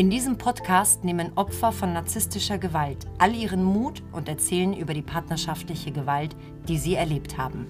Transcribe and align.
In 0.00 0.08
diesem 0.08 0.38
Podcast 0.38 1.04
nehmen 1.04 1.32
Opfer 1.34 1.72
von 1.72 1.92
narzisstischer 1.92 2.56
Gewalt 2.56 3.06
all 3.18 3.34
ihren 3.34 3.62
Mut 3.62 4.02
und 4.12 4.30
erzählen 4.30 4.72
über 4.72 4.94
die 4.94 5.02
partnerschaftliche 5.02 5.92
Gewalt, 5.92 6.34
die 6.66 6.78
sie 6.78 6.94
erlebt 6.94 7.36
haben. 7.36 7.66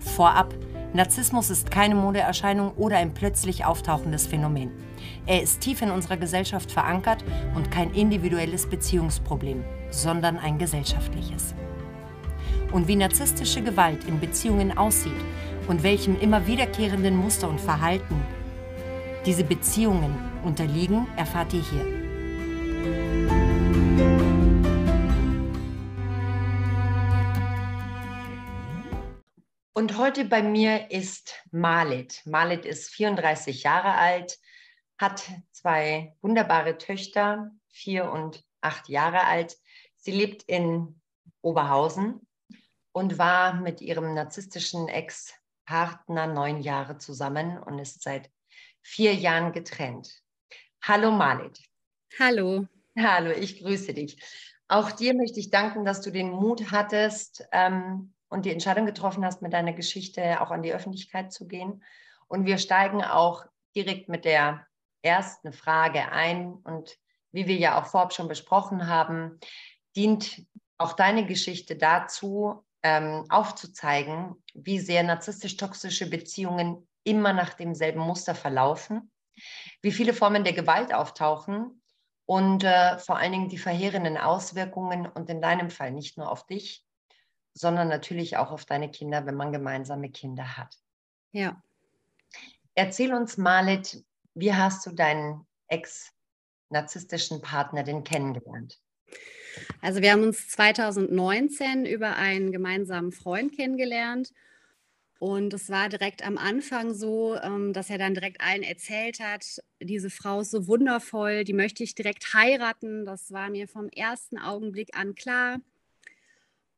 Vorab, 0.00 0.52
Narzissmus 0.94 1.48
ist 1.50 1.70
keine 1.70 1.94
Modeerscheinung 1.94 2.72
oder 2.72 2.96
ein 2.96 3.14
plötzlich 3.14 3.64
auftauchendes 3.64 4.26
Phänomen. 4.26 4.72
Er 5.26 5.40
ist 5.40 5.60
tief 5.60 5.80
in 5.80 5.92
unserer 5.92 6.16
Gesellschaft 6.16 6.72
verankert 6.72 7.22
und 7.54 7.70
kein 7.70 7.94
individuelles 7.94 8.68
Beziehungsproblem, 8.68 9.62
sondern 9.90 10.38
ein 10.38 10.58
gesellschaftliches. 10.58 11.54
Und 12.72 12.88
wie 12.88 12.96
narzisstische 12.96 13.62
Gewalt 13.62 14.02
in 14.08 14.18
Beziehungen 14.18 14.76
aussieht 14.76 15.12
und 15.68 15.84
welchem 15.84 16.18
immer 16.18 16.48
wiederkehrenden 16.48 17.16
Muster 17.16 17.48
und 17.48 17.60
Verhalten 17.60 18.16
diese 19.28 19.44
Beziehungen 19.44 20.14
unterliegen, 20.48 21.06
erfahrt 21.16 21.52
ihr 21.52 21.62
hier. 21.62 21.84
Und 29.74 29.96
heute 29.98 30.24
bei 30.24 30.42
mir 30.42 30.90
ist 30.90 31.34
Malit. 31.52 32.22
Malit 32.24 32.64
ist 32.64 32.88
34 32.88 33.62
Jahre 33.62 33.92
alt, 33.92 34.38
hat 34.96 35.30
zwei 35.52 36.16
wunderbare 36.22 36.78
Töchter, 36.78 37.50
vier 37.68 38.10
und 38.10 38.42
acht 38.60 38.88
Jahre 38.88 39.24
alt. 39.24 39.56
Sie 39.96 40.12
lebt 40.12 40.42
in 40.44 41.00
Oberhausen 41.42 42.26
und 42.92 43.18
war 43.18 43.54
mit 43.54 43.80
ihrem 43.80 44.14
narzisstischen 44.14 44.88
Ex-Partner 44.88 46.26
neun 46.26 46.60
Jahre 46.60 46.98
zusammen 46.98 47.58
und 47.58 47.78
ist 47.78 48.02
seit 48.02 48.30
vier 48.80 49.14
Jahren 49.14 49.52
getrennt. 49.52 50.22
Hallo 50.82 51.10
Malit. 51.10 51.58
Hallo. 52.18 52.66
Hallo, 52.98 53.30
ich 53.30 53.60
grüße 53.60 53.92
dich. 53.94 54.22
Auch 54.68 54.92
dir 54.92 55.14
möchte 55.14 55.40
ich 55.40 55.50
danken, 55.50 55.84
dass 55.84 56.00
du 56.00 56.10
den 56.10 56.30
Mut 56.30 56.70
hattest 56.70 57.46
ähm, 57.52 58.14
und 58.28 58.44
die 58.44 58.52
Entscheidung 58.52 58.86
getroffen 58.86 59.24
hast, 59.24 59.42
mit 59.42 59.52
deiner 59.52 59.72
Geschichte 59.72 60.40
auch 60.40 60.50
an 60.50 60.62
die 60.62 60.72
Öffentlichkeit 60.72 61.32
zu 61.32 61.46
gehen. 61.46 61.82
Und 62.26 62.46
wir 62.46 62.58
steigen 62.58 63.02
auch 63.02 63.44
direkt 63.74 64.08
mit 64.08 64.24
der 64.24 64.66
ersten 65.02 65.52
Frage 65.52 66.10
ein. 66.10 66.52
Und 66.52 66.98
wie 67.32 67.46
wir 67.46 67.56
ja 67.56 67.80
auch 67.80 67.86
vorab 67.86 68.12
schon 68.12 68.28
besprochen 68.28 68.86
haben, 68.86 69.38
dient 69.96 70.46
auch 70.78 70.92
deine 70.92 71.26
Geschichte 71.26 71.76
dazu, 71.76 72.64
ähm, 72.82 73.24
aufzuzeigen, 73.28 74.36
wie 74.54 74.78
sehr 74.78 75.02
narzisstisch-toxische 75.02 76.08
Beziehungen 76.08 76.88
immer 77.04 77.32
nach 77.32 77.54
demselben 77.54 78.00
Muster 78.00 78.34
verlaufen, 78.34 79.10
wie 79.82 79.92
viele 79.92 80.12
Formen 80.12 80.44
der 80.44 80.52
Gewalt 80.52 80.92
auftauchen 80.92 81.82
und 82.26 82.64
äh, 82.64 82.98
vor 82.98 83.16
allen 83.16 83.32
Dingen 83.32 83.48
die 83.48 83.58
verheerenden 83.58 84.16
Auswirkungen 84.18 85.06
und 85.06 85.30
in 85.30 85.40
deinem 85.40 85.70
Fall 85.70 85.92
nicht 85.92 86.18
nur 86.18 86.30
auf 86.30 86.46
dich, 86.46 86.84
sondern 87.54 87.88
natürlich 87.88 88.36
auch 88.36 88.50
auf 88.50 88.64
deine 88.64 88.90
Kinder, 88.90 89.26
wenn 89.26 89.34
man 89.34 89.52
gemeinsame 89.52 90.10
Kinder 90.10 90.56
hat. 90.56 90.76
Ja. 91.32 91.62
Erzähl 92.74 93.12
uns, 93.14 93.36
Malit, 93.38 94.04
wie 94.34 94.54
hast 94.54 94.86
du 94.86 94.92
deinen 94.92 95.46
ex-narzisstischen 95.68 97.40
Partner 97.40 97.82
denn 97.82 98.04
kennengelernt? 98.04 98.78
Also 99.80 100.02
wir 100.02 100.12
haben 100.12 100.22
uns 100.22 100.48
2019 100.48 101.86
über 101.86 102.16
einen 102.16 102.52
gemeinsamen 102.52 103.10
Freund 103.10 103.56
kennengelernt 103.56 104.32
und 105.18 105.52
es 105.52 105.68
war 105.68 105.88
direkt 105.88 106.24
am 106.24 106.38
Anfang 106.38 106.94
so, 106.94 107.34
ähm, 107.36 107.72
dass 107.72 107.90
er 107.90 107.98
dann 107.98 108.14
direkt 108.14 108.40
allen 108.40 108.62
erzählt 108.62 109.18
hat, 109.18 109.60
diese 109.80 110.10
Frau 110.10 110.40
ist 110.40 110.52
so 110.52 110.68
wundervoll, 110.68 111.42
die 111.42 111.54
möchte 111.54 111.82
ich 111.82 111.96
direkt 111.96 112.34
heiraten. 112.34 113.04
Das 113.04 113.32
war 113.32 113.50
mir 113.50 113.66
vom 113.66 113.88
ersten 113.88 114.38
Augenblick 114.38 114.96
an 114.96 115.16
klar. 115.16 115.58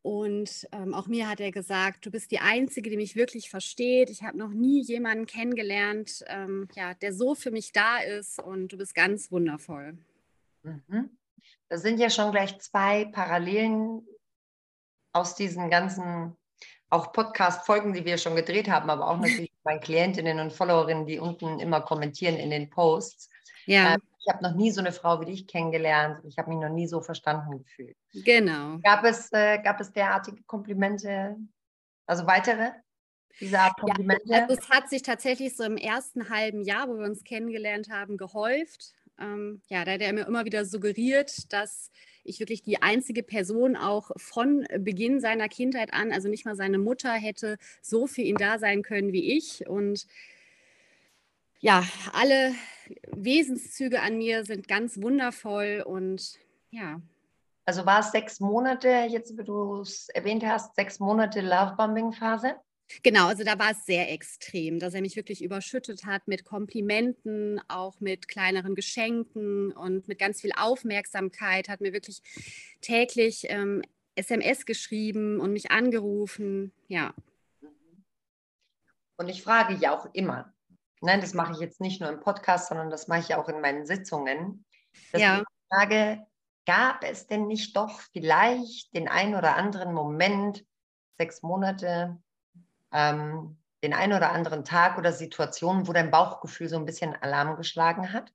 Und 0.02 0.66
ähm, 0.72 0.94
auch 0.94 1.06
mir 1.06 1.28
hat 1.28 1.40
er 1.40 1.52
gesagt, 1.52 2.06
du 2.06 2.10
bist 2.10 2.30
die 2.30 2.38
Einzige, 2.38 2.88
die 2.88 2.96
mich 2.96 3.14
wirklich 3.14 3.50
versteht. 3.50 4.08
Ich 4.08 4.22
habe 4.22 4.38
noch 4.38 4.48
nie 4.48 4.80
jemanden 4.80 5.26
kennengelernt, 5.26 6.24
ähm, 6.28 6.66
der 7.02 7.12
so 7.12 7.34
für 7.34 7.50
mich 7.50 7.72
da 7.72 7.98
ist 7.98 8.42
und 8.42 8.72
du 8.72 8.78
bist 8.78 8.94
ganz 8.94 9.30
wundervoll. 9.30 9.98
Mhm. 10.62 11.10
Das 11.68 11.82
sind 11.82 12.00
ja 12.00 12.08
schon 12.08 12.32
gleich 12.32 12.58
zwei 12.60 13.04
Parallelen 13.04 14.06
aus 15.12 15.34
diesen 15.34 15.68
ganzen 15.68 16.34
auch 16.90 17.12
Podcast-Folgen, 17.12 17.92
die 17.92 18.04
wir 18.04 18.18
schon 18.18 18.36
gedreht 18.36 18.68
haben, 18.68 18.90
aber 18.90 19.08
auch 19.08 19.16
natürlich 19.18 19.52
bei 19.62 19.78
Klientinnen 19.78 20.40
und 20.40 20.52
Followerinnen, 20.52 21.06
die 21.06 21.18
unten 21.18 21.60
immer 21.60 21.80
kommentieren 21.80 22.36
in 22.36 22.50
den 22.50 22.68
Posts. 22.68 23.30
Ja. 23.66 23.94
Ähm, 23.94 24.00
ich 24.18 24.32
habe 24.32 24.42
noch 24.42 24.54
nie 24.54 24.70
so 24.70 24.80
eine 24.80 24.92
Frau 24.92 25.20
wie 25.20 25.26
dich 25.26 25.46
kennengelernt. 25.46 26.22
Ich 26.24 26.36
habe 26.36 26.50
mich 26.50 26.58
noch 26.58 26.68
nie 26.68 26.86
so 26.86 27.00
verstanden 27.00 27.58
gefühlt. 27.58 27.96
Genau. 28.12 28.78
Gab 28.82 29.04
es, 29.04 29.32
äh, 29.32 29.58
gab 29.62 29.80
es 29.80 29.92
derartige 29.92 30.42
Komplimente, 30.42 31.36
also 32.06 32.26
weitere? 32.26 32.72
Diese 33.38 33.58
Art 33.58 33.78
Komplimente? 33.78 34.24
Ja, 34.26 34.42
also 34.42 34.56
es 34.60 34.68
hat 34.68 34.90
sich 34.90 35.02
tatsächlich 35.02 35.56
so 35.56 35.62
im 35.62 35.76
ersten 35.76 36.28
halben 36.28 36.62
Jahr, 36.62 36.88
wo 36.88 36.98
wir 36.98 37.06
uns 37.06 37.24
kennengelernt 37.24 37.88
haben, 37.88 38.18
gehäuft. 38.18 38.92
Ähm, 39.18 39.62
ja, 39.68 39.84
da 39.84 39.92
hat 39.92 40.00
er 40.00 40.12
mir 40.12 40.26
immer 40.26 40.44
wieder 40.44 40.64
suggeriert, 40.64 41.52
dass 41.52 41.90
ich 42.24 42.40
wirklich 42.40 42.62
die 42.62 42.82
einzige 42.82 43.22
Person 43.22 43.76
auch 43.76 44.10
von 44.16 44.66
Beginn 44.78 45.20
seiner 45.20 45.48
Kindheit 45.48 45.92
an, 45.92 46.12
also 46.12 46.28
nicht 46.28 46.44
mal 46.44 46.56
seine 46.56 46.78
Mutter 46.78 47.12
hätte 47.12 47.56
so 47.82 48.06
für 48.06 48.22
ihn 48.22 48.36
da 48.36 48.58
sein 48.58 48.82
können 48.82 49.12
wie 49.12 49.36
ich. 49.36 49.68
Und 49.68 50.06
ja, 51.60 51.84
alle 52.12 52.54
Wesenszüge 53.12 54.00
an 54.00 54.18
mir 54.18 54.44
sind 54.44 54.68
ganz 54.68 55.00
wundervoll 55.00 55.82
und 55.86 56.38
ja. 56.70 57.00
Also 57.66 57.86
war 57.86 58.00
es 58.00 58.10
sechs 58.10 58.40
Monate, 58.40 58.88
jetzt 59.08 59.36
wie 59.38 59.44
du 59.44 59.82
es 59.82 60.08
erwähnt 60.08 60.44
hast, 60.44 60.74
sechs 60.74 60.98
Monate 60.98 61.40
Lovebombing-Phase? 61.40 62.56
Genau, 63.02 63.28
also 63.28 63.44
da 63.44 63.58
war 63.58 63.70
es 63.70 63.86
sehr 63.86 64.10
extrem, 64.12 64.78
dass 64.78 64.94
er 64.94 65.00
mich 65.00 65.16
wirklich 65.16 65.42
überschüttet 65.42 66.04
hat 66.04 66.26
mit 66.26 66.44
Komplimenten, 66.44 67.60
auch 67.68 68.00
mit 68.00 68.28
kleineren 68.28 68.74
Geschenken 68.74 69.72
und 69.72 70.08
mit 70.08 70.18
ganz 70.18 70.40
viel 70.40 70.52
Aufmerksamkeit, 70.56 71.68
hat 71.68 71.80
mir 71.80 71.92
wirklich 71.92 72.22
täglich 72.80 73.46
ähm, 73.48 73.82
SMS 74.14 74.66
geschrieben 74.66 75.40
und 75.40 75.52
mich 75.52 75.70
angerufen, 75.70 76.72
ja. 76.88 77.14
Und 79.16 79.28
ich 79.28 79.42
frage 79.42 79.74
ja 79.74 79.96
auch 79.96 80.08
immer, 80.14 80.52
nein, 81.00 81.20
das 81.20 81.34
mache 81.34 81.52
ich 81.52 81.58
jetzt 81.58 81.80
nicht 81.80 82.00
nur 82.00 82.10
im 82.10 82.20
Podcast, 82.20 82.68
sondern 82.68 82.90
das 82.90 83.08
mache 83.08 83.20
ich 83.20 83.34
auch 83.34 83.48
in 83.48 83.60
meinen 83.60 83.86
Sitzungen, 83.86 84.64
dass 85.12 85.20
ja. 85.20 85.40
ich 85.40 85.46
frage, 85.68 86.26
gab 86.66 87.04
es 87.04 87.26
denn 87.26 87.46
nicht 87.46 87.76
doch 87.76 88.00
vielleicht 88.12 88.94
den 88.94 89.08
ein 89.08 89.34
oder 89.34 89.56
anderen 89.56 89.92
Moment, 89.92 90.64
sechs 91.18 91.42
Monate, 91.42 92.18
ähm, 92.92 93.56
den 93.82 93.94
einen 93.94 94.12
oder 94.12 94.32
anderen 94.32 94.64
Tag 94.64 94.98
oder 94.98 95.12
Situation, 95.12 95.88
wo 95.88 95.92
dein 95.92 96.10
Bauchgefühl 96.10 96.68
so 96.68 96.76
ein 96.76 96.84
bisschen 96.84 97.14
Alarm 97.14 97.56
geschlagen 97.56 98.12
hat? 98.12 98.32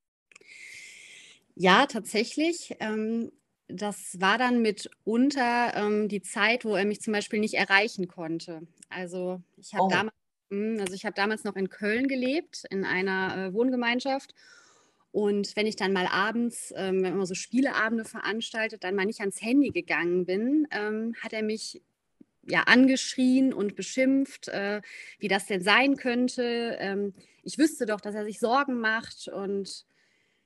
Ja, 1.55 1.85
tatsächlich. 1.85 2.75
Ähm, 2.79 3.31
das 3.67 4.19
war 4.19 4.37
dann 4.37 4.61
mitunter 4.61 5.73
ähm, 5.75 6.07
die 6.07 6.21
Zeit, 6.21 6.65
wo 6.65 6.75
er 6.75 6.85
mich 6.85 7.01
zum 7.01 7.13
Beispiel 7.13 7.39
nicht 7.39 7.55
erreichen 7.55 8.07
konnte. 8.07 8.61
Also 8.89 9.41
ich 9.57 9.73
habe 9.73 9.85
oh. 9.85 9.89
damals, 9.89 10.15
hm, 10.51 10.77
also 10.79 10.93
ich 10.93 11.03
damals 11.15 11.43
noch 11.43 11.55
in 11.55 11.69
Köln 11.69 12.07
gelebt, 12.07 12.63
in 12.69 12.85
einer 12.85 13.37
äh, 13.37 13.53
Wohngemeinschaft. 13.53 14.33
Und 15.11 15.55
wenn 15.55 15.65
ich 15.65 15.77
dann 15.77 15.93
mal 15.93 16.07
abends, 16.07 16.73
ähm, 16.75 17.01
wenn 17.01 17.15
man 17.15 17.25
so 17.25 17.35
Spieleabende 17.35 18.03
veranstaltet, 18.03 18.83
dann 18.83 18.95
mal 18.95 19.05
nicht 19.05 19.21
ans 19.21 19.41
Handy 19.41 19.69
gegangen 19.69 20.25
bin, 20.25 20.67
ähm, 20.71 21.15
hat 21.23 21.31
er 21.31 21.41
mich 21.41 21.81
ja, 22.45 22.61
angeschrien 22.63 23.53
und 23.53 23.75
beschimpft, 23.75 24.47
äh, 24.47 24.81
wie 25.19 25.27
das 25.27 25.45
denn 25.47 25.61
sein 25.61 25.97
könnte. 25.97 26.77
Ähm, 26.79 27.13
ich 27.43 27.57
wüsste 27.57 27.85
doch, 27.85 28.01
dass 28.01 28.15
er 28.15 28.25
sich 28.25 28.39
Sorgen 28.39 28.79
macht 28.79 29.27
und 29.27 29.85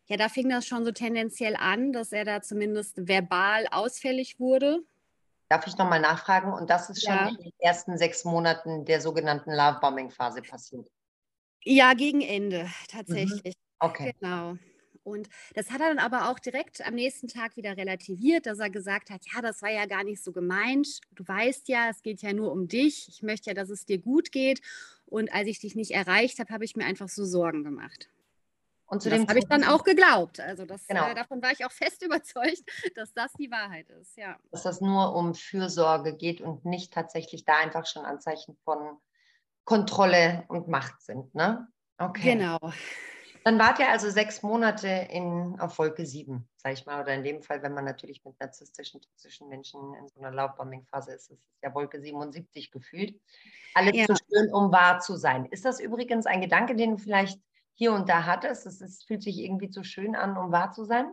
ja, 0.07 0.17
da 0.17 0.27
fing 0.27 0.49
das 0.49 0.65
schon 0.65 0.85
so 0.85 0.91
tendenziell 0.91 1.55
an, 1.55 1.93
dass 1.93 2.11
er 2.11 2.25
da 2.25 2.41
zumindest 2.41 3.07
verbal 3.07 3.67
ausfällig 3.69 4.39
wurde. 4.39 4.79
Darf 5.49 5.67
ich 5.67 5.77
nochmal 5.77 5.99
nachfragen? 5.99 6.51
Und 6.51 6.69
das 6.69 6.89
ist 6.89 7.03
schon 7.03 7.13
ja. 7.13 7.27
in 7.27 7.37
den 7.37 7.51
ersten 7.59 7.97
sechs 7.97 8.25
Monaten 8.25 8.85
der 8.85 9.01
sogenannten 9.01 9.51
Love-Bombing-Phase 9.51 10.41
passiert? 10.41 10.89
Ja, 11.63 11.93
gegen 11.93 12.21
Ende 12.21 12.69
tatsächlich. 12.87 13.55
Mhm. 13.55 13.87
Okay. 13.87 14.15
Genau. 14.19 14.57
Und 15.03 15.29
das 15.55 15.71
hat 15.71 15.81
er 15.81 15.89
dann 15.89 15.99
aber 15.99 16.29
auch 16.29 16.39
direkt 16.39 16.85
am 16.85 16.95
nächsten 16.95 17.27
Tag 17.27 17.55
wieder 17.57 17.77
relativiert, 17.77 18.45
dass 18.45 18.59
er 18.59 18.69
gesagt 18.69 19.09
hat, 19.09 19.21
ja, 19.33 19.41
das 19.41 19.61
war 19.61 19.69
ja 19.69 19.85
gar 19.85 20.03
nicht 20.03 20.23
so 20.23 20.31
gemeint. 20.31 20.99
Du 21.11 21.27
weißt 21.27 21.67
ja, 21.69 21.89
es 21.89 22.01
geht 22.01 22.21
ja 22.21 22.33
nur 22.33 22.51
um 22.51 22.67
dich. 22.67 23.07
Ich 23.09 23.23
möchte 23.23 23.49
ja, 23.49 23.53
dass 23.53 23.69
es 23.69 23.85
dir 23.85 23.97
gut 23.97 24.31
geht. 24.31 24.61
Und 25.05 25.33
als 25.33 25.47
ich 25.47 25.59
dich 25.59 25.75
nicht 25.75 25.91
erreicht 25.91 26.39
habe, 26.39 26.53
habe 26.53 26.65
ich 26.65 26.75
mir 26.75 26.85
einfach 26.85 27.09
so 27.09 27.25
Sorgen 27.25 27.63
gemacht. 27.63 28.09
Und 28.89 29.03
zu 29.03 29.09
das 29.09 29.21
habe 29.27 29.37
ich 29.37 29.45
dann 29.45 29.63
auch 29.63 29.83
geglaubt. 29.83 30.39
Also 30.39 30.65
das, 30.65 30.87
genau. 30.87 31.07
äh, 31.07 31.15
davon 31.15 31.41
war 31.41 31.51
ich 31.51 31.63
auch 31.63 31.71
fest 31.71 32.03
überzeugt, 32.03 32.63
dass 32.95 33.13
das 33.13 33.31
die 33.33 33.51
Wahrheit 33.51 33.89
ist. 33.89 34.17
Ja. 34.17 34.37
Dass 34.51 34.63
das 34.63 34.81
nur 34.81 35.15
um 35.15 35.35
Fürsorge 35.35 36.15
geht 36.15 36.41
und 36.41 36.65
nicht 36.65 36.91
tatsächlich 36.91 37.45
da 37.45 37.57
einfach 37.57 37.85
schon 37.85 38.05
Anzeichen 38.05 38.57
von 38.63 38.97
Kontrolle 39.63 40.45
und 40.47 40.67
Macht 40.67 41.01
sind. 41.03 41.33
Ne? 41.35 41.67
Okay. 41.99 42.33
Genau. 42.33 42.57
Dann 43.49 43.57
wart 43.57 43.79
ihr 43.79 43.89
also 43.89 44.11
sechs 44.11 44.43
Monate 44.43 44.87
in, 45.09 45.59
auf 45.59 45.79
Wolke 45.79 46.05
7, 46.05 46.47
sag 46.57 46.73
ich 46.73 46.85
mal. 46.85 47.01
Oder 47.01 47.15
in 47.15 47.23
dem 47.23 47.41
Fall, 47.41 47.63
wenn 47.63 47.73
man 47.73 47.83
natürlich 47.83 48.23
mit 48.23 48.39
narzisstischen, 48.39 49.01
toxischen 49.01 49.49
Menschen 49.49 49.95
in 49.95 50.07
so 50.07 50.19
einer 50.19 50.29
Love-Bombing-Phase 50.29 51.13
ist, 51.13 51.31
ist 51.31 51.39
es 51.39 51.61
ja 51.63 51.73
Wolke 51.73 51.99
77 51.99 52.69
gefühlt. 52.69 53.19
Alles 53.73 53.95
ja. 53.95 54.05
zu 54.05 54.13
schön, 54.13 54.53
um 54.53 54.71
wahr 54.71 54.99
zu 54.99 55.15
sein. 55.15 55.45
Ist 55.45 55.65
das 55.65 55.79
übrigens 55.79 56.27
ein 56.27 56.41
Gedanke, 56.41 56.75
den 56.75 56.91
du 56.91 56.97
vielleicht 56.99 57.41
hier 57.73 57.91
und 57.91 58.07
da 58.07 58.27
hattest? 58.27 58.67
Es, 58.67 58.81
es 58.81 59.03
fühlt 59.03 59.23
sich 59.23 59.39
irgendwie 59.39 59.71
zu 59.71 59.83
schön 59.83 60.15
an, 60.15 60.37
um 60.37 60.51
wahr 60.51 60.71
zu 60.71 60.85
sein? 60.85 61.11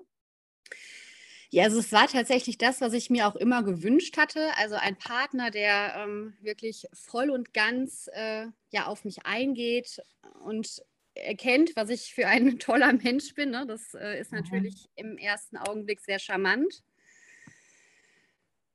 Ja, 1.49 1.65
also 1.65 1.79
es 1.79 1.91
war 1.91 2.07
tatsächlich 2.07 2.59
das, 2.59 2.83
was 2.83 2.93
ich 2.93 3.09
mir 3.09 3.29
auch 3.29 3.37
immer 3.37 3.63
gewünscht 3.63 4.19
hatte. 4.19 4.51
Also 4.59 4.75
ein 4.75 4.99
Partner, 4.99 5.51
der 5.51 5.95
ähm, 5.97 6.35
wirklich 6.43 6.87
voll 6.93 7.31
und 7.31 7.55
ganz 7.55 8.11
äh, 8.13 8.49
ja, 8.73 8.89
auf 8.89 9.07
mich 9.07 9.25
eingeht 9.25 10.03
und 10.45 10.83
erkennt, 11.17 11.75
was 11.77 11.91
ich 11.91 12.15
für 12.15 12.27
ein 12.27 12.59
toller 12.59 12.93
Mensch 12.93 13.35
bin. 13.35 13.51
Ne? 13.51 13.67
Das 13.67 13.95
äh, 13.95 14.21
ist 14.21 14.33
mhm. 14.33 14.39
natürlich 14.39 14.89
mhm. 14.97 15.11
im 15.11 15.19
ersten 15.19 15.57
Augenblick 15.57 16.01
sehr 16.01 16.19
charmant. 16.19 16.83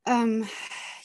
Ähm, 0.06 0.48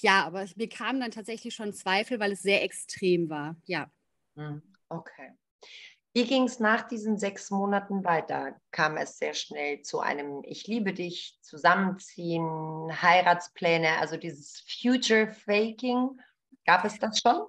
ja, 0.01 0.25
aber 0.25 0.47
mir 0.57 0.69
kamen 0.69 1.01
dann 1.01 1.11
tatsächlich 1.11 1.55
schon 1.55 1.73
Zweifel, 1.73 2.19
weil 2.19 2.33
es 2.33 2.43
sehr 2.43 2.63
extrem 2.63 3.29
war. 3.29 3.57
Ja. 3.67 3.91
Mhm. 4.35 4.63
Okay. 4.89 5.33
Wie 6.17 6.25
ging 6.25 6.45
es 6.45 6.61
nach 6.61 6.89
diesen 6.89 7.19
sechs 7.19 7.51
Monaten 7.51 8.03
weiter? 8.03 8.59
Kam 8.71 8.97
es 8.97 9.19
sehr 9.19 9.35
schnell 9.35 9.83
zu 9.83 10.01
einem 10.01 10.43
Ich 10.45 10.67
liebe 10.67 10.95
dich, 10.95 11.39
Zusammenziehen, 11.43 12.91
Heiratspläne, 13.03 13.99
also 13.99 14.17
dieses 14.17 14.65
Future 14.81 15.31
Faking? 15.31 16.19
Gab 16.65 16.87
es 16.87 16.99
das 16.99 17.21
schon? 17.21 17.43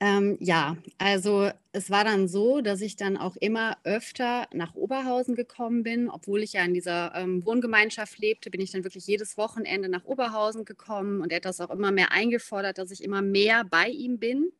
Ähm, 0.00 0.36
ja, 0.40 0.76
also 0.98 1.50
es 1.72 1.88
war 1.90 2.04
dann 2.04 2.26
so, 2.26 2.60
dass 2.60 2.80
ich 2.80 2.96
dann 2.96 3.16
auch 3.16 3.36
immer 3.36 3.78
öfter 3.84 4.48
nach 4.52 4.74
Oberhausen 4.74 5.36
gekommen 5.36 5.82
bin, 5.84 6.10
obwohl 6.10 6.42
ich 6.42 6.54
ja 6.54 6.64
in 6.64 6.74
dieser 6.74 7.14
ähm, 7.14 7.44
Wohngemeinschaft 7.46 8.18
lebte, 8.18 8.50
bin 8.50 8.60
ich 8.60 8.72
dann 8.72 8.84
wirklich 8.84 9.06
jedes 9.06 9.38
Wochenende 9.38 9.88
nach 9.88 10.04
Oberhausen 10.04 10.64
gekommen 10.64 11.20
und 11.20 11.30
er 11.30 11.36
hat 11.36 11.44
das 11.44 11.60
auch 11.60 11.70
immer 11.70 11.92
mehr 11.92 12.10
eingefordert, 12.10 12.78
dass 12.78 12.90
ich 12.90 13.04
immer 13.04 13.22
mehr 13.22 13.64
bei 13.64 13.88
ihm 13.88 14.18
bin. 14.18 14.52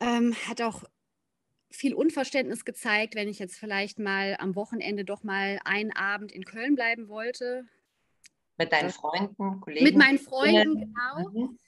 Ähm, 0.00 0.34
hat 0.48 0.62
auch 0.62 0.84
viel 1.70 1.94
Unverständnis 1.94 2.64
gezeigt, 2.64 3.16
wenn 3.16 3.28
ich 3.28 3.40
jetzt 3.40 3.56
vielleicht 3.56 3.98
mal 3.98 4.36
am 4.38 4.54
Wochenende 4.54 5.04
doch 5.04 5.24
mal 5.24 5.58
einen 5.64 5.92
Abend 5.92 6.30
in 6.30 6.44
Köln 6.44 6.76
bleiben 6.76 7.08
wollte. 7.08 7.64
Mit 8.58 8.72
deinen 8.72 8.90
Freunden, 8.90 9.60
Kollegen? 9.60 9.84
Mit 9.84 9.96
meinen 9.96 10.18
Freunden, 10.20 10.78
genau. 10.78 11.30
Mhm 11.30 11.58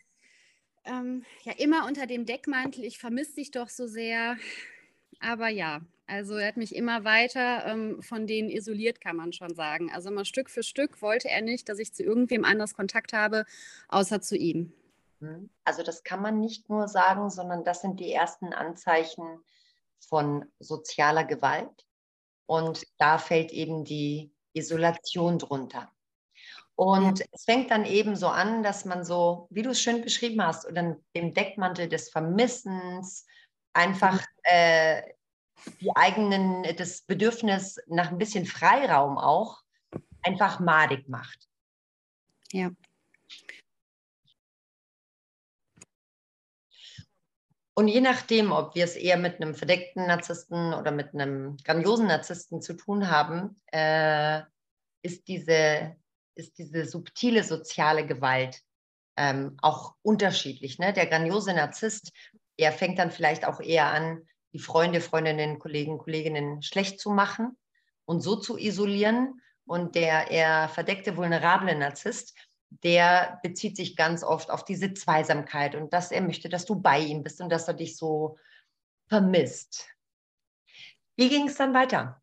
ähm, 0.87 1.25
ja 1.44 1.53
immer 1.59 1.87
unter 1.87 2.06
dem 2.06 2.27
Deckmantel, 2.27 2.85
ich 2.85 2.99
vermisse 2.99 3.37
dich 3.37 3.50
doch 3.50 3.69
so 3.69 3.87
sehr. 3.87 4.37
Aber 5.21 5.49
ja, 5.49 5.81
also 6.06 6.37
er 6.37 6.49
hat 6.49 6.56
mich 6.56 6.75
immer 6.75 7.05
weiter 7.05 7.67
ähm, 7.67 8.03
von 8.03 8.27
denen 8.27 8.49
isoliert, 8.49 9.00
kann 9.00 9.17
man 9.17 9.33
schon 9.33 9.55
sagen. 9.55 9.91
Also 9.93 10.11
mal 10.11 10.25
Stück 10.25 10.50
für 10.50 10.62
Stück 10.62 11.03
wollte 11.03 11.29
er 11.29 11.43
nicht, 11.43 11.69
dass 11.69 11.79
ich 11.79 11.93
zu 11.93 12.03
irgendwem 12.03 12.44
anders 12.44 12.75
Kontakt 12.75 13.12
habe, 13.12 13.44
außer 13.88 14.21
zu 14.21 14.37
ihm. 14.37 14.73
Mhm. 15.21 15.50
Also 15.65 15.83
das 15.83 16.05
kann 16.05 16.23
man 16.23 16.41
nicht 16.41 16.69
nur 16.69 16.88
sagen, 16.88 17.31
sondern 17.31 17.65
das 17.65 17.81
sind 17.81 17.99
die 17.99 18.12
ersten 18.12 18.53
Anzeichen 18.53 19.41
von 19.99 20.44
sozialer 20.61 21.25
Gewalt. 21.25 21.87
Und 22.47 22.87
da 22.99 23.19
fällt 23.19 23.50
eben 23.50 23.85
die 23.85 24.31
Isolation 24.53 25.38
drunter. 25.38 25.91
Und 26.76 27.20
ja. 27.20 27.26
es 27.32 27.44
fängt 27.44 27.70
dann 27.70 27.87
eben 27.87 28.17
so 28.17 28.28
an, 28.28 28.62
dass 28.62 28.84
man 28.84 29.05
so, 29.05 29.49
wie 29.50 29.62
du 29.62 29.70
es 29.70 29.81
schön 29.81 30.02
beschrieben 30.02 30.43
hast, 30.43 30.67
unter 30.67 30.96
dem 31.14 31.32
Deckmantel 31.32 31.88
des 31.88 32.11
Vermissens 32.11 33.26
einfach 33.73 34.23
äh, 34.43 35.02
die 35.81 35.94
eigenen, 35.96 36.64
das 36.76 37.02
Bedürfnis 37.02 37.78
nach 37.87 38.11
ein 38.11 38.19
bisschen 38.19 38.44
Freiraum 38.44 39.17
auch 39.17 39.62
einfach 40.23 40.61
madig 40.61 41.08
macht. 41.08 41.49
Ja. 42.52 42.70
Und 47.78 47.88
je 47.88 48.00
nachdem, 48.00 48.52
ob 48.52 48.75
wir 48.75 48.84
es 48.84 48.96
eher 48.96 49.19
mit 49.19 49.40
einem 49.40 49.55
verdeckten 49.55 50.06
Narzissten 50.06 50.73
oder 50.73 50.90
mit 50.90 51.12
einem 51.14 51.56
grandiosen 51.58 52.06
Narzissten 52.06 52.62
zu 52.62 52.75
tun 52.75 53.11
haben, 53.11 53.61
äh, 53.67 54.43
ist 55.02 55.28
diese 55.28 55.96
ist 56.37 56.59
diese 56.59 56.85
subtile 56.85 57.43
soziale 57.43 58.06
Gewalt 58.06 58.62
ähm, 59.17 59.56
auch 59.62 59.94
unterschiedlich. 60.03 60.79
Ne? 60.79 60.93
Der 60.93 61.06
grandiose 61.06 61.55
Narzisst, 61.55 62.12
er 62.56 62.73
fängt 62.73 62.99
dann 62.99 63.11
vielleicht 63.11 63.44
auch 63.44 63.61
eher 63.61 63.87
an, 63.87 64.23
die 64.53 64.59
Freunde, 64.59 65.00
Freundinnen, 65.00 65.59
Kollegen, 65.59 65.99
Kolleginnen 65.99 66.62
schlecht 66.62 67.00
zu 67.00 67.11
machen 67.11 67.56
und 68.05 68.21
so 68.21 68.37
zu 68.37 68.56
isolieren. 68.56 69.41
Und 69.67 69.97
der 69.97 70.31
eher 70.31 70.69
verdeckte, 70.69 71.17
vulnerable 71.17 71.77
Narzisst, 71.77 72.37
der 72.71 73.41
bezieht 73.43 73.77
sich 73.77 73.97
ganz 73.97 74.23
oft 74.23 74.50
auf 74.50 74.65
diese 74.65 74.94
Zweisamkeit 74.94 75.75
und 75.75 75.93
dass 75.93 76.12
er 76.12 76.21
möchte, 76.21 76.49
dass 76.49 76.67
du 76.67 76.77
bei 76.77 77.00
ihm 77.00 77.23
bist 77.23 77.41
und 77.41 77.50
dass 77.50 77.69
er 77.69 77.75
dich 77.75 77.97
so 77.97 78.38
vermisst. 79.09 79.88
Wie 81.17 81.29
ging 81.29 81.49
es 81.49 81.56
dann 81.56 81.75
weiter? 81.75 82.23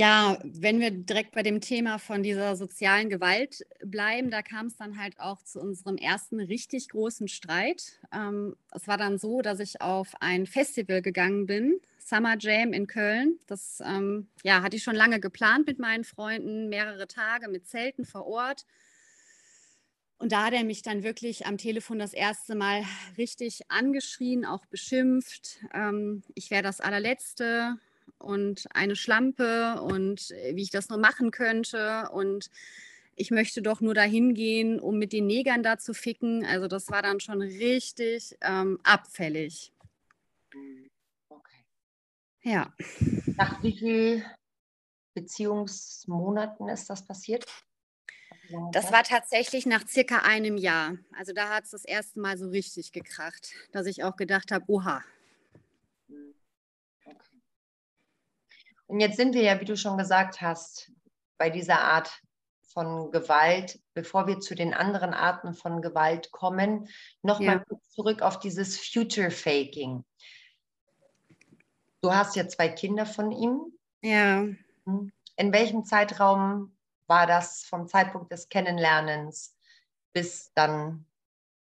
Ja, 0.00 0.38
wenn 0.44 0.78
wir 0.78 0.92
direkt 0.92 1.32
bei 1.32 1.42
dem 1.42 1.60
Thema 1.60 1.98
von 1.98 2.22
dieser 2.22 2.54
sozialen 2.54 3.08
Gewalt 3.10 3.66
bleiben, 3.84 4.30
da 4.30 4.42
kam 4.42 4.66
es 4.66 4.76
dann 4.76 4.96
halt 4.96 5.18
auch 5.18 5.42
zu 5.42 5.60
unserem 5.60 5.96
ersten 5.96 6.38
richtig 6.38 6.88
großen 6.90 7.26
Streit. 7.26 7.98
Ähm, 8.12 8.54
es 8.70 8.86
war 8.86 8.96
dann 8.96 9.18
so, 9.18 9.42
dass 9.42 9.58
ich 9.58 9.80
auf 9.80 10.12
ein 10.20 10.46
Festival 10.46 11.02
gegangen 11.02 11.46
bin, 11.46 11.80
Summer 11.98 12.36
Jam 12.38 12.72
in 12.72 12.86
Köln. 12.86 13.40
Das 13.48 13.82
ähm, 13.84 14.28
ja, 14.44 14.62
hatte 14.62 14.76
ich 14.76 14.84
schon 14.84 14.94
lange 14.94 15.18
geplant 15.18 15.66
mit 15.66 15.80
meinen 15.80 16.04
Freunden, 16.04 16.68
mehrere 16.68 17.08
Tage 17.08 17.48
mit 17.48 17.66
Zelten 17.66 18.04
vor 18.04 18.24
Ort. 18.24 18.66
Und 20.18 20.30
da 20.30 20.46
hat 20.46 20.52
er 20.52 20.62
mich 20.62 20.82
dann 20.82 21.02
wirklich 21.02 21.46
am 21.46 21.58
Telefon 21.58 21.98
das 21.98 22.12
erste 22.12 22.54
Mal 22.54 22.84
richtig 23.16 23.68
angeschrien, 23.68 24.44
auch 24.44 24.64
beschimpft. 24.66 25.58
Ähm, 25.74 26.22
ich 26.34 26.52
wäre 26.52 26.62
das 26.62 26.80
allerletzte 26.80 27.78
und 28.18 28.66
eine 28.74 28.96
Schlampe 28.96 29.80
und 29.82 30.30
äh, 30.30 30.54
wie 30.56 30.62
ich 30.62 30.70
das 30.70 30.88
nur 30.88 30.98
machen 30.98 31.30
könnte 31.30 32.08
und 32.12 32.50
ich 33.16 33.30
möchte 33.30 33.62
doch 33.62 33.80
nur 33.80 33.94
dahin 33.94 34.34
gehen, 34.34 34.78
um 34.78 34.98
mit 34.98 35.12
den 35.12 35.26
Negern 35.26 35.62
da 35.62 35.78
zu 35.78 35.92
ficken. 35.92 36.44
Also 36.44 36.68
das 36.68 36.88
war 36.88 37.02
dann 37.02 37.18
schon 37.18 37.42
richtig 37.42 38.36
ähm, 38.40 38.78
abfällig. 38.84 39.72
Okay. 41.28 41.64
Ja. 42.42 42.72
Nach 43.36 43.62
wie 43.62 43.76
vielen 43.76 44.24
Beziehungsmonaten 45.14 46.68
ist 46.68 46.88
das 46.88 47.04
passiert? 47.04 47.44
Das 48.72 48.92
war 48.92 49.02
tatsächlich 49.02 49.66
nach 49.66 49.86
circa 49.86 50.18
einem 50.18 50.56
Jahr. 50.56 50.96
Also 51.16 51.32
da 51.32 51.50
hat 51.50 51.64
es 51.64 51.70
das 51.70 51.84
erste 51.84 52.20
Mal 52.20 52.38
so 52.38 52.48
richtig 52.48 52.92
gekracht, 52.92 53.52
dass 53.72 53.86
ich 53.86 54.04
auch 54.04 54.16
gedacht 54.16 54.52
habe, 54.52 54.64
oha, 54.68 55.04
Und 58.88 59.00
jetzt 59.00 59.16
sind 59.16 59.34
wir 59.34 59.42
ja, 59.42 59.60
wie 59.60 59.66
du 59.66 59.76
schon 59.76 59.98
gesagt 59.98 60.40
hast, 60.40 60.90
bei 61.36 61.50
dieser 61.50 61.80
Art 61.80 62.10
von 62.72 63.10
Gewalt, 63.10 63.80
bevor 63.94 64.26
wir 64.26 64.40
zu 64.40 64.54
den 64.54 64.72
anderen 64.72 65.12
Arten 65.12 65.54
von 65.54 65.82
Gewalt 65.82 66.32
kommen, 66.32 66.88
nochmal 67.22 67.64
ja. 67.70 67.78
zurück 67.90 68.22
auf 68.22 68.38
dieses 68.38 68.78
Future 68.78 69.30
Faking. 69.30 70.04
Du 72.00 72.14
hast 72.14 72.34
ja 72.34 72.48
zwei 72.48 72.68
Kinder 72.68 73.04
von 73.04 73.30
ihm. 73.30 73.72
Ja. 74.02 74.46
Hm. 74.84 75.12
In 75.36 75.52
welchem 75.52 75.84
Zeitraum 75.84 76.74
war 77.06 77.26
das 77.26 77.64
vom 77.64 77.88
Zeitpunkt 77.88 78.32
des 78.32 78.48
Kennenlernens 78.48 79.54
bis 80.12 80.52
dann 80.54 81.04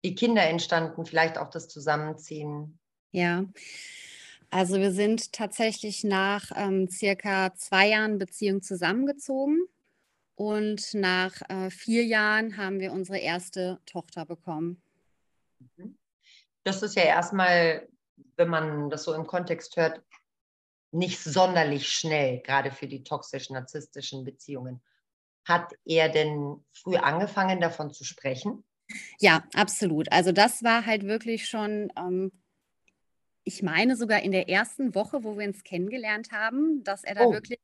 die 0.04 0.14
Kinder 0.14 0.42
entstanden, 0.42 1.06
vielleicht 1.06 1.38
auch 1.38 1.50
das 1.50 1.68
Zusammenziehen? 1.68 2.78
Ja, 3.12 3.44
also 4.52 4.78
wir 4.78 4.92
sind 4.92 5.32
tatsächlich 5.32 6.04
nach 6.04 6.50
ähm, 6.54 6.86
circa 6.86 7.54
zwei 7.54 7.88
Jahren 7.88 8.18
Beziehung 8.18 8.60
zusammengezogen 8.60 9.66
und 10.34 10.92
nach 10.92 11.40
äh, 11.48 11.70
vier 11.70 12.04
Jahren 12.04 12.58
haben 12.58 12.78
wir 12.78 12.92
unsere 12.92 13.18
erste 13.18 13.80
Tochter 13.86 14.26
bekommen. 14.26 14.82
Mhm. 15.76 15.96
Das 16.64 16.82
ist 16.82 16.96
ja 16.96 17.04
erstmal, 17.04 17.88
wenn 18.36 18.48
man 18.48 18.90
das 18.90 19.04
so 19.04 19.14
im 19.14 19.26
Kontext 19.26 19.76
hört, 19.76 20.02
nicht 20.90 21.18
sonderlich 21.18 21.88
schnell, 21.88 22.40
gerade 22.40 22.70
für 22.70 22.86
die 22.86 23.02
toxisch-narzisstischen 23.02 24.22
Beziehungen. 24.22 24.82
Hat 25.46 25.72
er 25.86 26.10
denn 26.10 26.62
früh 26.72 26.96
angefangen, 26.96 27.60
davon 27.60 27.90
zu 27.90 28.04
sprechen? 28.04 28.64
Ja, 29.18 29.44
absolut. 29.54 30.12
Also 30.12 30.30
das 30.30 30.62
war 30.62 30.84
halt 30.84 31.04
wirklich 31.04 31.48
schon 31.48 31.90
ähm, 31.96 32.30
ich 33.44 33.62
meine 33.62 33.96
sogar 33.96 34.22
in 34.22 34.32
der 34.32 34.48
ersten 34.48 34.94
Woche, 34.94 35.24
wo 35.24 35.36
wir 35.38 35.46
uns 35.46 35.64
kennengelernt 35.64 36.32
haben, 36.32 36.84
dass 36.84 37.04
er 37.04 37.14
da 37.14 37.24
oh. 37.24 37.32
wirklich, 37.32 37.58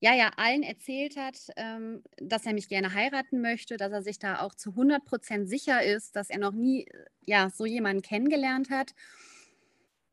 ja, 0.00 0.14
ja, 0.14 0.30
allen 0.36 0.62
erzählt 0.62 1.16
hat, 1.16 1.38
ähm, 1.56 2.02
dass 2.18 2.46
er 2.46 2.52
mich 2.52 2.68
gerne 2.68 2.94
heiraten 2.94 3.40
möchte, 3.40 3.76
dass 3.76 3.92
er 3.92 4.02
sich 4.02 4.18
da 4.18 4.40
auch 4.40 4.54
zu 4.54 4.70
100 4.70 5.04
Prozent 5.04 5.48
sicher 5.48 5.82
ist, 5.82 6.14
dass 6.14 6.30
er 6.30 6.38
noch 6.38 6.52
nie, 6.52 6.86
ja, 7.26 7.50
so 7.50 7.66
jemanden 7.66 8.02
kennengelernt 8.02 8.70
hat. 8.70 8.94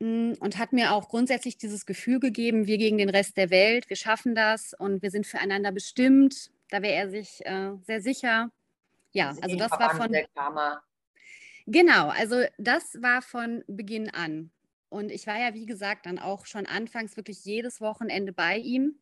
mm, 0.00 0.34
und 0.40 0.58
hat 0.58 0.72
mir 0.72 0.92
auch 0.92 1.08
grundsätzlich 1.08 1.56
dieses 1.58 1.86
Gefühl 1.86 2.20
gegeben, 2.20 2.66
wir 2.66 2.78
gegen 2.78 2.98
den 2.98 3.10
Rest 3.10 3.36
der 3.36 3.50
Welt, 3.50 3.88
wir 3.88 3.96
schaffen 3.96 4.34
das 4.34 4.74
und 4.74 5.02
wir 5.02 5.10
sind 5.10 5.26
füreinander 5.26 5.72
bestimmt. 5.72 6.50
Da 6.70 6.82
wäre 6.82 6.94
er 6.94 7.10
sich 7.10 7.40
äh, 7.46 7.72
sehr 7.86 8.02
sicher. 8.02 8.50
Ja, 9.12 9.34
also 9.40 9.56
das 9.56 9.70
war 9.72 9.96
von. 9.96 10.14
Genau, 11.68 12.08
also 12.08 12.44
das 12.58 13.00
war 13.00 13.22
von 13.22 13.64
Beginn 13.66 14.10
an. 14.10 14.50
Und 14.96 15.10
ich 15.10 15.26
war 15.26 15.38
ja, 15.38 15.52
wie 15.52 15.66
gesagt, 15.66 16.06
dann 16.06 16.18
auch 16.18 16.46
schon 16.46 16.64
anfangs 16.64 17.16
wirklich 17.16 17.44
jedes 17.44 17.82
Wochenende 17.82 18.32
bei 18.32 18.56
ihm. 18.56 18.98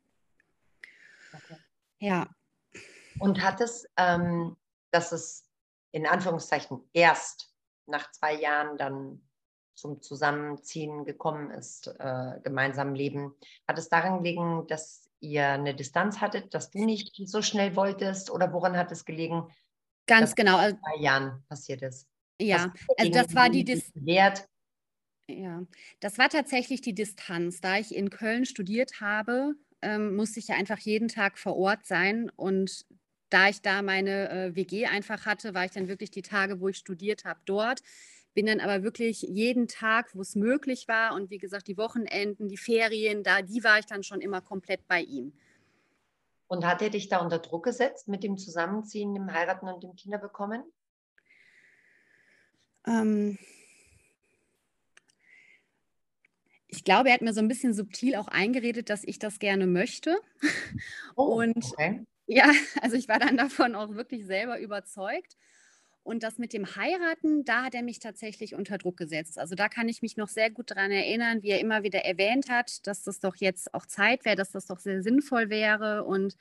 Okay. 1.32 1.56
Ja. 1.98 2.28
Und 3.20 3.42
hat 3.42 3.60
es, 3.60 3.88
ähm, 3.96 4.56
dass 4.90 5.12
es 5.12 5.48
in 5.92 6.06
Anführungszeichen 6.06 6.80
erst 6.92 7.54
nach 7.86 8.10
zwei 8.10 8.34
Jahren 8.34 8.76
dann 8.76 9.22
zum 9.74 10.02
Zusammenziehen 10.02 11.04
gekommen 11.04 11.50
ist, 11.52 11.86
äh, 11.86 12.40
gemeinsam 12.42 12.94
leben, 12.94 13.34
hat 13.68 13.78
es 13.78 13.88
daran 13.88 14.18
gelegen, 14.18 14.66
dass 14.66 15.08
ihr 15.20 15.48
eine 15.48 15.74
Distanz 15.74 16.20
hattet, 16.20 16.54
dass 16.54 16.70
du 16.70 16.84
nicht 16.84 17.14
so 17.28 17.40
schnell 17.40 17.76
wolltest 17.76 18.30
oder 18.30 18.52
woran 18.52 18.76
hat 18.76 18.90
es 18.90 19.04
gelegen? 19.04 19.48
Ganz 20.06 20.34
genau. 20.34 20.58
In 20.58 20.78
zwei 20.78 21.02
Jahren 21.02 21.44
passiert 21.48 21.82
ist. 21.82 22.08
Ja, 22.40 22.72
also 22.98 23.12
das 23.12 23.32
war 23.34 23.48
die 23.48 23.64
Distanz. 23.64 24.48
Ja, 25.28 25.62
das 26.00 26.19
war 26.19 26.28
tatsächlich 26.28 26.83
die 26.83 26.95
Distanz. 26.95 27.61
Da 27.61 27.78
ich 27.78 27.95
in 27.95 28.11
Köln 28.11 28.45
studiert 28.45 29.00
habe, 29.00 29.54
ähm, 29.81 30.16
musste 30.16 30.38
ich 30.38 30.49
ja 30.49 30.57
einfach 30.57 30.78
jeden 30.78 31.09
Tag 31.09 31.38
vor 31.38 31.57
Ort 31.57 31.87
sein. 31.87 32.31
Und 32.37 32.85
da 33.31 33.49
ich 33.49 33.62
da 33.62 33.83
meine 33.83 34.31
äh, 34.31 34.54
WG 34.54 34.87
einfach 34.87 35.25
hatte, 35.25 35.54
war 35.54 35.64
ich 35.64 35.71
dann 35.71 35.88
wirklich 35.88 36.11
die 36.11 36.23
Tage, 36.23 36.61
wo 36.61 36.69
ich 36.69 36.76
studiert 36.76 37.25
habe, 37.25 37.40
dort. 37.47 37.81
Bin 38.35 38.47
dann 38.47 38.61
aber 38.61 38.83
wirklich 38.83 39.23
jeden 39.23 39.66
Tag, 39.69 40.14
wo 40.14 40.21
es 40.21 40.35
möglich 40.35 40.88
war 40.88 41.14
und 41.14 41.31
wie 41.31 41.38
gesagt, 41.38 41.69
die 41.69 41.78
Wochenenden, 41.78 42.49
die 42.49 42.57
Ferien, 42.57 43.23
da, 43.23 43.43
die 43.43 43.64
war 43.64 43.78
ich 43.78 43.87
dann 43.87 44.02
schon 44.02 44.21
immer 44.21 44.40
komplett 44.40 44.87
bei 44.88 45.00
ihm. 45.00 45.33
Und 46.49 46.66
hat 46.66 46.83
er 46.83 46.90
dich 46.90 47.09
da 47.09 47.19
unter 47.19 47.38
Druck 47.38 47.64
gesetzt 47.64 48.09
mit 48.09 48.23
dem 48.23 48.37
Zusammenziehen, 48.37 49.14
dem 49.14 49.33
Heiraten 49.33 49.69
und 49.69 49.83
dem 49.83 49.95
Kinderbekommen? 49.97 50.62
Ähm, 52.87 53.38
ich 56.75 56.85
glaube, 56.85 57.09
er 57.09 57.14
hat 57.14 57.23
mir 57.23 57.33
so 57.33 57.40
ein 57.40 57.49
bisschen 57.49 57.73
subtil 57.73 58.16
auch 58.16 58.28
eingeredet, 58.28 58.90
dass 58.90 59.04
ich 59.04 59.19
das 59.19 59.38
gerne 59.38 59.66
möchte. 59.66 60.19
Oh, 61.16 61.40
und 61.40 61.57
okay. 61.57 62.04
ja, 62.26 62.50
also 62.83 62.97
ich 62.97 63.09
war 63.09 63.21
dann 63.21 63.37
davon 63.37 63.76
auch 63.76 63.95
wirklich 63.95 64.26
selber 64.26 64.59
überzeugt. 64.59 65.37
Und 66.02 66.23
das 66.23 66.38
mit 66.38 66.52
dem 66.52 66.76
Heiraten, 66.76 67.45
da 67.45 67.62
hat 67.64 67.75
er 67.75 67.83
mich 67.83 67.99
tatsächlich 67.99 68.54
unter 68.54 68.76
Druck 68.76 68.97
gesetzt. 68.97 69.38
Also 69.38 69.54
da 69.54 69.69
kann 69.69 69.88
ich 69.88 70.02
mich 70.02 70.16
noch 70.16 70.28
sehr 70.28 70.50
gut 70.50 70.71
daran 70.71 70.90
erinnern, 70.90 71.43
wie 71.43 71.50
er 71.50 71.61
immer 71.61 71.83
wieder 71.83 72.04
erwähnt 72.04 72.50
hat, 72.50 72.87
dass 72.87 73.04
das 73.04 73.21
doch 73.21 73.37
jetzt 73.37 73.73
auch 73.73 73.87
Zeit 73.87 74.25
wäre, 74.25 74.37
dass 74.37 74.50
das 74.50 74.66
doch 74.66 74.81
sehr 74.81 75.02
sinnvoll 75.02 75.49
wäre. 75.49 76.04
Und 76.04 76.37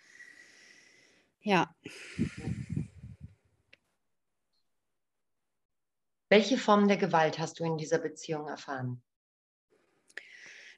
ja. 1.42 1.74
Welche 6.30 6.58
Form 6.58 6.88
der 6.88 6.98
Gewalt 6.98 7.38
hast 7.40 7.60
du 7.60 7.64
in 7.64 7.78
dieser 7.78 8.00
Beziehung 8.00 8.48
erfahren? 8.48 9.02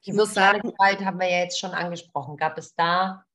Die 0.06 0.14
soziale 0.14 0.60
Gewalt 0.62 1.04
haben 1.04 1.20
wir 1.20 1.30
ja 1.30 1.40
jetzt 1.40 1.60
schon 1.60 1.72
angesprochen. 1.72 2.38
Gab 2.38 2.58
es 2.58 2.76
da 2.76 3.26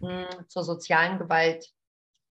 mh, 0.00 0.28
hm, 0.30 0.48
zur 0.48 0.62
sozialen 0.62 1.18
Gewalt 1.18 1.72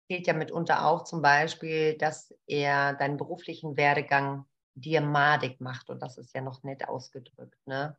gilt 0.08 0.26
ja 0.26 0.34
mitunter 0.34 0.86
auch 0.86 1.04
zum 1.04 1.22
Beispiel, 1.22 1.96
dass 1.96 2.34
er 2.46 2.94
deinen 2.94 3.16
beruflichen 3.16 3.76
Werdegang 3.76 4.44
dir 4.74 5.00
madig 5.00 5.60
macht 5.60 5.90
und 5.90 6.00
das 6.02 6.18
ist 6.18 6.34
ja 6.34 6.40
noch 6.40 6.62
nett 6.62 6.88
ausgedrückt. 6.88 7.58
Ne? 7.66 7.96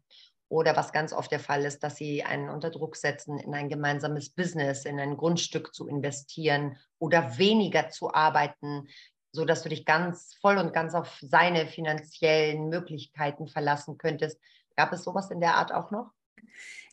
Oder 0.50 0.76
was 0.76 0.92
ganz 0.92 1.14
oft 1.14 1.32
der 1.32 1.40
Fall 1.40 1.66
ist, 1.66 1.84
dass 1.84 1.96
sie 1.96 2.24
einen 2.24 2.50
unter 2.50 2.70
Druck 2.70 2.96
setzen, 2.96 3.40
in 3.40 3.56
ein 3.56 3.70
gemeinsames 3.70 4.30
Business, 4.30 4.86
in 4.86 5.00
ein 5.00 5.18
Grundstück 5.18 5.74
zu 5.74 5.88
investieren 5.88 6.78
oder 7.00 7.38
weniger 7.38 7.90
zu 7.90 8.14
arbeiten, 8.14 8.88
sodass 9.32 9.64
du 9.64 9.70
dich 9.70 9.86
ganz 9.86 10.36
voll 10.40 10.58
und 10.58 10.74
ganz 10.74 10.94
auf 10.94 11.18
seine 11.22 11.66
finanziellen 11.66 12.70
Möglichkeiten 12.70 13.48
verlassen 13.48 13.98
könntest. 13.98 14.40
Gab 14.76 14.92
es 14.94 15.04
sowas 15.04 15.32
in 15.32 15.40
der 15.40 15.56
Art 15.56 15.72
auch 15.72 15.92
noch? 15.92 16.12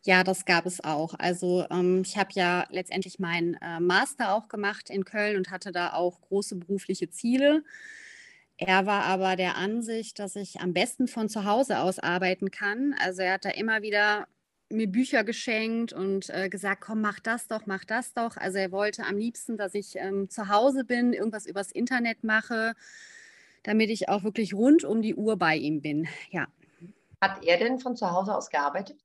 Ja, 0.02 0.24
das 0.24 0.46
gab 0.46 0.64
es 0.64 0.82
auch. 0.82 1.14
Also 1.18 1.66
ähm, 1.70 2.02
ich 2.04 2.16
habe 2.16 2.30
ja 2.32 2.66
letztendlich 2.70 3.18
meinen 3.18 3.54
äh, 3.54 3.80
Master 3.80 4.32
auch 4.34 4.48
gemacht 4.48 4.88
in 4.88 5.04
Köln 5.04 5.36
und 5.36 5.50
hatte 5.50 5.72
da 5.72 5.92
auch 5.92 6.20
große 6.22 6.56
berufliche 6.56 7.10
Ziele. 7.10 7.62
Er 8.56 8.86
war 8.86 9.04
aber 9.04 9.36
der 9.36 9.56
Ansicht, 9.56 10.18
dass 10.18 10.36
ich 10.36 10.60
am 10.60 10.72
besten 10.72 11.08
von 11.08 11.28
zu 11.28 11.44
Hause 11.44 11.80
aus 11.80 11.98
arbeiten 11.98 12.50
kann. 12.50 12.94
Also 12.98 13.22
er 13.22 13.34
hat 13.34 13.44
da 13.44 13.50
immer 13.50 13.82
wieder 13.82 14.26
mir 14.70 14.86
Bücher 14.86 15.24
geschenkt 15.24 15.92
und 15.92 16.30
äh, 16.30 16.48
gesagt, 16.48 16.82
komm, 16.82 17.00
mach 17.00 17.20
das 17.20 17.48
doch, 17.48 17.66
mach 17.66 17.84
das 17.84 18.14
doch. 18.14 18.36
Also 18.36 18.58
er 18.58 18.70
wollte 18.72 19.04
am 19.04 19.18
liebsten, 19.18 19.56
dass 19.56 19.74
ich 19.74 19.96
ähm, 19.96 20.30
zu 20.30 20.48
Hause 20.48 20.84
bin, 20.84 21.12
irgendwas 21.12 21.46
übers 21.46 21.72
Internet 21.72 22.22
mache, 22.24 22.74
damit 23.64 23.90
ich 23.90 24.08
auch 24.08 24.24
wirklich 24.24 24.54
rund 24.54 24.84
um 24.84 25.02
die 25.02 25.14
Uhr 25.14 25.36
bei 25.36 25.56
ihm 25.56 25.82
bin. 25.82 26.08
Ja. 26.30 26.46
Hat 27.20 27.44
er 27.44 27.58
denn 27.58 27.78
von 27.78 27.96
zu 27.96 28.10
Hause 28.10 28.34
aus 28.34 28.50
gearbeitet? 28.50 28.98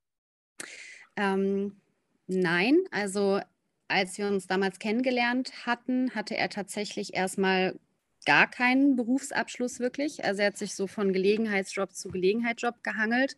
Ähm, 1.18 1.82
nein, 2.28 2.78
also 2.92 3.40
als 3.88 4.18
wir 4.18 4.28
uns 4.28 4.48
damals 4.48 4.80
kennengelernt 4.80 5.66
hatten, 5.66 6.14
hatte 6.16 6.36
er 6.36 6.50
tatsächlich 6.50 7.14
erstmal 7.14 7.80
gar 8.26 8.50
keinen 8.50 8.96
Berufsabschluss 8.96 9.80
wirklich. 9.80 10.26
Also 10.26 10.42
er 10.42 10.48
hat 10.48 10.58
sich 10.58 10.76
so 10.76 10.88
von 10.88 11.14
Gelegenheitsjob 11.14 11.94
zu 11.94 12.10
Gelegenheitsjob 12.10 12.84
gehangelt 12.84 13.38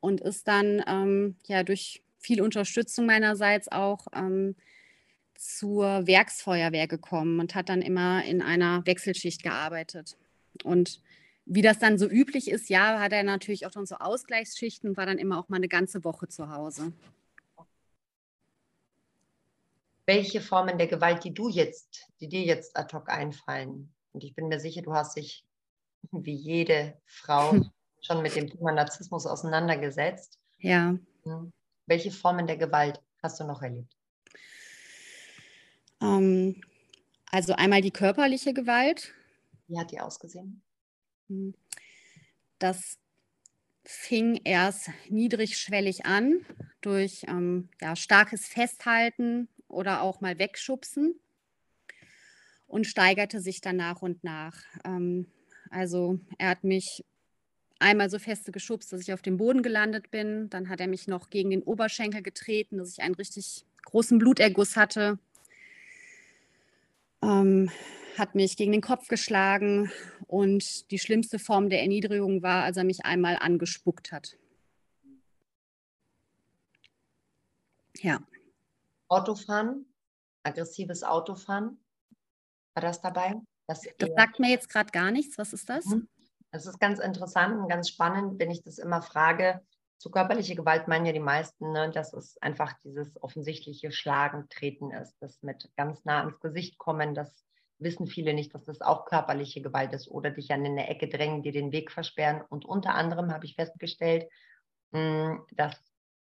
und 0.00 0.20
ist 0.20 0.46
dann 0.46 0.82
ähm, 0.86 1.36
ja 1.46 1.62
durch 1.64 2.02
viel 2.18 2.40
Unterstützung 2.40 3.06
meinerseits 3.06 3.70
auch 3.70 4.06
ähm, 4.14 4.54
zur 5.36 6.06
Werksfeuerwehr 6.06 6.86
gekommen 6.86 7.40
und 7.40 7.54
hat 7.54 7.68
dann 7.68 7.82
immer 7.82 8.24
in 8.24 8.40
einer 8.40 8.86
Wechselschicht 8.86 9.42
gearbeitet. 9.42 10.16
Und 10.62 11.00
wie 11.46 11.62
das 11.62 11.78
dann 11.78 11.98
so 11.98 12.06
üblich 12.06 12.50
ist, 12.50 12.68
ja, 12.68 12.98
hat 13.00 13.12
er 13.12 13.22
natürlich 13.22 13.66
auch 13.66 13.70
dann 13.70 13.86
so 13.86 13.96
Ausgleichsschichten 13.96 14.90
und 14.90 14.96
war 14.96 15.06
dann 15.06 15.18
immer 15.18 15.38
auch 15.38 15.48
mal 15.48 15.56
eine 15.56 15.68
ganze 15.68 16.04
Woche 16.04 16.28
zu 16.28 16.50
Hause. 16.50 16.92
Welche 20.06 20.40
Formen 20.40 20.78
der 20.78 20.86
Gewalt, 20.86 21.24
die 21.24 21.32
du 21.32 21.48
jetzt, 21.48 22.06
die 22.20 22.28
dir 22.28 22.42
jetzt 22.42 22.76
ad 22.76 22.94
hoc 22.94 23.08
einfallen, 23.10 23.92
und 24.12 24.22
ich 24.22 24.34
bin 24.34 24.48
mir 24.48 24.60
sicher, 24.60 24.82
du 24.82 24.94
hast 24.94 25.16
dich 25.16 25.44
wie 26.12 26.34
jede 26.34 27.00
Frau 27.06 27.52
schon 28.00 28.22
mit 28.22 28.36
dem 28.36 28.48
Thema 28.48 28.72
Narzissmus 28.72 29.26
auseinandergesetzt. 29.26 30.38
Ja. 30.58 30.96
Hm. 31.24 31.52
Welche 31.86 32.10
Formen 32.10 32.46
der 32.46 32.56
Gewalt 32.56 33.00
hast 33.22 33.40
du 33.40 33.44
noch 33.44 33.62
erlebt? 33.62 33.96
Ähm, 36.00 36.60
also 37.30 37.54
einmal 37.54 37.80
die 37.80 37.90
körperliche 37.90 38.54
Gewalt. 38.54 39.12
Wie 39.68 39.78
hat 39.78 39.90
die 39.90 40.00
ausgesehen? 40.00 40.62
Hm. 41.28 41.54
Das 42.58 42.98
fing 43.84 44.40
erst 44.44 44.90
niedrigschwellig 45.10 46.06
an 46.06 46.44
durch 46.80 47.24
ähm, 47.28 47.68
ja, 47.80 47.96
starkes 47.96 48.46
Festhalten 48.46 49.48
oder 49.68 50.02
auch 50.02 50.20
mal 50.20 50.38
wegschubsen 50.38 51.14
und 52.66 52.86
steigerte 52.86 53.40
sich 53.40 53.60
dann 53.60 53.76
nach 53.76 54.02
und 54.02 54.24
nach. 54.24 54.62
Ähm, 54.84 55.26
also 55.70 56.18
er 56.38 56.48
hat 56.50 56.64
mich 56.64 57.04
einmal 57.78 58.08
so 58.08 58.18
feste 58.18 58.52
geschubst, 58.52 58.92
dass 58.92 59.00
ich 59.02 59.12
auf 59.12 59.22
dem 59.22 59.36
Boden 59.36 59.62
gelandet 59.62 60.10
bin. 60.10 60.48
Dann 60.50 60.68
hat 60.68 60.80
er 60.80 60.86
mich 60.86 61.06
noch 61.06 61.30
gegen 61.30 61.50
den 61.50 61.62
Oberschenkel 61.62 62.22
getreten, 62.22 62.78
dass 62.78 62.92
ich 62.92 63.02
einen 63.02 63.14
richtig 63.14 63.64
großen 63.84 64.18
Bluterguss 64.18 64.76
hatte. 64.76 65.18
Ähm, 67.24 67.70
hat 68.18 68.34
mich 68.34 68.56
gegen 68.56 68.72
den 68.72 68.80
Kopf 68.82 69.08
geschlagen 69.08 69.90
und 70.26 70.90
die 70.90 70.98
schlimmste 70.98 71.38
Form 71.38 71.70
der 71.70 71.80
Erniedrigung 71.80 72.42
war, 72.42 72.64
als 72.64 72.76
er 72.76 72.84
mich 72.84 73.04
einmal 73.04 73.36
angespuckt 73.36 74.12
hat. 74.12 74.36
Ja. 77.96 78.20
Autofahren, 79.08 79.86
aggressives 80.42 81.02
Autofahren, 81.02 81.78
war 82.74 82.82
das 82.82 83.00
dabei? 83.00 83.34
Das, 83.66 83.82
das 83.98 84.10
sagt 84.14 84.38
mir 84.38 84.50
jetzt 84.50 84.68
gerade 84.68 84.90
gar 84.90 85.10
nichts. 85.10 85.38
Was 85.38 85.52
ist 85.52 85.68
das? 85.68 85.86
Mhm. 85.86 86.08
Das 86.50 86.66
ist 86.66 86.78
ganz 86.78 86.98
interessant 86.98 87.58
und 87.58 87.68
ganz 87.68 87.88
spannend, 87.88 88.38
wenn 88.38 88.50
ich 88.50 88.62
das 88.62 88.78
immer 88.78 89.02
frage. 89.02 89.60
Zu 90.04 90.10
körperlicher 90.10 90.54
Gewalt 90.54 90.86
meinen 90.86 91.06
ja 91.06 91.14
die 91.14 91.18
meisten, 91.18 91.72
ne, 91.72 91.90
dass 91.90 92.12
es 92.12 92.36
einfach 92.42 92.74
dieses 92.84 93.16
offensichtliche 93.22 93.90
Schlagen, 93.90 94.50
Treten 94.50 94.90
ist, 94.90 95.16
das 95.22 95.42
mit 95.42 95.70
ganz 95.78 96.04
nah 96.04 96.20
ans 96.20 96.38
Gesicht 96.40 96.76
kommen, 96.76 97.14
das 97.14 97.46
wissen 97.78 98.06
viele 98.06 98.34
nicht, 98.34 98.54
dass 98.54 98.66
das 98.66 98.82
auch 98.82 99.06
körperliche 99.06 99.62
Gewalt 99.62 99.94
ist 99.94 100.08
oder 100.08 100.30
dich 100.30 100.52
an 100.52 100.62
eine 100.62 100.88
Ecke 100.90 101.08
drängen, 101.08 101.42
dir 101.42 101.52
den 101.52 101.72
Weg 101.72 101.90
versperren. 101.90 102.42
Und 102.50 102.66
unter 102.66 102.94
anderem 102.94 103.32
habe 103.32 103.46
ich 103.46 103.54
festgestellt, 103.54 104.28
hm, 104.92 105.42
dass 105.52 105.74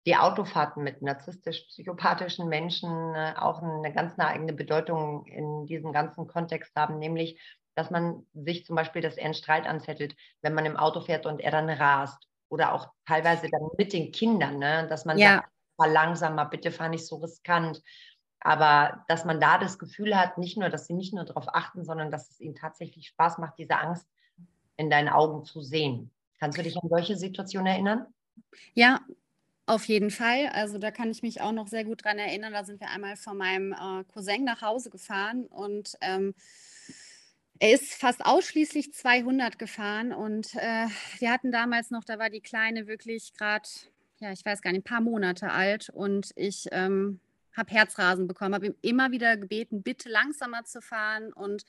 die 0.07 0.17
Autofahrten 0.17 0.83
mit 0.83 1.01
narzisstisch-psychopathischen 1.01 2.49
Menschen 2.49 3.15
äh, 3.15 3.35
auch 3.37 3.63
eine 3.63 3.93
ganz 3.93 4.19
eigene 4.19 4.55
Bedeutung 4.55 5.25
in 5.27 5.67
diesem 5.67 5.93
ganzen 5.93 6.27
Kontext 6.27 6.75
haben, 6.75 6.99
nämlich, 6.99 7.41
dass 7.77 7.93
man 7.93 8.27
sich 8.35 8.67
zum 8.67 8.75
Beispiel, 8.75 9.03
dass 9.03 9.17
er 9.17 9.27
einen 9.27 9.35
Streit 9.35 9.69
anzettelt, 9.69 10.17
wenn 10.43 10.55
man 10.55 10.67
im 10.67 10.77
Auto 10.77 11.01
fährt 11.01 11.27
und 11.27 11.41
er 11.41 11.53
dann 11.53 11.71
rast 11.71 12.28
oder 12.49 12.73
auch 12.73 12.88
teilweise 13.07 13.49
dann 13.50 13.69
mit 13.76 13.93
den 13.93 14.12
Kindern, 14.12 14.59
ne? 14.59 14.87
dass 14.88 15.05
man 15.05 15.19
ja. 15.19 15.37
sagt, 15.37 15.49
fahr 15.76 15.88
langsamer, 15.88 16.47
bitte 16.47 16.71
fahr 16.71 16.88
nicht 16.88 17.07
so 17.07 17.17
riskant. 17.17 17.83
Aber 18.40 19.05
dass 19.09 19.25
man 19.25 19.40
da 19.40 19.59
das 19.59 19.78
Gefühl 19.78 20.17
hat, 20.17 20.38
nicht 20.38 20.57
nur, 20.57 20.69
dass 20.69 20.87
sie 20.87 20.95
nicht 20.95 21.12
nur 21.12 21.25
darauf 21.25 21.49
achten, 21.49 21.85
sondern 21.85 22.11
dass 22.11 22.31
es 22.31 22.40
ihnen 22.40 22.55
tatsächlich 22.55 23.09
Spaß 23.09 23.38
macht, 23.38 23.59
diese 23.59 23.76
Angst 23.76 24.07
in 24.76 24.90
deinen 24.90 25.09
Augen 25.09 25.45
zu 25.45 25.61
sehen. 25.61 26.11
Kannst 26.38 26.57
du 26.57 26.62
dich 26.62 26.76
an 26.76 26.88
solche 26.88 27.17
Situationen 27.17 27.67
erinnern? 27.67 28.07
Ja, 28.75 29.00
auf 29.67 29.85
jeden 29.87 30.11
Fall. 30.11 30.49
Also 30.52 30.78
da 30.78 30.90
kann 30.90 31.11
ich 31.11 31.23
mich 31.23 31.40
auch 31.40 31.52
noch 31.52 31.67
sehr 31.67 31.85
gut 31.85 32.05
dran 32.05 32.19
erinnern. 32.19 32.52
Da 32.52 32.64
sind 32.64 32.81
wir 32.81 32.90
einmal 32.90 33.17
von 33.17 33.37
meinem 33.37 33.73
äh, 33.73 34.05
Cousin 34.05 34.45
nach 34.45 34.62
Hause 34.62 34.88
gefahren 34.88 35.47
und 35.47 35.99
ähm, 36.00 36.35
er 37.61 37.73
ist 37.73 37.95
fast 37.95 38.25
ausschließlich 38.25 38.93
200 38.93 39.59
gefahren 39.59 40.12
und 40.12 40.55
äh, 40.55 40.87
wir 41.19 41.31
hatten 41.31 41.50
damals 41.50 41.91
noch, 41.91 42.05
da 42.05 42.19
war 42.19 42.31
die 42.31 42.41
Kleine 42.41 42.87
wirklich 42.87 43.33
gerade, 43.35 43.69
ja, 44.21 44.33
ich 44.33 44.45
weiß 44.45 44.62
gar 44.62 44.73
nicht, 44.73 44.81
ein 44.81 44.91
paar 44.91 45.00
Monate 45.00 45.50
alt 45.50 45.91
und 45.91 46.31
ich 46.37 46.69
ähm, 46.71 47.21
habe 47.57 47.71
Herzrasen 47.73 48.27
bekommen, 48.29 48.55
habe 48.55 48.67
ihm 48.67 48.77
immer 48.83 49.11
wieder 49.11 49.37
gebeten, 49.37 49.83
bitte 49.83 50.09
langsamer 50.09 50.65
zu 50.65 50.81
fahren 50.81 51.33
und 51.33 51.65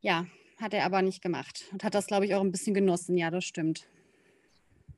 ja, 0.00 0.26
hat 0.58 0.74
er 0.74 0.84
aber 0.84 1.02
nicht 1.02 1.22
gemacht 1.22 1.64
und 1.72 1.84
hat 1.84 1.94
das, 1.94 2.06
glaube 2.06 2.26
ich, 2.26 2.34
auch 2.34 2.40
ein 2.40 2.52
bisschen 2.52 2.74
genossen. 2.74 3.16
Ja, 3.16 3.30
das 3.30 3.44
stimmt. 3.44 3.86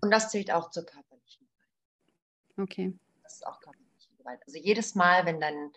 Und 0.00 0.10
das 0.10 0.30
zählt 0.30 0.50
auch 0.50 0.70
zur 0.70 0.86
körperlichen 0.86 1.46
Gewalt. 1.46 2.70
Okay. 2.70 2.98
Das 3.22 3.34
ist 3.34 3.46
auch 3.46 3.60
körperliche 3.60 4.14
Gewalt. 4.16 4.40
Also 4.46 4.58
jedes 4.58 4.94
Mal, 4.94 5.26
wenn, 5.26 5.40
dein, 5.40 5.72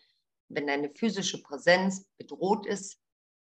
wenn 0.49 0.67
deine 0.67 0.89
physische 0.89 1.41
Präsenz 1.41 2.05
bedroht 2.17 2.65
ist, 2.65 3.02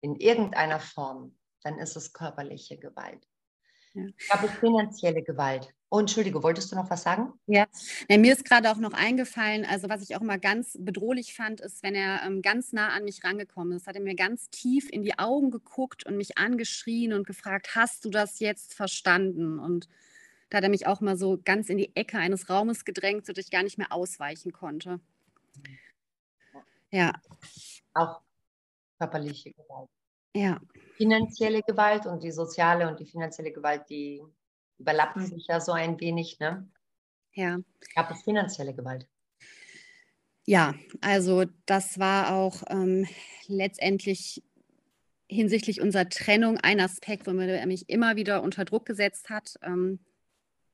in 0.00 0.16
irgendeiner 0.16 0.80
Form, 0.80 1.36
dann 1.62 1.78
ist 1.78 1.96
es 1.96 2.12
körperliche 2.12 2.78
Gewalt. 2.78 3.26
Ja. 3.94 4.04
Ich 4.16 4.30
habe 4.30 4.48
finanzielle 4.48 5.22
Gewalt. 5.22 5.72
Oh, 5.90 5.98
Entschuldige, 6.00 6.42
wolltest 6.42 6.70
du 6.70 6.76
noch 6.76 6.90
was 6.90 7.02
sagen? 7.02 7.32
Ja, 7.46 7.66
ja 8.08 8.18
mir 8.18 8.34
ist 8.34 8.44
gerade 8.44 8.70
auch 8.70 8.76
noch 8.76 8.92
eingefallen, 8.92 9.64
also 9.64 9.88
was 9.88 10.02
ich 10.02 10.14
auch 10.16 10.20
immer 10.20 10.36
ganz 10.36 10.76
bedrohlich 10.78 11.34
fand, 11.34 11.62
ist, 11.62 11.82
wenn 11.82 11.94
er 11.94 12.22
ähm, 12.24 12.42
ganz 12.42 12.74
nah 12.74 12.88
an 12.90 13.04
mich 13.04 13.24
rangekommen 13.24 13.74
ist, 13.76 13.86
hat 13.86 13.96
er 13.96 14.02
mir 14.02 14.14
ganz 14.14 14.50
tief 14.50 14.90
in 14.90 15.02
die 15.02 15.18
Augen 15.18 15.50
geguckt 15.50 16.04
und 16.04 16.18
mich 16.18 16.36
angeschrien 16.36 17.14
und 17.14 17.26
gefragt, 17.26 17.74
hast 17.74 18.04
du 18.04 18.10
das 18.10 18.38
jetzt 18.38 18.74
verstanden? 18.74 19.58
Und 19.58 19.88
da 20.50 20.58
hat 20.58 20.64
er 20.64 20.70
mich 20.70 20.86
auch 20.86 21.00
mal 21.00 21.16
so 21.16 21.40
ganz 21.42 21.70
in 21.70 21.78
die 21.78 21.96
Ecke 21.96 22.18
eines 22.18 22.50
Raumes 22.50 22.84
gedrängt, 22.84 23.24
sodass 23.24 23.46
ich 23.46 23.50
gar 23.50 23.62
nicht 23.62 23.78
mehr 23.78 23.92
ausweichen 23.92 24.52
konnte. 24.52 25.00
Ja. 26.90 27.12
Auch 27.94 28.20
körperliche 28.98 29.52
Gewalt. 29.52 29.88
Ja. 30.34 30.60
Finanzielle 30.96 31.62
Gewalt 31.62 32.06
und 32.06 32.22
die 32.22 32.32
soziale 32.32 32.88
und 32.88 33.00
die 33.00 33.06
finanzielle 33.06 33.52
Gewalt, 33.52 33.88
die 33.88 34.22
überlappen 34.78 35.26
sich 35.26 35.46
ja 35.48 35.60
so 35.60 35.72
ein 35.72 35.98
wenig, 36.00 36.38
ne? 36.38 36.68
Ja. 37.32 37.58
Gab 37.94 38.10
es 38.10 38.22
finanzielle 38.22 38.74
Gewalt? 38.74 39.08
Ja, 40.44 40.74
also 41.00 41.44
das 41.66 41.98
war 41.98 42.34
auch 42.34 42.62
ähm, 42.68 43.06
letztendlich 43.46 44.42
hinsichtlich 45.28 45.80
unserer 45.80 46.08
Trennung 46.08 46.58
ein 46.58 46.80
Aspekt, 46.80 47.26
wo 47.26 47.32
er 47.32 47.66
mich 47.66 47.88
immer 47.90 48.16
wieder 48.16 48.42
unter 48.42 48.64
Druck 48.64 48.86
gesetzt 48.86 49.28
hat, 49.28 49.56
ähm, 49.62 49.98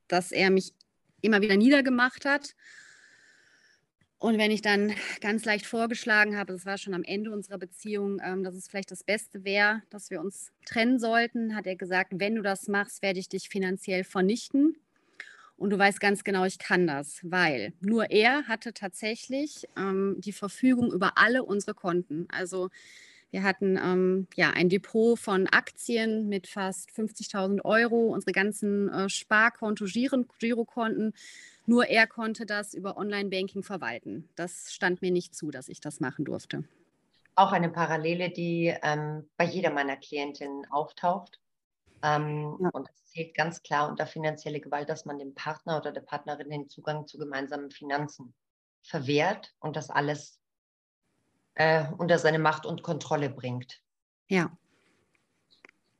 dass 0.07 0.31
er 0.31 0.49
mich 0.49 0.73
immer 1.21 1.41
wieder 1.41 1.57
niedergemacht 1.57 2.25
hat 2.25 2.55
und 4.25 4.39
wenn 4.39 4.49
ich 4.49 4.63
dann 4.63 4.91
ganz 5.21 5.45
leicht 5.45 5.67
vorgeschlagen 5.67 6.35
habe, 6.35 6.51
das 6.51 6.65
war 6.65 6.79
schon 6.79 6.95
am 6.95 7.03
Ende 7.03 7.31
unserer 7.31 7.59
Beziehung, 7.59 8.19
ähm, 8.25 8.43
dass 8.43 8.55
es 8.55 8.67
vielleicht 8.67 8.89
das 8.89 9.03
Beste 9.03 9.43
wäre, 9.43 9.83
dass 9.91 10.09
wir 10.09 10.19
uns 10.19 10.51
trennen 10.65 10.97
sollten, 10.97 11.55
hat 11.55 11.67
er 11.67 11.75
gesagt, 11.75 12.13
wenn 12.15 12.33
du 12.33 12.41
das 12.41 12.67
machst, 12.67 13.03
werde 13.03 13.19
ich 13.19 13.29
dich 13.29 13.49
finanziell 13.49 14.03
vernichten. 14.03 14.77
Und 15.57 15.69
du 15.69 15.77
weißt 15.77 15.99
ganz 15.99 16.23
genau, 16.23 16.43
ich 16.43 16.57
kann 16.57 16.87
das, 16.87 17.19
weil 17.21 17.73
nur 17.81 18.09
er 18.09 18.47
hatte 18.47 18.73
tatsächlich 18.73 19.67
ähm, 19.77 20.15
die 20.17 20.33
Verfügung 20.33 20.91
über 20.91 21.19
alle 21.19 21.43
unsere 21.43 21.75
Konten. 21.75 22.25
Also 22.29 22.71
wir 23.29 23.43
hatten 23.43 23.77
ähm, 23.77 24.27
ja 24.33 24.49
ein 24.49 24.69
Depot 24.69 25.19
von 25.19 25.45
Aktien 25.45 26.29
mit 26.29 26.47
fast 26.47 26.89
50.000 26.89 27.63
Euro, 27.63 28.07
unsere 28.07 28.31
ganzen 28.31 28.89
äh, 28.89 29.07
Sparkonto, 29.07 29.85
Girokonten. 29.85 31.13
Nur 31.65 31.87
er 31.87 32.07
konnte 32.07 32.45
das 32.45 32.73
über 32.73 32.97
Online-Banking 32.97 33.63
verwalten. 33.63 34.29
Das 34.35 34.73
stand 34.73 35.01
mir 35.01 35.11
nicht 35.11 35.35
zu, 35.35 35.51
dass 35.51 35.67
ich 35.67 35.79
das 35.79 35.99
machen 35.99 36.25
durfte. 36.25 36.63
Auch 37.35 37.51
eine 37.51 37.69
Parallele, 37.69 38.29
die 38.29 38.73
ähm, 38.83 39.29
bei 39.37 39.45
jeder 39.45 39.71
meiner 39.71 39.97
Klientinnen 39.97 40.65
auftaucht. 40.71 41.39
Ähm, 42.03 42.57
ja. 42.61 42.69
Und 42.69 42.89
es 42.89 43.05
zählt 43.07 43.35
ganz 43.35 43.63
klar 43.63 43.89
unter 43.89 44.05
finanzielle 44.05 44.61
Gewalt, 44.61 44.89
dass 44.89 45.05
man 45.05 45.17
dem 45.17 45.33
Partner 45.33 45.77
oder 45.77 45.91
der 45.91 46.01
Partnerin 46.01 46.49
den 46.49 46.69
Zugang 46.69 47.07
zu 47.07 47.17
gemeinsamen 47.17 47.71
Finanzen 47.71 48.33
verwehrt 48.83 49.53
und 49.59 49.75
das 49.75 49.89
alles 49.89 50.39
äh, 51.55 51.85
unter 51.97 52.19
seine 52.19 52.39
Macht 52.39 52.65
und 52.65 52.83
Kontrolle 52.83 53.29
bringt. 53.29 53.81
Ja. 54.27 54.55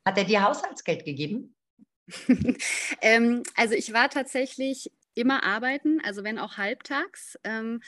Hat 0.05 0.17
er 0.17 0.25
dir 0.25 0.43
Haushaltsgeld 0.43 1.05
gegeben? 1.05 1.55
ähm, 3.01 3.41
also 3.55 3.73
ich 3.73 3.91
war 3.91 4.09
tatsächlich 4.09 4.91
immer 5.15 5.43
arbeiten, 5.43 6.01
also 6.03 6.23
wenn 6.23 6.37
auch 6.37 6.57
halbtags. 6.57 7.39
Ähm, 7.43 7.81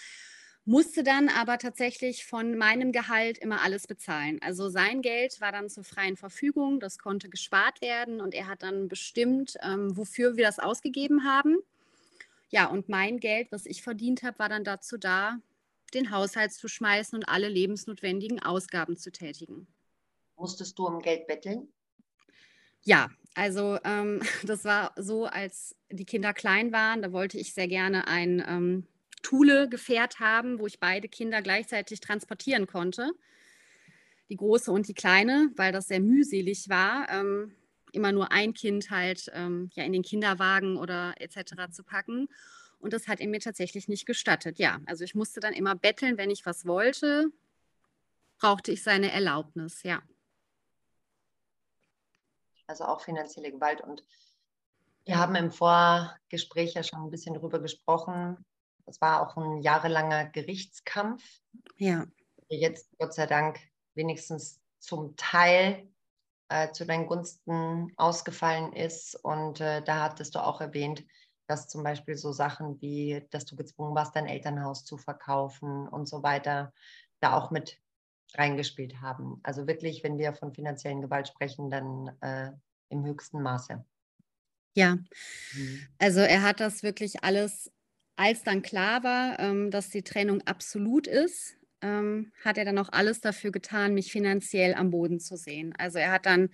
musste 0.67 1.01
dann 1.01 1.29
aber 1.29 1.59
tatsächlich 1.59 2.25
von 2.25 2.57
meinem 2.57 2.91
Gehalt 2.91 3.37
immer 3.37 3.61
alles 3.61 3.87
bezahlen. 3.87 4.37
Also 4.41 4.67
sein 4.67 5.01
Geld 5.01 5.39
war 5.39 5.53
dann 5.53 5.69
zur 5.69 5.85
freien 5.85 6.17
Verfügung, 6.17 6.81
das 6.81 6.99
konnte 6.99 7.29
gespart 7.29 7.79
werden 7.79 8.19
und 8.19 8.33
er 8.33 8.47
hat 8.47 8.63
dann 8.63 8.89
bestimmt, 8.89 9.55
ähm, 9.63 9.95
wofür 9.95 10.35
wir 10.35 10.45
das 10.45 10.59
ausgegeben 10.59 11.23
haben. 11.23 11.57
Ja, 12.49 12.65
und 12.67 12.89
mein 12.89 13.21
Geld, 13.21 13.49
was 13.51 13.65
ich 13.65 13.81
verdient 13.81 14.23
habe, 14.23 14.39
war 14.39 14.49
dann 14.49 14.65
dazu 14.65 14.97
da, 14.97 15.39
den 15.93 16.11
Haushalt 16.11 16.51
zu 16.51 16.67
schmeißen 16.67 17.17
und 17.17 17.29
alle 17.29 17.47
lebensnotwendigen 17.47 18.43
Ausgaben 18.43 18.97
zu 18.97 19.09
tätigen. 19.09 19.67
Musstest 20.35 20.77
du 20.77 20.85
um 20.85 20.99
Geld 20.99 21.27
betteln? 21.27 21.69
Ja, 22.83 23.09
also 23.37 23.77
ähm, 23.83 24.19
das 24.43 24.65
war 24.65 24.93
so, 24.97 25.25
als 25.25 25.75
die 25.91 26.05
Kinder 26.05 26.33
klein 26.33 26.71
waren, 26.71 27.03
da 27.03 27.11
wollte 27.13 27.37
ich 27.37 27.53
sehr 27.53 27.67
gerne 27.67 28.07
ein 28.07 28.43
ähm, 28.45 28.87
Thule-Gefährt 29.21 30.19
haben, 30.19 30.59
wo 30.59 30.65
ich 30.65 30.79
beide 30.79 31.07
Kinder 31.07 31.41
gleichzeitig 31.43 31.99
transportieren 31.99 32.65
konnte. 32.65 33.11
Die 34.29 34.37
große 34.37 34.71
und 34.71 34.87
die 34.87 34.95
kleine, 34.95 35.51
weil 35.55 35.71
das 35.71 35.87
sehr 35.87 35.99
mühselig 35.99 36.67
war, 36.67 37.07
ähm, 37.09 37.53
immer 37.91 38.11
nur 38.11 38.31
ein 38.31 38.53
Kind 38.53 38.89
halt 38.89 39.31
ähm, 39.33 39.69
ja, 39.75 39.83
in 39.83 39.93
den 39.93 40.01
Kinderwagen 40.03 40.75
oder 40.75 41.13
etc. 41.19 41.71
zu 41.71 41.83
packen. 41.83 42.27
Und 42.79 42.91
das 42.91 43.07
hat 43.07 43.19
er 43.19 43.27
mir 43.27 43.39
tatsächlich 43.39 43.87
nicht 43.87 44.07
gestattet. 44.07 44.57
Ja, 44.57 44.79
also 44.87 45.03
ich 45.03 45.13
musste 45.13 45.39
dann 45.39 45.53
immer 45.53 45.75
betteln, 45.75 46.17
wenn 46.17 46.31
ich 46.31 46.45
was 46.45 46.65
wollte, 46.65 47.27
brauchte 48.39 48.71
ich 48.71 48.81
seine 48.81 49.11
Erlaubnis, 49.11 49.83
ja. 49.83 50.01
Also 52.67 52.85
auch 52.85 53.01
finanzielle 53.01 53.51
Gewalt. 53.51 53.81
Und 53.81 54.03
wir 55.05 55.17
haben 55.17 55.35
im 55.35 55.51
Vorgespräch 55.51 56.73
ja 56.73 56.83
schon 56.83 57.01
ein 57.01 57.09
bisschen 57.09 57.33
darüber 57.33 57.59
gesprochen. 57.59 58.45
Das 58.85 59.01
war 59.01 59.21
auch 59.21 59.37
ein 59.37 59.61
jahrelanger 59.61 60.25
Gerichtskampf. 60.25 61.23
Ja. 61.77 62.05
Der 62.49 62.57
jetzt 62.59 62.89
Gott 62.97 63.13
sei 63.13 63.25
Dank 63.25 63.59
wenigstens 63.95 64.61
zum 64.79 65.15
Teil 65.15 65.89
äh, 66.49 66.71
zu 66.71 66.85
deinen 66.85 67.07
Gunsten 67.07 67.91
ausgefallen 67.97 68.73
ist. 68.73 69.15
Und 69.15 69.59
äh, 69.59 69.81
da 69.81 70.03
hattest 70.03 70.35
du 70.35 70.39
auch 70.39 70.61
erwähnt, 70.61 71.05
dass 71.47 71.67
zum 71.67 71.83
Beispiel 71.83 72.15
so 72.15 72.31
Sachen 72.31 72.81
wie, 72.81 73.25
dass 73.31 73.45
du 73.45 73.55
gezwungen 73.55 73.95
warst, 73.95 74.15
dein 74.15 74.27
Elternhaus 74.27 74.85
zu 74.85 74.97
verkaufen 74.97 75.87
und 75.87 76.07
so 76.07 76.23
weiter, 76.23 76.73
da 77.19 77.37
auch 77.37 77.51
mit 77.51 77.79
reingespielt 78.35 79.01
haben. 79.01 79.39
Also 79.43 79.67
wirklich, 79.67 80.03
wenn 80.03 80.17
wir 80.17 80.33
von 80.33 80.53
finanziellen 80.53 81.01
Gewalt 81.01 81.27
sprechen, 81.27 81.69
dann 81.69 82.11
äh, 82.21 82.51
im 82.89 83.05
höchsten 83.05 83.41
Maße. 83.41 83.83
Ja, 84.75 84.95
mhm. 85.53 85.87
also 85.97 86.19
er 86.19 86.43
hat 86.43 86.59
das 86.59 86.83
wirklich 86.83 87.23
alles, 87.23 87.71
als 88.15 88.43
dann 88.43 88.61
klar 88.61 89.03
war, 89.03 89.39
ähm, 89.39 89.71
dass 89.71 89.89
die 89.89 90.03
Trennung 90.03 90.41
absolut 90.41 91.07
ist, 91.07 91.55
ähm, 91.81 92.31
hat 92.43 92.57
er 92.57 92.65
dann 92.65 92.77
auch 92.77 92.89
alles 92.89 93.21
dafür 93.21 93.51
getan, 93.51 93.93
mich 93.93 94.11
finanziell 94.11 94.73
am 94.75 94.91
Boden 94.91 95.19
zu 95.19 95.35
sehen. 95.35 95.73
Also 95.77 95.99
er 95.99 96.11
hat 96.11 96.25
dann 96.25 96.49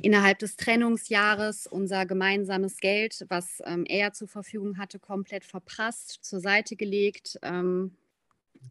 innerhalb 0.00 0.38
des 0.38 0.56
Trennungsjahres 0.56 1.66
unser 1.66 2.06
gemeinsames 2.06 2.78
Geld, 2.78 3.24
was 3.28 3.60
ähm, 3.64 3.84
er 3.86 4.12
zur 4.12 4.28
Verfügung 4.28 4.78
hatte, 4.78 4.98
komplett 4.98 5.44
verprasst, 5.44 6.18
zur 6.22 6.40
Seite 6.40 6.76
gelegt, 6.76 7.38
ähm, 7.42 7.96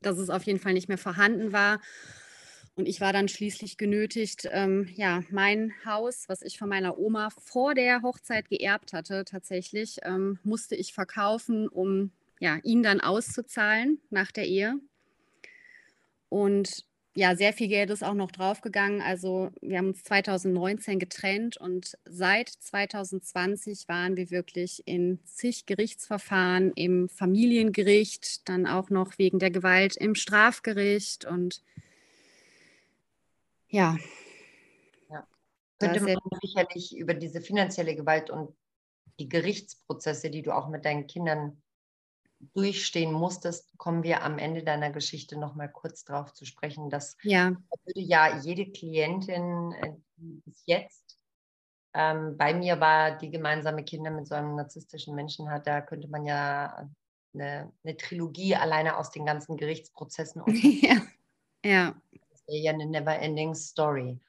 dass 0.01 0.17
es 0.17 0.29
auf 0.29 0.43
jeden 0.43 0.59
Fall 0.59 0.73
nicht 0.73 0.87
mehr 0.87 0.97
vorhanden 0.97 1.51
war. 1.51 1.79
Und 2.75 2.87
ich 2.87 3.01
war 3.01 3.13
dann 3.13 3.27
schließlich 3.27 3.77
genötigt, 3.77 4.49
ähm, 4.51 4.89
ja, 4.95 5.21
mein 5.29 5.73
Haus, 5.85 6.25
was 6.27 6.41
ich 6.41 6.57
von 6.57 6.69
meiner 6.69 6.97
Oma 6.97 7.29
vor 7.29 7.75
der 7.75 8.01
Hochzeit 8.01 8.49
geerbt 8.49 8.93
hatte, 8.93 9.25
tatsächlich, 9.25 9.99
ähm, 10.03 10.39
musste 10.43 10.75
ich 10.75 10.93
verkaufen, 10.93 11.67
um 11.67 12.11
ja, 12.39 12.57
ihn 12.63 12.81
dann 12.81 12.99
auszuzahlen 12.99 14.01
nach 14.09 14.31
der 14.31 14.47
Ehe. 14.47 14.79
Und 16.29 16.83
ja, 17.15 17.35
sehr 17.35 17.53
viel 17.53 17.67
Geld 17.67 17.91
ist 17.91 18.03
auch 18.03 18.15
noch 18.15 18.31
draufgegangen. 18.31 19.01
Also 19.01 19.51
wir 19.61 19.77
haben 19.77 19.89
uns 19.89 20.03
2019 20.03 20.97
getrennt 20.97 21.57
und 21.57 21.97
seit 22.05 22.49
2020 22.49 23.87
waren 23.87 24.17
wir 24.17 24.31
wirklich 24.31 24.81
in 24.87 25.19
zig 25.23 25.67
Gerichtsverfahren 25.67 26.71
im 26.73 27.09
Familiengericht, 27.09 28.49
dann 28.49 28.65
auch 28.65 28.89
noch 28.89 29.19
wegen 29.19 29.37
der 29.37 29.51
Gewalt 29.51 29.95
im 29.95 30.15
Strafgericht 30.15 31.25
und 31.25 31.61
ja. 33.67 33.97
ja. 35.09 35.27
Könnte 35.79 36.01
man 36.01 36.17
sicherlich 36.41 36.97
über 36.97 37.13
diese 37.13 37.41
finanzielle 37.41 37.95
Gewalt 37.95 38.31
und 38.31 38.55
die 39.19 39.29
Gerichtsprozesse, 39.29 40.31
die 40.31 40.41
du 40.41 40.51
auch 40.51 40.69
mit 40.69 40.85
deinen 40.85 41.05
Kindern 41.05 41.62
durchstehen 42.53 43.11
musstest, 43.11 43.77
kommen 43.77 44.03
wir 44.03 44.23
am 44.23 44.37
Ende 44.37 44.63
deiner 44.63 44.91
Geschichte 44.91 45.37
noch 45.37 45.55
mal 45.55 45.67
kurz 45.67 46.03
darauf 46.03 46.33
zu 46.33 46.45
sprechen, 46.45 46.89
dass 46.89 47.17
ja. 47.23 47.55
würde 47.85 48.01
ja 48.01 48.37
jede 48.39 48.71
Klientin, 48.71 49.73
äh, 49.73 49.93
die 50.17 50.41
bis 50.45 50.63
jetzt 50.65 51.17
ähm, 51.93 52.37
bei 52.37 52.53
mir 52.53 52.79
war, 52.79 53.17
die 53.17 53.29
gemeinsame 53.29 53.83
Kinder 53.83 54.11
mit 54.11 54.27
so 54.27 54.35
einem 54.35 54.55
narzisstischen 54.55 55.15
Menschen 55.15 55.49
hat, 55.49 55.67
da 55.67 55.81
könnte 55.81 56.07
man 56.07 56.25
ja 56.25 56.89
eine, 57.33 57.71
eine 57.83 57.97
Trilogie 57.97 58.55
alleine 58.55 58.97
aus 58.97 59.11
den 59.11 59.25
ganzen 59.25 59.57
Gerichtsprozessen 59.57 60.43
ja. 60.81 61.01
ja. 61.63 61.95
Das 62.31 62.47
wäre 62.47 62.57
ja 62.57 62.71
eine 62.71 62.85
never-ending 62.85 63.53
Story. 63.53 64.19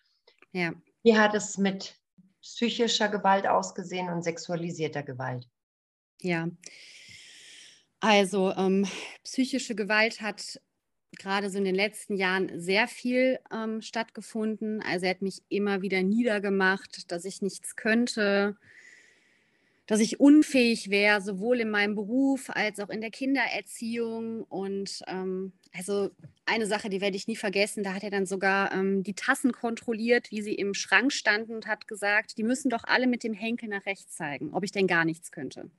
Ja. 0.53 0.73
Wie 1.03 1.17
hat 1.17 1.35
es 1.35 1.59
mit 1.59 1.99
psychischer 2.41 3.09
Gewalt 3.09 3.47
ausgesehen 3.47 4.11
und 4.11 4.23
sexualisierter 4.23 5.03
Gewalt? 5.03 5.49
Ja, 6.21 6.49
also 8.05 8.53
ähm, 8.53 8.87
psychische 9.23 9.75
Gewalt 9.75 10.21
hat 10.21 10.61
gerade 11.17 11.49
so 11.49 11.57
in 11.57 11.65
den 11.65 11.75
letzten 11.75 12.17
Jahren 12.17 12.61
sehr 12.61 12.87
viel 12.87 13.39
ähm, 13.51 13.81
stattgefunden. 13.81 14.83
Also 14.83 15.07
er 15.07 15.11
hat 15.13 15.23
mich 15.23 15.43
immer 15.49 15.81
wieder 15.81 16.03
niedergemacht, 16.03 17.11
dass 17.11 17.25
ich 17.25 17.41
nichts 17.41 17.77
könnte, 17.77 18.59
dass 19.87 20.01
ich 20.01 20.21
unfähig 20.21 20.91
wäre, 20.91 21.23
sowohl 21.23 21.61
in 21.61 21.71
meinem 21.71 21.95
Beruf 21.95 22.51
als 22.51 22.79
auch 22.79 22.91
in 22.91 23.01
der 23.01 23.11
Kindererziehung. 23.11 24.43
Und 24.43 25.03
ähm, 25.07 25.53
also 25.73 26.11
eine 26.45 26.67
Sache, 26.67 26.91
die 26.91 27.01
werde 27.01 27.17
ich 27.17 27.27
nie 27.27 27.37
vergessen, 27.37 27.85
da 27.85 27.95
hat 27.95 28.05
er 28.05 28.11
dann 28.11 28.27
sogar 28.27 28.71
ähm, 28.73 29.03
die 29.03 29.15
Tassen 29.15 29.53
kontrolliert, 29.53 30.31
wie 30.31 30.43
sie 30.43 30.55
im 30.55 30.75
Schrank 30.75 31.11
standen 31.11 31.55
und 31.55 31.67
hat 31.67 31.89
gesagt, 31.89 32.37
die 32.37 32.45
müssen 32.45 32.69
doch 32.69 32.85
alle 32.85 33.07
mit 33.07 33.25
dem 33.25 33.33
Henkel 33.33 33.71
nach 33.71 33.87
rechts 33.87 34.15
zeigen, 34.15 34.53
ob 34.53 34.63
ich 34.63 34.73
denn 34.73 34.87
gar 34.87 35.07
nichts 35.07 35.33
könnte. 35.33 35.71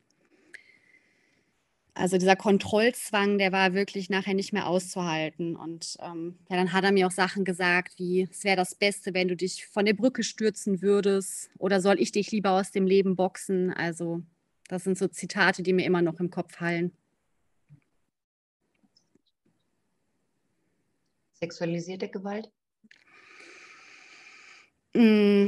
Also 1.98 2.18
dieser 2.18 2.36
Kontrollzwang, 2.36 3.38
der 3.38 3.54
war 3.54 3.74
wirklich 3.74 4.10
nachher 4.10 4.34
nicht 4.34 4.52
mehr 4.52 4.68
auszuhalten. 4.68 5.56
Und 5.56 5.96
ähm, 6.02 6.38
ja, 6.50 6.58
dann 6.58 6.74
hat 6.74 6.84
er 6.84 6.92
mir 6.92 7.08
auch 7.08 7.12
Sachen 7.12 7.46
gesagt, 7.46 7.98
wie 7.98 8.28
es 8.30 8.44
wäre 8.44 8.58
das 8.58 8.76
Beste, 8.76 9.14
wenn 9.14 9.30
du 9.30 9.38
dich 9.38 9.66
von 9.68 9.86
der 9.86 9.94
Brücke 9.94 10.22
stürzen 10.24 10.82
würdest 10.82 11.50
oder 11.58 11.80
soll 11.80 12.02
ich 12.02 12.12
dich 12.12 12.32
lieber 12.32 12.52
aus 12.52 12.72
dem 12.72 12.86
Leben 12.86 13.16
boxen. 13.16 13.72
Also 13.72 14.22
das 14.68 14.84
sind 14.84 14.98
so 14.98 15.08
Zitate, 15.08 15.64
die 15.64 15.72
mir 15.72 15.86
immer 15.86 16.02
noch 16.02 16.20
im 16.20 16.30
Kopf 16.30 16.56
fallen. 16.56 16.92
Sexualisierte 21.40 22.10
Gewalt? 22.10 22.52
Mm. 24.94 25.48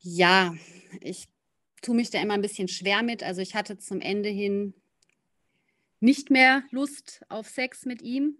Ja, 0.00 0.54
ich 1.00 1.28
tue 1.80 1.94
mich 1.94 2.10
da 2.10 2.20
immer 2.20 2.34
ein 2.34 2.42
bisschen 2.42 2.68
schwer 2.68 3.02
mit. 3.02 3.22
Also 3.22 3.40
ich 3.40 3.54
hatte 3.54 3.78
zum 3.78 4.00
Ende 4.00 4.28
hin 4.28 4.74
nicht 6.00 6.30
mehr 6.30 6.62
Lust 6.70 7.24
auf 7.28 7.48
Sex 7.48 7.84
mit 7.84 8.02
ihm. 8.02 8.36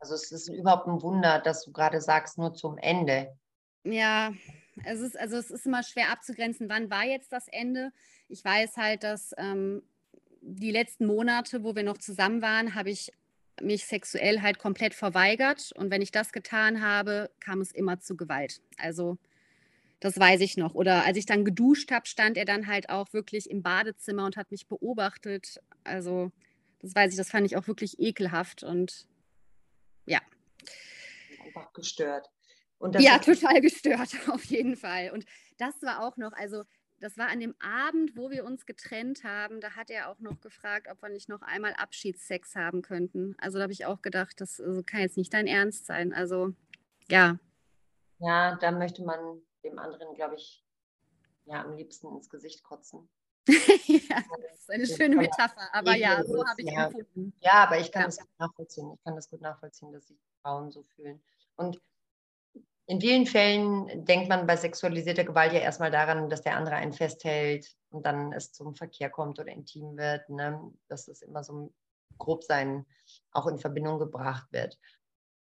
Also 0.00 0.14
es 0.14 0.30
ist 0.30 0.48
überhaupt 0.48 0.86
ein 0.86 1.02
Wunder, 1.02 1.40
dass 1.40 1.64
du 1.64 1.72
gerade 1.72 2.00
sagst, 2.00 2.38
nur 2.38 2.54
zum 2.54 2.78
Ende. 2.78 3.36
Ja, 3.84 4.32
es 4.84 5.00
ist, 5.00 5.18
also 5.18 5.36
es 5.36 5.50
ist 5.50 5.66
immer 5.66 5.82
schwer 5.82 6.10
abzugrenzen, 6.10 6.68
wann 6.68 6.90
war 6.90 7.04
jetzt 7.04 7.32
das 7.32 7.48
Ende. 7.48 7.92
Ich 8.28 8.44
weiß 8.44 8.76
halt, 8.76 9.02
dass 9.02 9.34
ähm, 9.38 9.82
die 10.40 10.70
letzten 10.70 11.06
Monate, 11.06 11.64
wo 11.64 11.74
wir 11.74 11.82
noch 11.82 11.98
zusammen 11.98 12.42
waren, 12.42 12.74
habe 12.74 12.90
ich 12.90 13.12
mich 13.60 13.86
sexuell 13.86 14.40
halt 14.40 14.58
komplett 14.58 14.94
verweigert. 14.94 15.72
Und 15.76 15.90
wenn 15.90 16.02
ich 16.02 16.12
das 16.12 16.32
getan 16.32 16.80
habe, 16.82 17.30
kam 17.40 17.60
es 17.60 17.72
immer 17.72 17.98
zu 17.98 18.16
Gewalt. 18.16 18.60
Also 18.76 19.18
das 20.00 20.18
weiß 20.18 20.40
ich 20.40 20.56
noch. 20.56 20.74
Oder 20.74 21.04
als 21.04 21.16
ich 21.16 21.26
dann 21.26 21.44
geduscht 21.44 21.90
habe, 21.90 22.06
stand 22.06 22.36
er 22.36 22.44
dann 22.44 22.66
halt 22.66 22.90
auch 22.90 23.12
wirklich 23.12 23.50
im 23.50 23.62
Badezimmer 23.62 24.24
und 24.24 24.36
hat 24.36 24.50
mich 24.50 24.68
beobachtet. 24.68 25.60
Also, 25.84 26.30
das 26.80 26.94
weiß 26.94 27.12
ich, 27.12 27.16
das 27.16 27.30
fand 27.30 27.46
ich 27.46 27.56
auch 27.56 27.66
wirklich 27.66 27.98
ekelhaft 27.98 28.62
und 28.62 29.06
ja. 30.06 30.20
Einfach 31.44 31.72
gestört. 31.72 32.28
ja, 32.98 33.18
total 33.18 33.60
gestört, 33.60 34.10
auf 34.28 34.44
jeden 34.44 34.76
Fall. 34.76 35.10
Und 35.12 35.24
das 35.58 35.82
war 35.82 36.06
auch 36.06 36.16
noch, 36.16 36.32
also 36.32 36.62
das 37.00 37.16
war 37.16 37.28
an 37.28 37.40
dem 37.40 37.54
Abend, 37.60 38.16
wo 38.16 38.30
wir 38.30 38.44
uns 38.44 38.66
getrennt 38.66 39.22
haben, 39.24 39.60
da 39.60 39.76
hat 39.76 39.90
er 39.90 40.08
auch 40.08 40.18
noch 40.18 40.40
gefragt, 40.40 40.88
ob 40.90 41.00
wir 41.02 41.08
nicht 41.08 41.28
noch 41.28 41.42
einmal 41.42 41.74
Abschiedssex 41.74 42.56
haben 42.56 42.82
könnten. 42.82 43.36
Also 43.38 43.58
da 43.58 43.62
habe 43.62 43.72
ich 43.72 43.86
auch 43.86 44.02
gedacht, 44.02 44.40
das 44.40 44.60
also, 44.60 44.82
kann 44.82 45.00
jetzt 45.00 45.16
nicht 45.16 45.32
dein 45.32 45.46
Ernst 45.46 45.86
sein. 45.86 46.12
Also 46.12 46.54
ja. 47.08 47.38
Ja, 48.18 48.56
da 48.56 48.72
möchte 48.72 49.04
man 49.04 49.40
dem 49.64 49.78
anderen, 49.78 50.14
glaube 50.14 50.36
ich, 50.36 50.64
ja, 51.44 51.62
am 51.62 51.76
liebsten 51.76 52.08
ins 52.08 52.28
Gesicht 52.28 52.62
kotzen. 52.62 53.08
ja, 53.48 54.22
das 54.50 54.60
ist 54.60 54.70
eine 54.70 54.86
schöne 54.86 55.16
Metapher, 55.16 55.72
aber 55.72 55.94
ja, 55.96 56.22
so 56.22 56.46
habe 56.46 56.60
ich 56.60 56.70
ja. 56.70 56.86
empfunden. 56.86 57.32
Ja, 57.40 57.64
aber 57.64 57.78
ich 57.78 57.90
kann 57.90 58.02
ja. 58.02 58.06
das 58.08 58.18
gut 58.18 58.38
nachvollziehen. 58.38 58.92
Ich 58.92 59.04
kann 59.04 59.16
das 59.16 59.30
gut 59.30 59.40
nachvollziehen, 59.40 59.92
dass 59.92 60.06
sich 60.06 60.18
Frauen 60.42 60.70
so 60.70 60.82
fühlen. 60.82 61.22
Und 61.56 61.80
in 62.86 63.00
vielen 63.00 63.26
Fällen 63.26 64.04
denkt 64.04 64.28
man 64.28 64.46
bei 64.46 64.56
sexualisierter 64.56 65.24
Gewalt 65.24 65.52
ja 65.52 65.60
erstmal 65.60 65.90
daran, 65.90 66.28
dass 66.30 66.42
der 66.42 66.56
andere 66.56 66.76
einen 66.76 66.92
festhält 66.92 67.74
und 67.90 68.04
dann 68.04 68.32
es 68.32 68.52
zum 68.52 68.74
Verkehr 68.74 69.10
kommt 69.10 69.38
oder 69.38 69.52
intim 69.52 69.96
wird. 69.96 70.28
Ne? 70.28 70.72
Dass 70.88 71.08
es 71.08 71.22
immer 71.22 71.44
so 71.44 71.72
grob 72.18 72.44
sein 72.44 72.86
auch 73.32 73.46
in 73.46 73.58
Verbindung 73.58 73.98
gebracht 73.98 74.46
wird. 74.52 74.78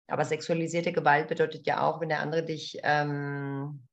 Aber 0.08 0.26
sexualisierte 0.26 0.92
Gewalt 0.92 1.28
bedeutet 1.28 1.66
ja 1.66 1.82
auch, 1.88 2.02
wenn 2.02 2.10
der 2.10 2.20
andere 2.20 2.44
dich 2.44 2.80
ähm, 2.84 3.88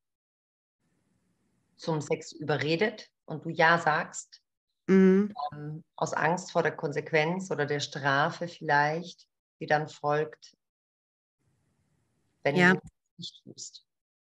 zum 1.82 2.00
Sex 2.00 2.32
überredet 2.32 3.10
und 3.24 3.44
du 3.44 3.50
ja 3.50 3.78
sagst, 3.78 4.40
mhm. 4.86 5.34
ähm, 5.52 5.84
aus 5.96 6.12
Angst 6.12 6.52
vor 6.52 6.62
der 6.62 6.72
Konsequenz 6.76 7.50
oder 7.50 7.66
der 7.66 7.80
Strafe 7.80 8.46
vielleicht, 8.46 9.26
die 9.60 9.66
dann 9.66 9.88
folgt, 9.88 10.56
wenn 12.44 12.56
ja. 12.56 12.74
du 12.74 12.78
es 12.78 12.90
nicht 13.18 13.42
tust. 13.44 13.86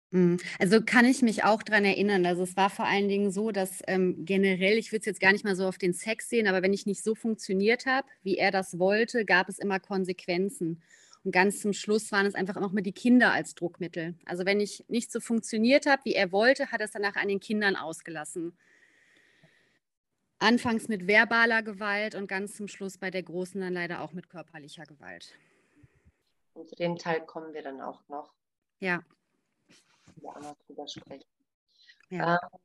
Mhm. 0.09 0.39
Also 0.59 0.81
kann 0.81 1.05
ich 1.05 1.21
mich 1.21 1.43
auch 1.43 1.61
daran 1.61 1.85
erinnern. 1.85 2.25
Also 2.25 2.43
es 2.43 2.57
war 2.57 2.69
vor 2.69 2.85
allen 2.85 3.07
Dingen 3.07 3.31
so, 3.31 3.51
dass 3.51 3.81
ähm, 3.87 4.25
generell, 4.25 4.77
ich 4.77 4.91
würde 4.91 5.01
es 5.01 5.05
jetzt 5.05 5.21
gar 5.21 5.31
nicht 5.31 5.45
mal 5.45 5.55
so 5.55 5.67
auf 5.67 5.77
den 5.77 5.93
Sex 5.93 6.29
sehen, 6.29 6.47
aber 6.47 6.63
wenn 6.63 6.73
ich 6.73 6.87
nicht 6.87 7.03
so 7.03 7.13
funktioniert 7.13 7.85
habe, 7.85 8.07
wie 8.23 8.37
er 8.37 8.51
das 8.51 8.79
wollte, 8.79 9.25
gab 9.25 9.47
es 9.47 9.59
immer 9.59 9.79
Konsequenzen. 9.79 10.81
Und 11.23 11.31
ganz 11.31 11.62
zum 11.62 11.71
Schluss 11.71 12.12
waren 12.12 12.25
es 12.25 12.36
einfach 12.36 12.57
auch 12.57 12.71
mal 12.71 12.81
die 12.81 12.91
Kinder 12.91 13.31
als 13.31 13.55
Druckmittel. 13.55 14.15
Also 14.25 14.45
wenn 14.45 14.59
ich 14.59 14.83
nicht 14.89 15.12
so 15.12 15.21
funktioniert 15.21 15.86
habe, 15.86 16.03
wie 16.05 16.13
er 16.13 16.31
wollte, 16.31 16.71
hat 16.71 16.81
er 16.81 16.86
es 16.86 16.91
danach 16.91 17.15
an 17.15 17.29
den 17.29 17.39
Kindern 17.39 17.75
ausgelassen. 17.77 18.57
Anfangs 20.39 20.89
mit 20.89 21.07
verbaler 21.07 21.63
Gewalt 21.63 22.15
und 22.15 22.27
ganz 22.27 22.55
zum 22.55 22.67
Schluss 22.67 22.97
bei 22.97 23.09
der 23.09 23.23
Großen 23.23 23.62
dann 23.62 23.73
leider 23.73 24.01
auch 24.01 24.12
mit 24.12 24.29
körperlicher 24.29 24.83
Gewalt. 24.83 25.33
Und 26.53 26.67
zu 26.69 26.75
dem 26.75 26.97
Teil 26.97 27.25
kommen 27.25 27.53
wir 27.53 27.63
dann 27.63 27.79
auch 27.79 28.01
noch. 28.09 28.33
Ja. 28.79 29.01
Wir 30.17 30.29
auch 30.29 30.41
noch 30.41 30.57
drüber 30.67 30.86
sprechen. 30.89 31.23
Ja. 32.09 32.39
Ähm, 32.43 32.59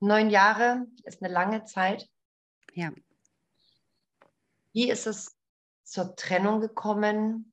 neun 0.00 0.30
Jahre 0.30 0.86
ist 1.04 1.22
eine 1.22 1.32
lange 1.32 1.64
Zeit. 1.64 2.08
Ja. 2.72 2.92
Wie 4.72 4.90
ist 4.90 5.06
es 5.06 5.35
zur 5.86 6.16
Trennung 6.16 6.60
gekommen? 6.60 7.52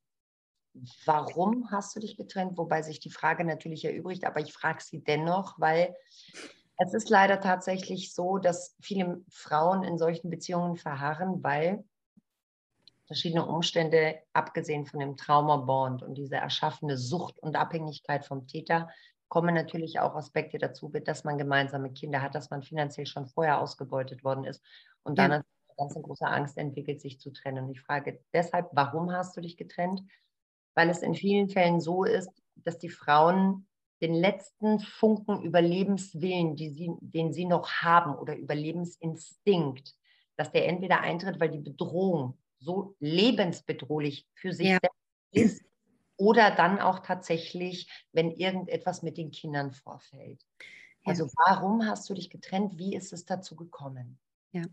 Warum 1.06 1.70
hast 1.72 1.96
du 1.96 2.00
dich 2.00 2.18
getrennt? 2.18 2.58
Wobei 2.58 2.82
sich 2.82 3.00
die 3.00 3.12
Frage 3.12 3.46
natürlich 3.46 3.86
erübrigt, 3.86 4.26
aber 4.26 4.40
ich 4.40 4.52
frage 4.52 4.82
sie 4.82 5.04
dennoch, 5.04 5.60
weil 5.60 5.96
es 6.78 6.94
ist 6.96 7.10
leider 7.10 7.40
tatsächlich 7.40 8.14
so, 8.14 8.40
dass 8.40 8.76
viele 8.82 9.22
Frauen 9.30 9.84
in 9.84 10.00
solchen 10.00 10.32
Beziehungen 10.32 10.76
verharren, 10.76 11.44
weil 11.44 11.86
verschiedene 13.06 13.46
Umstände, 13.46 14.20
abgesehen 14.34 14.88
von 14.88 15.00
dem 15.00 15.16
Traumabond 15.16 16.02
und 16.02 16.16
dieser 16.16 16.38
erschaffene 16.38 16.98
Sucht 16.98 17.38
und 17.38 17.56
Abhängigkeit 17.56 18.26
vom 18.26 18.48
Täter, 18.48 18.90
kommen 19.28 19.54
natürlich 19.54 20.00
auch 20.00 20.16
Aspekte 20.16 20.58
dazu, 20.58 20.90
dass 20.90 21.24
man 21.24 21.38
gemeinsame 21.38 21.92
Kinder 21.92 22.24
hat, 22.24 22.34
dass 22.34 22.50
man 22.50 22.64
finanziell 22.64 23.06
schon 23.06 23.28
vorher 23.28 23.62
ausgebeutet 23.62 24.24
worden 24.24 24.46
ist 24.46 24.64
und 25.04 25.20
dann 25.20 25.32
ja 25.32 25.44
ganz 25.78 25.96
eine 25.96 26.04
große 26.04 26.26
Angst 26.26 26.58
entwickelt, 26.58 27.02
sich 27.02 27.20
zu 27.20 27.32
trennen. 27.32 27.66
Und 27.66 27.72
ich 27.72 27.82
frage 27.82 28.20
deshalb, 28.34 28.70
warum 28.74 29.12
hast 29.12 29.36
du 29.36 29.42
dich 29.42 29.58
getrennt? 29.58 30.04
Weil 30.76 30.90
es 30.90 31.02
in 31.02 31.16
vielen 31.16 31.50
Fällen 31.50 31.82
so 31.82 32.04
ist, 32.04 32.32
dass 32.56 32.78
die 32.78 32.90
Frauen 32.90 33.68
den 34.02 34.14
letzten 34.14 34.80
Funken 34.80 35.44
Überlebenswillen, 35.44 36.56
die 36.56 36.70
sie, 36.70 36.92
den 37.00 37.32
sie 37.32 37.46
noch 37.46 37.70
haben 37.82 38.16
oder 38.16 38.36
Überlebensinstinkt, 38.36 39.96
dass 40.36 40.52
der 40.52 40.68
entweder 40.68 41.00
eintritt, 41.00 41.40
weil 41.40 41.50
die 41.50 41.60
Bedrohung 41.60 42.38
so 42.60 42.96
lebensbedrohlich 43.00 44.28
für 44.34 44.52
sich 44.52 44.70
ja. 44.70 44.80
selbst 44.82 45.00
ist 45.32 45.66
oder 46.18 46.52
dann 46.52 46.80
auch 46.80 47.00
tatsächlich, 47.00 47.90
wenn 48.12 48.32
irgendetwas 48.32 49.04
mit 49.04 49.18
den 49.18 49.32
Kindern 49.32 49.72
vorfällt. 49.72 50.46
Also 51.06 51.28
warum 51.48 51.86
hast 51.86 52.10
du 52.10 52.14
dich 52.14 52.30
getrennt? 52.30 52.78
Wie 52.78 52.96
ist 52.96 53.14
es 53.14 53.26
dazu 53.26 53.56
gekommen? 53.56 54.20
Ja, 54.52 54.64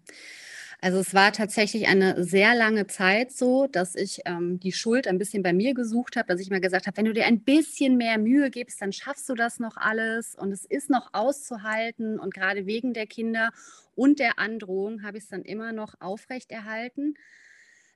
also 0.83 0.99
es 0.99 1.13
war 1.13 1.33
tatsächlich 1.33 1.89
eine 1.89 2.25
sehr 2.25 2.55
lange 2.55 2.87
Zeit 2.87 3.33
so, 3.33 3.67
dass 3.67 3.95
ich 3.95 4.21
ähm, 4.25 4.59
die 4.61 4.73
Schuld 4.73 5.07
ein 5.07 5.19
bisschen 5.19 5.43
bei 5.43 5.53
mir 5.53 5.75
gesucht 5.75 6.17
habe, 6.17 6.29
dass 6.29 6.41
ich 6.41 6.51
mir 6.51 6.61
gesagt 6.61 6.87
habe, 6.87 6.97
wenn 6.97 7.05
du 7.05 7.13
dir 7.13 7.27
ein 7.27 7.43
bisschen 7.43 7.97
mehr 7.97 8.17
Mühe 8.19 8.51
gibst, 8.51 8.81
dann 8.81 8.93
schaffst 8.93 9.29
du 9.29 9.35
das 9.35 9.59
noch 9.59 9.77
alles 9.77 10.35
und 10.35 10.53
es 10.53 10.65
ist 10.65 10.89
noch 10.89 11.13
auszuhalten 11.13 12.19
und 12.19 12.33
gerade 12.33 12.67
wegen 12.67 12.95
der 12.95 13.07
Kinder 13.07 13.51
und 13.95 14.19
der 14.19 14.39
Androhung 14.39 15.03
habe 15.03 15.19
ich 15.19 15.25
es 15.25 15.31
dann 15.31 15.43
immer 15.43 15.73
noch 15.73 15.95
aufrechterhalten. 16.01 17.15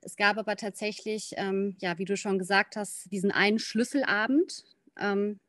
Es 0.01 0.15
gab 0.15 0.37
aber 0.37 0.55
tatsächlich, 0.55 1.33
ähm, 1.37 1.75
ja, 1.79 1.97
wie 1.97 2.05
du 2.05 2.15
schon 2.15 2.37
gesagt 2.37 2.75
hast, 2.75 3.11
diesen 3.11 3.31
einen 3.31 3.57
Schlüsselabend. 3.57 4.63
Ähm, 4.99 5.39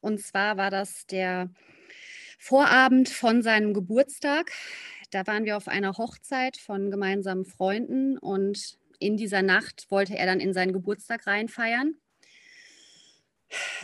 und 0.00 0.20
zwar 0.20 0.58
war 0.58 0.70
das 0.70 1.06
der 1.06 1.48
Vorabend 2.38 3.08
von 3.08 3.42
seinem 3.42 3.72
Geburtstag. 3.72 4.52
Da 5.14 5.24
waren 5.28 5.44
wir 5.44 5.56
auf 5.56 5.68
einer 5.68 5.96
Hochzeit 5.96 6.56
von 6.56 6.90
gemeinsamen 6.90 7.44
Freunden 7.44 8.18
und 8.18 8.78
in 8.98 9.16
dieser 9.16 9.42
Nacht 9.42 9.86
wollte 9.88 10.18
er 10.18 10.26
dann 10.26 10.40
in 10.40 10.52
seinen 10.52 10.72
Geburtstag 10.72 11.28
reinfeiern. 11.28 11.94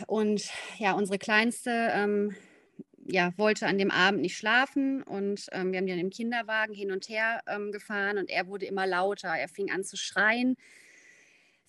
Und 0.07 0.49
ja, 0.77 0.91
unsere 0.91 1.17
Kleinste 1.17 1.89
ähm, 1.93 2.35
ja, 3.05 3.31
wollte 3.37 3.65
an 3.67 3.77
dem 3.77 3.91
Abend 3.91 4.19
nicht 4.21 4.35
schlafen 4.35 5.03
und 5.03 5.45
ähm, 5.53 5.71
wir 5.71 5.79
haben 5.79 5.87
dann 5.87 5.99
im 5.99 6.09
Kinderwagen 6.09 6.73
hin 6.73 6.91
und 6.91 7.07
her 7.07 7.39
ähm, 7.47 7.71
gefahren 7.71 8.17
und 8.17 8.29
er 8.29 8.47
wurde 8.47 8.65
immer 8.65 8.85
lauter. 8.85 9.29
Er 9.29 9.47
fing 9.47 9.71
an 9.71 9.85
zu 9.85 9.95
schreien, 9.95 10.57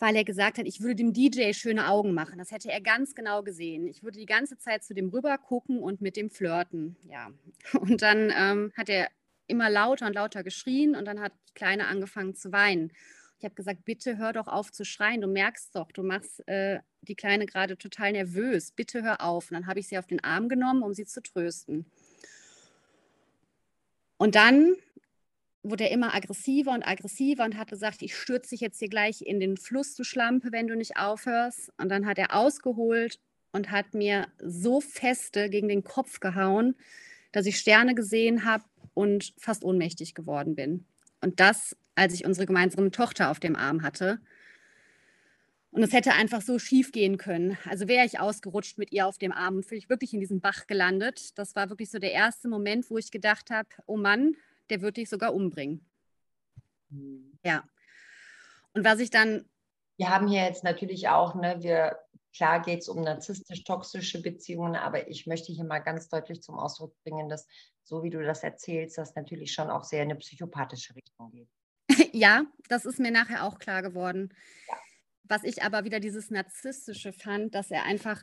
weil 0.01 0.17
er 0.17 0.25
gesagt 0.25 0.59
hat, 0.59 0.67
ich 0.67 0.81
würde 0.81 0.97
dem 0.97 1.13
DJ 1.13 1.53
schöne 1.53 1.87
Augen 1.87 2.15
machen. 2.15 2.39
Das 2.39 2.51
hätte 2.51 2.73
er 2.73 2.81
ganz 2.81 3.15
genau 3.15 3.45
gesehen. 3.45 3.87
Ich 3.87 4.03
würde 4.03 4.19
die 4.19 4.27
ganze 4.27 4.59
Zeit 4.59 4.83
zu 4.83 4.93
dem 4.93 5.11
rüber 5.11 5.39
gucken 5.39 5.79
und 5.79 6.01
mit 6.01 6.17
dem 6.17 6.31
flirten. 6.31 6.97
Ja. 7.09 7.31
Und 7.79 8.03
dann 8.03 8.33
ähm, 8.37 8.73
hat 8.77 8.89
er 8.89 9.09
immer 9.47 9.71
lauter 9.71 10.07
und 10.07 10.15
lauter 10.15 10.43
geschrien 10.43 10.95
und 10.95 11.05
dann 11.05 11.21
hat 11.21 11.33
die 11.49 11.55
Kleine 11.55 11.87
angefangen 11.87 12.35
zu 12.35 12.53
weinen. 12.53 12.93
Ich 13.43 13.45
habe 13.45 13.57
gesagt, 13.57 13.85
bitte 13.85 14.19
hör 14.19 14.33
doch 14.33 14.47
auf 14.47 14.71
zu 14.71 14.85
schreien. 14.85 15.21
Du 15.21 15.27
merkst 15.27 15.75
doch, 15.75 15.91
du 15.91 16.05
machst 16.05 16.47
äh, 16.47 16.79
die 17.01 17.17
Kleine 17.17 17.47
gerade 17.47 17.77
total 17.77 18.13
nervös. 18.13 18.71
Bitte 18.71 19.03
hör 19.03 19.21
auf. 19.21 19.51
Und 19.51 19.55
dann 19.55 19.67
habe 19.67 19.81
ich 19.81 19.89
sie 19.89 19.99
auf 19.99 20.07
den 20.07 20.23
Arm 20.23 20.49
genommen, 20.49 20.85
um 20.85 20.95
sie 20.95 21.07
zu 21.07 21.21
trösten. 21.21 21.85
Und 24.17 24.37
dann 24.37 24.77
wurde 25.65 25.85
er 25.85 25.91
immer 25.91 26.15
aggressiver 26.15 26.73
und 26.73 26.87
aggressiver 26.87 27.45
und 27.45 27.57
hat 27.57 27.71
gesagt, 27.71 28.03
ich 28.03 28.15
stürze 28.17 28.51
dich 28.51 28.61
jetzt 28.61 28.79
hier 28.79 28.89
gleich 28.89 29.23
in 29.23 29.41
den 29.41 29.57
Fluss, 29.57 29.97
du 29.97 30.05
Schlampe, 30.05 30.53
wenn 30.53 30.69
du 30.69 30.77
nicht 30.77 30.97
aufhörst. 30.97 31.73
Und 31.79 31.89
dann 31.89 32.07
hat 32.07 32.19
er 32.19 32.37
ausgeholt 32.37 33.19
und 33.51 33.73
hat 33.73 33.93
mir 33.93 34.29
so 34.39 34.81
feste 34.81 35.51
gegen 35.51 35.67
den 35.67 35.83
Kopf 35.83 36.21
gehauen, 36.21 36.77
dass 37.33 37.47
ich 37.47 37.59
Sterne 37.59 37.97
gesehen 37.97 38.45
habe 38.45 38.63
und 38.95 39.35
fast 39.39 39.65
ohnmächtig 39.65 40.15
geworden 40.15 40.55
bin. 40.55 40.87
Und 41.21 41.41
das 41.41 41.77
als 41.95 42.15
ich 42.15 42.25
unsere 42.25 42.47
gemeinsame 42.47 42.91
Tochter 42.91 43.31
auf 43.31 43.41
dem 43.41 43.57
Arm 43.57 43.83
hatte. 43.83 44.21
Und 45.71 45.83
es 45.83 45.93
hätte 45.93 46.13
einfach 46.13 46.43
so 46.43 46.59
schief 46.59 46.93
gehen 46.93 47.17
können. 47.17 47.57
Also 47.69 47.89
wäre 47.89 48.05
ich 48.05 48.21
ausgerutscht 48.21 48.77
mit 48.77 48.93
ihr 48.93 49.07
auf 49.07 49.19
dem 49.19 49.33
Arm 49.33 49.57
und 49.57 49.73
ich 49.73 49.89
wirklich 49.89 50.13
in 50.13 50.21
diesem 50.21 50.41
Bach 50.41 50.67
gelandet. 50.67 51.39
Das 51.39 51.57
war 51.57 51.71
wirklich 51.71 51.91
so 51.91 51.99
der 51.99 52.13
erste 52.13 52.49
Moment, 52.49 52.91
wo 52.91 52.99
ich 52.99 53.11
gedacht 53.11 53.51
habe, 53.51 53.69
oh 53.87 53.97
Mann, 53.97 54.37
der 54.69 54.83
wird 54.83 54.99
dich 54.99 55.09
sogar 55.09 55.35
umbringen. 55.35 55.87
Mhm. 56.91 57.39
Ja. 57.43 57.65
Und 58.75 58.85
was 58.85 59.01
ich 59.01 59.11
dann. 59.11 59.49
Wir 59.97 60.11
haben 60.11 60.29
hier 60.29 60.45
jetzt 60.45 60.65
natürlich 60.65 61.09
auch, 61.09 61.35
ne, 61.35 61.63
wir, 61.63 61.99
klar 62.35 62.61
geht 62.61 62.81
es 62.81 62.89
um 62.89 63.03
narzisstisch-toxische 63.03 64.21
Beziehungen, 64.21 64.77
aber 64.77 65.09
ich 65.09 65.27
möchte 65.27 65.53
hier 65.53 65.65
mal 65.65 65.79
ganz 65.79 66.09
deutlich 66.09 66.43
zum 66.43 66.59
Ausdruck 66.59 66.95
bringen, 67.03 67.29
dass, 67.29 67.47
so 67.85 68.03
wie 68.03 68.11
du 68.11 68.23
das 68.23 68.43
erzählst, 68.43 68.99
das 68.99 69.15
natürlich 69.15 69.53
schon 69.53 69.71
auch 69.71 69.85
sehr 69.85 70.03
in 70.03 70.11
eine 70.11 70.19
psychopathische 70.19 70.95
Richtung 70.95 71.31
geht. 71.31 71.49
ja, 72.13 72.45
das 72.69 72.85
ist 72.85 72.99
mir 72.99 73.11
nachher 73.11 73.45
auch 73.45 73.59
klar 73.59 73.83
geworden. 73.83 74.33
Was 75.25 75.45
ich 75.45 75.63
aber 75.63 75.85
wieder 75.85 76.01
dieses 76.01 76.31
Narzisstische 76.31 77.13
fand, 77.13 77.55
dass 77.55 77.71
er 77.71 77.85
einfach 77.85 78.23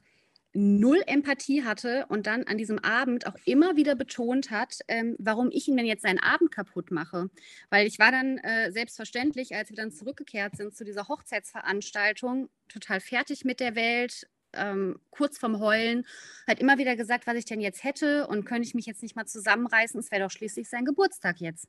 null 0.54 1.02
Empathie 1.06 1.64
hatte 1.64 2.06
und 2.10 2.26
dann 2.26 2.44
an 2.44 2.58
diesem 2.58 2.80
Abend 2.80 3.28
auch 3.28 3.36
immer 3.46 3.76
wieder 3.76 3.96
betont 3.96 4.50
hat, 4.50 4.80
ähm, 4.88 5.16
warum 5.20 5.50
ich 5.52 5.68
ihm 5.68 5.78
denn 5.78 5.86
jetzt 5.86 6.02
seinen 6.02 6.20
Abend 6.20 6.52
kaputt 6.52 6.92
mache. 6.92 7.30
Weil 7.70 7.86
ich 7.86 8.00
war 8.00 8.12
dann 8.12 8.40
äh, 8.40 8.72
selbstverständlich, 8.72 9.56
als 9.56 9.70
wir 9.70 9.76
dann 9.76 9.92
zurückgekehrt 9.92 10.58
sind 10.58 10.76
zu 10.76 10.84
dieser 10.84 11.08
Hochzeitsveranstaltung, 11.08 12.50
total 12.68 13.00
fertig 13.00 13.46
mit 13.46 13.60
der 13.60 13.76
Welt, 13.76 14.28
ähm, 14.54 15.00
kurz 15.12 15.38
vorm 15.38 15.60
Heulen, 15.60 16.06
hat 16.48 16.60
immer 16.60 16.78
wieder 16.78 16.96
gesagt, 16.96 17.28
was 17.28 17.38
ich 17.38 17.46
denn 17.46 17.62
jetzt 17.62 17.84
hätte 17.84 18.28
und 18.28 18.46
könnte 18.46 18.68
ich 18.68 18.74
mich 18.74 18.86
jetzt 18.86 19.04
nicht 19.04 19.16
mal 19.16 19.26
zusammenreißen, 19.26 20.00
es 20.00 20.12
wäre 20.12 20.24
doch 20.24 20.32
schließlich 20.32 20.70
sein 20.70 20.86
Geburtstag 20.86 21.40
jetzt. 21.40 21.68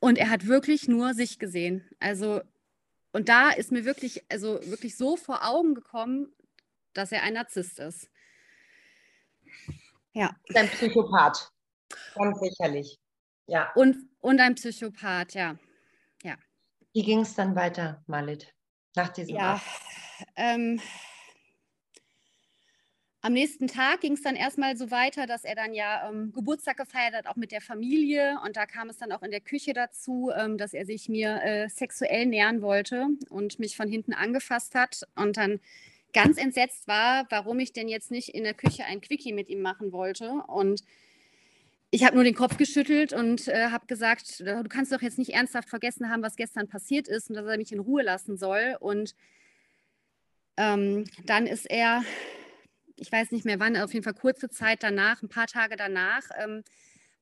Und 0.00 0.18
er 0.18 0.30
hat 0.30 0.46
wirklich 0.46 0.86
nur 0.86 1.14
sich 1.14 1.38
gesehen. 1.38 1.88
Also, 1.98 2.40
und 3.12 3.28
da 3.28 3.50
ist 3.50 3.72
mir 3.72 3.84
wirklich, 3.84 4.24
also 4.30 4.60
wirklich 4.64 4.96
so 4.96 5.16
vor 5.16 5.46
Augen 5.48 5.74
gekommen, 5.74 6.32
dass 6.92 7.10
er 7.10 7.22
ein 7.22 7.34
Narzisst 7.34 7.78
ist. 7.78 8.08
Ja. 10.12 10.36
Ein 10.54 10.68
Psychopath. 10.68 11.50
Ganz 12.14 12.40
sicherlich. 12.40 12.98
Ja. 13.46 13.72
Und, 13.74 14.08
und 14.20 14.40
ein 14.40 14.54
Psychopath, 14.54 15.34
ja. 15.34 15.58
ja. 16.22 16.36
Wie 16.92 17.02
ging 17.02 17.20
es 17.20 17.34
dann 17.34 17.56
weiter, 17.56 18.02
Malit, 18.06 18.54
nach 18.94 19.08
diesem 19.08 19.34
Ja, 19.34 19.60
ähm, 20.36 20.80
am 23.24 23.34
nächsten 23.34 23.68
Tag 23.68 24.00
ging 24.00 24.14
es 24.14 24.22
dann 24.22 24.34
erstmal 24.34 24.76
so 24.76 24.90
weiter, 24.90 25.26
dass 25.26 25.44
er 25.44 25.54
dann 25.54 25.74
ja 25.74 26.08
ähm, 26.08 26.32
Geburtstag 26.32 26.76
gefeiert 26.76 27.14
hat, 27.14 27.28
auch 27.28 27.36
mit 27.36 27.52
der 27.52 27.60
Familie. 27.60 28.36
Und 28.44 28.56
da 28.56 28.66
kam 28.66 28.88
es 28.88 28.98
dann 28.98 29.12
auch 29.12 29.22
in 29.22 29.30
der 29.30 29.40
Küche 29.40 29.74
dazu, 29.74 30.32
ähm, 30.36 30.58
dass 30.58 30.74
er 30.74 30.84
sich 30.84 31.08
mir 31.08 31.40
äh, 31.40 31.68
sexuell 31.68 32.26
nähern 32.26 32.62
wollte 32.62 33.06
und 33.30 33.60
mich 33.60 33.76
von 33.76 33.88
hinten 33.88 34.12
angefasst 34.12 34.74
hat. 34.74 35.02
Und 35.14 35.36
dann 35.36 35.60
ganz 36.12 36.36
entsetzt 36.36 36.88
war, 36.88 37.26
warum 37.30 37.60
ich 37.60 37.72
denn 37.72 37.88
jetzt 37.88 38.10
nicht 38.10 38.30
in 38.30 38.42
der 38.42 38.54
Küche 38.54 38.84
ein 38.86 39.00
Quickie 39.00 39.32
mit 39.32 39.48
ihm 39.48 39.62
machen 39.62 39.92
wollte. 39.92 40.42
Und 40.48 40.82
ich 41.92 42.04
habe 42.04 42.16
nur 42.16 42.24
den 42.24 42.34
Kopf 42.34 42.56
geschüttelt 42.56 43.12
und 43.12 43.46
äh, 43.46 43.68
habe 43.68 43.86
gesagt, 43.86 44.40
du 44.40 44.64
kannst 44.68 44.92
doch 44.92 45.02
jetzt 45.02 45.18
nicht 45.18 45.34
ernsthaft 45.34 45.68
vergessen 45.68 46.10
haben, 46.10 46.22
was 46.22 46.34
gestern 46.34 46.66
passiert 46.66 47.06
ist 47.06 47.30
und 47.30 47.36
dass 47.36 47.46
er 47.46 47.58
mich 47.58 47.70
in 47.70 47.78
Ruhe 47.78 48.02
lassen 48.02 48.36
soll. 48.36 48.76
Und 48.80 49.14
ähm, 50.56 51.04
dann 51.26 51.46
ist 51.46 51.70
er 51.70 52.02
ich 53.02 53.10
weiß 53.10 53.32
nicht 53.32 53.44
mehr 53.44 53.58
wann, 53.58 53.76
auf 53.76 53.92
jeden 53.92 54.04
Fall 54.04 54.14
kurze 54.14 54.48
Zeit 54.48 54.82
danach, 54.82 55.22
ein 55.22 55.28
paar 55.28 55.46
Tage 55.46 55.76
danach, 55.76 56.22
ähm, 56.38 56.62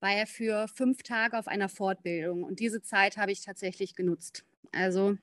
war 0.01 0.13
er 0.13 0.27
für 0.27 0.69
fünf 0.69 1.03
Tage 1.03 1.39
auf 1.39 1.49
einer 1.49 1.69
Fortbildung. 1.69 2.45
Und 2.45 2.61
diese 2.61 2.83
Zeit 2.83 3.17
habe 3.17 3.33
ich 3.33 3.43
tatsächlich 3.43 3.95
genutzt. 3.95 4.45
Also 4.73 5.17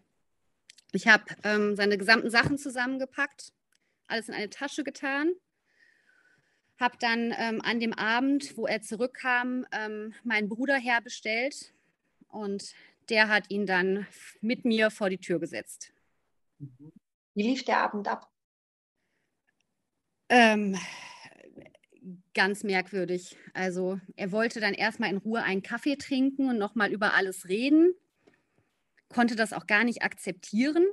ich 0.91 1.07
habe 1.07 1.23
ähm, 1.43 1.75
seine 1.75 1.97
gesamten 1.97 2.29
Sachen 2.29 2.57
zusammengepackt, 2.57 3.53
alles 4.07 4.29
in 4.29 4.36
eine 4.36 4.49
Tasche 4.49 4.83
getan, 4.83 5.31
habe 6.79 6.97
dann 6.99 7.33
ähm, 7.37 7.61
an 7.61 7.79
dem 7.79 7.93
Abend, 7.93 8.55
wo 8.57 8.67
er 8.67 8.81
zurückkam, 8.81 9.65
ähm, 9.71 10.13
meinen 10.23 10.49
Bruder 10.49 10.77
herbestellt 10.77 11.73
und 12.27 12.73
der 13.09 13.29
hat 13.29 13.49
ihn 13.49 13.65
dann 13.65 14.05
mit 14.41 14.65
mir 14.65 14.91
vor 14.91 15.09
die 15.09 15.17
Tür 15.17 15.39
gesetzt. 15.39 15.93
Wie 17.33 17.43
lief 17.43 17.63
der 17.63 17.79
Abend 17.79 18.07
ab? 18.07 18.29
Ähm, 20.29 20.77
ganz 22.33 22.63
merkwürdig. 22.63 23.37
Also 23.53 23.99
er 24.15 24.31
wollte 24.31 24.59
dann 24.59 24.73
erstmal 24.73 25.09
in 25.09 25.17
Ruhe 25.17 25.43
einen 25.43 25.63
Kaffee 25.63 25.95
trinken 25.95 26.49
und 26.49 26.57
nochmal 26.57 26.91
über 26.91 27.13
alles 27.13 27.47
reden, 27.47 27.93
konnte 29.09 29.35
das 29.35 29.53
auch 29.53 29.67
gar 29.67 29.83
nicht 29.83 30.03
akzeptieren, 30.03 30.85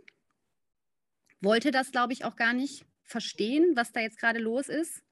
wollte 1.41 1.71
das, 1.71 1.91
glaube 1.91 2.13
ich, 2.13 2.25
auch 2.25 2.37
gar 2.37 2.53
nicht 2.55 2.87
verstehen, 3.03 3.73
was 3.75 3.93
da 3.93 4.01
jetzt 4.01 4.19
gerade 4.19 4.39
los 4.39 4.69
ist. 4.69 5.03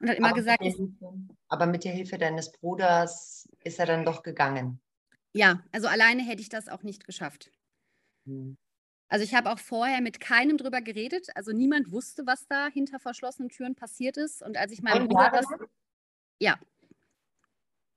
Und 0.00 0.08
hat 0.08 0.16
immer 0.16 0.28
aber 0.28 0.36
gesagt. 0.36 0.62
Mit 0.62 0.76
Hilfe, 0.76 1.12
aber 1.48 1.66
mit 1.66 1.84
der 1.84 1.92
Hilfe 1.92 2.18
deines 2.18 2.52
Bruders 2.52 3.48
ist 3.64 3.78
er 3.78 3.86
dann 3.86 4.04
doch 4.04 4.22
gegangen. 4.22 4.80
Ja, 5.32 5.62
also 5.72 5.88
alleine 5.88 6.22
hätte 6.22 6.42
ich 6.42 6.48
das 6.48 6.68
auch 6.68 6.82
nicht 6.82 7.04
geschafft. 7.04 7.50
Hm. 8.26 8.56
Also 9.08 9.24
ich 9.24 9.34
habe 9.34 9.50
auch 9.50 9.58
vorher 9.58 10.00
mit 10.00 10.20
keinem 10.20 10.56
drüber 10.56 10.80
geredet. 10.80 11.28
Also 11.34 11.52
niemand 11.52 11.90
wusste, 11.90 12.26
was 12.26 12.46
da 12.46 12.68
hinter 12.68 13.00
verschlossenen 13.00 13.48
Türen 13.48 13.74
passiert 13.74 14.16
ist. 14.16 14.40
Und 14.40 14.56
als 14.56 14.72
ich 14.72 14.82
meinem 14.82 15.08
Bruder 15.08 15.30
das. 15.32 15.46
Ja. 16.38 16.58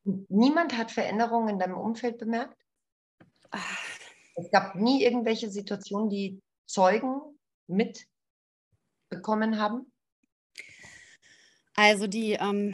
Niemand 0.03 0.75
hat 0.75 0.91
Veränderungen 0.91 1.49
in 1.49 1.59
deinem 1.59 1.77
Umfeld 1.77 2.17
bemerkt? 2.17 2.57
Es 4.35 4.49
gab 4.51 4.75
nie 4.75 5.03
irgendwelche 5.03 5.49
Situationen, 5.49 6.09
die 6.09 6.41
Zeugen 6.65 7.21
mitbekommen 7.67 9.59
haben? 9.59 9.92
Also 11.75 12.07
die 12.07 12.33
ähm, 12.33 12.73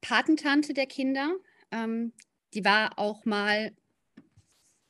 Patentante 0.00 0.74
der 0.74 0.86
Kinder, 0.86 1.34
ähm, 1.70 2.12
die 2.54 2.64
war 2.64 2.98
auch 2.98 3.24
mal 3.24 3.72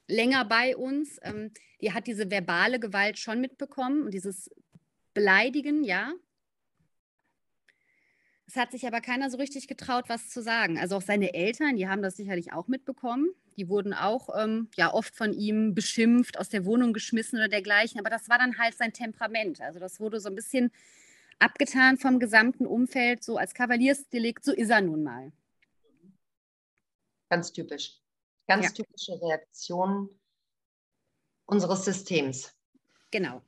länger 0.09 0.44
bei 0.44 0.76
uns. 0.76 1.18
Ähm, 1.22 1.52
die 1.81 1.92
hat 1.92 2.07
diese 2.07 2.31
verbale 2.31 2.78
Gewalt 2.78 3.18
schon 3.18 3.40
mitbekommen 3.40 4.02
und 4.02 4.14
dieses 4.14 4.50
Beleidigen, 5.14 5.83
ja. 5.83 6.12
Es 8.46 8.57
hat 8.57 8.70
sich 8.70 8.87
aber 8.87 9.00
keiner 9.00 9.31
so 9.31 9.38
richtig 9.38 9.66
getraut, 9.66 10.05
was 10.09 10.28
zu 10.28 10.42
sagen. 10.42 10.78
Also 10.78 10.96
auch 10.96 11.02
seine 11.02 11.33
Eltern, 11.35 11.76
die 11.76 11.88
haben 11.88 12.02
das 12.02 12.16
sicherlich 12.16 12.52
auch 12.52 12.68
mitbekommen. 12.68 13.31
Die 13.57 13.68
wurden 13.68 13.94
auch 13.94 14.28
ähm, 14.38 14.68
ja 14.76 14.92
oft 14.92 15.16
von 15.16 15.33
ihm 15.33 15.74
beschimpft, 15.74 16.38
aus 16.38 16.48
der 16.48 16.64
Wohnung 16.64 16.92
geschmissen 16.92 17.38
oder 17.38 17.48
dergleichen. 17.48 17.98
Aber 17.98 18.11
das 18.11 18.28
war 18.28 18.38
dann 18.38 18.59
halt 18.59 18.76
sein 18.76 18.92
Temperament. 18.92 19.61
Also 19.61 19.78
das 19.78 20.00
wurde 20.00 20.20
so 20.20 20.28
ein 20.28 20.35
bisschen 20.35 20.70
abgetan 21.38 21.99
vom 21.99 22.18
gesamten 22.18 22.66
Umfeld, 22.66 23.23
so 23.23 23.37
als 23.37 23.55
Kavaliersdelikt. 23.55 24.45
So 24.45 24.53
ist 24.53 24.71
er 24.71 24.81
nun 24.81 25.03
mal. 25.03 25.33
Ganz 27.29 27.53
typisch. 27.53 27.99
Ganz 28.47 28.66
ja. 28.66 28.71
typische 28.73 29.21
Reaktion 29.21 30.09
unseres 31.47 31.85
Systems. 31.85 32.55
Genau. 33.11 33.42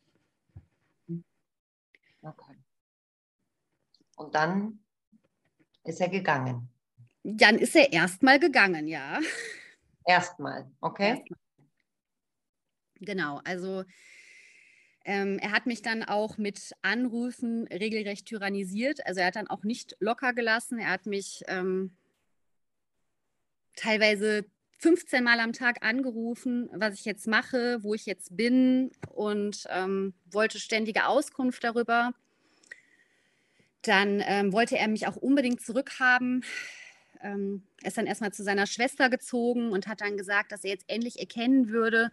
Okay. 2.22 2.56
Und 4.16 4.34
dann 4.34 4.84
ist 5.84 6.00
er 6.00 6.08
gegangen. 6.08 6.70
Dann 7.22 7.58
ist 7.58 7.74
er 7.76 7.92
erstmal 7.92 8.38
gegangen, 8.38 8.86
ja. 8.86 9.20
Erstmal, 10.06 10.70
okay. 10.80 11.18
Erstmal. 11.18 11.38
Genau, 13.00 13.40
also 13.44 13.84
ähm, 15.04 15.38
er 15.38 15.52
hat 15.52 15.66
mich 15.66 15.82
dann 15.82 16.02
auch 16.02 16.38
mit 16.38 16.72
Anrufen 16.82 17.68
regelrecht 17.68 18.26
tyrannisiert. 18.26 19.06
Also 19.06 19.20
er 19.20 19.26
hat 19.26 19.36
dann 19.36 19.48
auch 19.48 19.62
nicht 19.62 19.96
locker 20.00 20.32
gelassen. 20.32 20.78
Er 20.78 20.90
hat 20.90 21.06
mich 21.06 21.42
ähm, 21.46 21.94
teilweise 23.76 24.46
15 24.78 25.22
Mal 25.22 25.40
am 25.40 25.52
Tag 25.52 25.84
angerufen, 25.84 26.68
was 26.72 26.94
ich 26.94 27.04
jetzt 27.04 27.26
mache, 27.26 27.82
wo 27.82 27.94
ich 27.94 28.06
jetzt 28.06 28.36
bin 28.36 28.90
und 29.10 29.64
ähm, 29.70 30.14
wollte 30.30 30.58
ständige 30.58 31.06
Auskunft 31.06 31.62
darüber. 31.64 32.12
Dann 33.82 34.22
ähm, 34.26 34.52
wollte 34.52 34.78
er 34.78 34.88
mich 34.88 35.06
auch 35.06 35.16
unbedingt 35.16 35.60
zurückhaben. 35.60 36.44
Ähm, 37.22 37.62
er 37.82 37.88
ist 37.88 37.98
dann 37.98 38.06
erstmal 38.06 38.32
zu 38.32 38.42
seiner 38.42 38.66
Schwester 38.66 39.10
gezogen 39.10 39.70
und 39.70 39.86
hat 39.86 40.00
dann 40.00 40.16
gesagt, 40.16 40.52
dass 40.52 40.64
er 40.64 40.70
jetzt 40.70 40.88
endlich 40.88 41.18
erkennen 41.18 41.68
würde, 41.68 42.10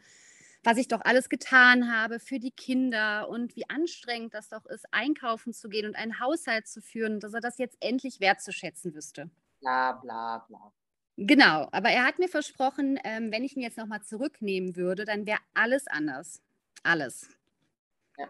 was 0.64 0.78
ich 0.78 0.88
doch 0.88 1.02
alles 1.04 1.30
getan 1.30 1.92
habe 1.92 2.20
für 2.20 2.40
die 2.40 2.52
Kinder 2.52 3.30
und 3.30 3.56
wie 3.56 3.70
anstrengend 3.70 4.34
das 4.34 4.50
doch 4.50 4.66
ist, 4.66 4.86
einkaufen 4.92 5.54
zu 5.54 5.70
gehen 5.70 5.88
und 5.88 5.96
einen 5.96 6.20
Haushalt 6.20 6.68
zu 6.68 6.82
führen, 6.82 7.20
dass 7.20 7.34
er 7.34 7.42
das 7.42 7.58
jetzt 7.58 7.78
endlich 7.80 8.20
wertzuschätzen 8.20 8.94
wüsste. 8.94 9.30
Bla 9.60 9.94
bla 9.94 10.46
bla. 10.48 10.72
Genau, 11.18 11.68
aber 11.72 11.90
er 11.90 12.06
hat 12.06 12.20
mir 12.20 12.30
versprochen, 12.30 13.00
ähm, 13.04 13.32
wenn 13.32 13.44
ich 13.44 13.56
ihn 13.56 13.62
jetzt 13.62 13.78
nochmal 13.78 14.02
zurücknehmen 14.02 14.76
würde, 14.76 15.06
dann 15.06 15.26
wäre 15.26 15.40
alles 15.54 15.88
anders. 15.88 16.42
Alles. 16.84 17.30
Ja. 18.18 18.28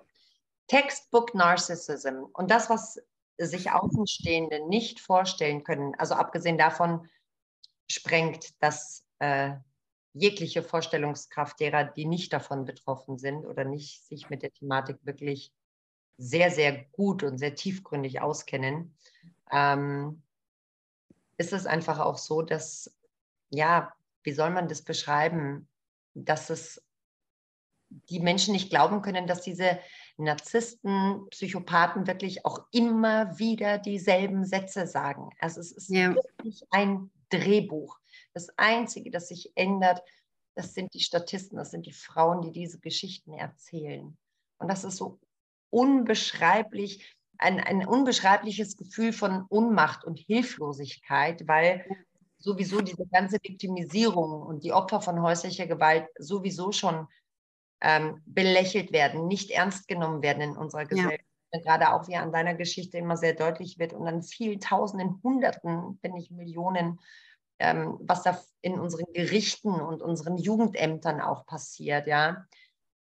Textbook 0.68 1.34
Narcissism. 1.34 2.24
Und 2.34 2.52
das, 2.52 2.70
was 2.70 3.02
sich 3.38 3.72
Außenstehende 3.72 4.68
nicht 4.68 5.00
vorstellen 5.00 5.64
können, 5.64 5.96
also 5.96 6.16
abgesehen 6.16 6.58
davon, 6.58 7.08
sprengt 7.88 8.62
das 8.62 9.06
äh, 9.20 9.54
jegliche 10.14 10.64
Vorstellungskraft 10.64 11.60
derer, 11.60 11.86
die 11.86 12.06
nicht 12.06 12.34
davon 12.34 12.66
betroffen 12.66 13.18
sind 13.18 13.46
oder 13.46 13.64
nicht 13.64 14.06
sich 14.06 14.30
mit 14.30 14.44
der 14.44 14.52
Thematik 14.52 14.98
wirklich 15.04 15.54
sehr, 16.18 16.52
sehr 16.52 16.86
gut 16.92 17.24
und 17.24 17.38
sehr 17.38 17.56
tiefgründig 17.56 18.22
auskennen. 18.22 18.96
Ähm, 19.52 20.22
ist 21.38 21.54
es 21.54 21.66
einfach 21.66 22.00
auch 22.00 22.18
so, 22.18 22.42
dass, 22.42 22.96
ja, 23.50 23.94
wie 24.24 24.34
soll 24.34 24.52
man 24.52 24.68
das 24.68 24.84
beschreiben, 24.84 25.68
dass 26.14 26.50
es 26.50 26.84
die 28.10 28.20
Menschen 28.20 28.54
nicht 28.54 28.70
glauben 28.70 29.02
können, 29.02 29.28
dass 29.28 29.42
diese 29.42 29.80
Narzissten, 30.18 31.28
Psychopathen 31.30 32.08
wirklich 32.08 32.46
auch 32.46 32.66
immer 32.72 33.38
wieder 33.38 33.78
dieselben 33.78 34.46
Sätze 34.46 34.88
sagen. 34.88 35.30
Also 35.40 35.60
es 35.60 35.72
ist 35.72 35.90
ja. 35.90 36.16
wirklich 36.16 36.64
ein 36.70 37.10
Drehbuch. 37.30 38.01
Das 38.34 38.50
Einzige, 38.58 39.12
das 39.12 39.28
sich 39.28 39.52
ändert, 39.56 40.02
das 40.56 40.74
sind 40.74 40.94
die 40.94 41.00
Statisten, 41.00 41.58
das 41.58 41.72
sind 41.72 41.86
die 41.86 41.94
Frauen, 41.94 42.42
die 42.42 42.52
diese 42.52 42.80
Geschichten 42.80 43.34
erzählen. 43.34 44.18
Und 44.58 44.68
das 44.68 44.84
ist 44.84 44.98
so 44.98 45.20
unbeschreiblich, 45.70 47.18
ein, 47.38 47.60
ein 47.60 47.86
unbeschreibliches 47.88 48.78
Gefühl 48.78 49.14
von 49.14 49.46
Unmacht 49.50 50.04
und 50.04 50.20
Hilflosigkeit, 50.20 51.48
weil 51.48 51.86
sowieso 52.38 52.82
diese 52.82 53.08
ganze 53.08 53.38
Viktimisierung 53.42 54.42
und 54.42 54.64
die 54.64 54.74
Opfer 54.74 55.02
von 55.02 55.22
häuslicher 55.22 55.68
Gewalt 55.68 56.08
sowieso 56.18 56.72
schon 56.72 57.08
ähm, 57.82 58.22
belächelt 58.26 58.92
werden, 58.92 59.28
nicht 59.28 59.52
ernst 59.52 59.88
genommen 59.88 60.22
werden 60.22 60.42
in 60.42 60.58
unserer 60.58 60.86
Gesellschaft. 60.86 61.26
Ja. 61.54 61.60
Gerade 61.62 61.94
auch 61.94 62.08
wie 62.08 62.16
an 62.16 62.32
deiner 62.32 62.54
Geschichte 62.56 62.98
immer 62.98 63.18
sehr 63.18 63.34
deutlich 63.34 63.78
wird 63.78 63.94
und 63.94 64.08
an 64.08 64.24
vielen 64.24 64.62
Tausenden, 64.62 65.20
Hunderten, 65.22 66.00
wenn 66.02 66.14
nicht 66.14 66.32
Millionen, 66.32 67.00
ähm, 67.62 67.98
was 68.02 68.24
da 68.24 68.42
in 68.62 68.80
unseren 68.80 69.06
Gerichten 69.14 69.70
und 69.70 70.02
unseren 70.02 70.38
Jugendämtern 70.38 71.22
auch 71.22 71.46
passiert, 71.46 72.08
ja. 72.08 72.46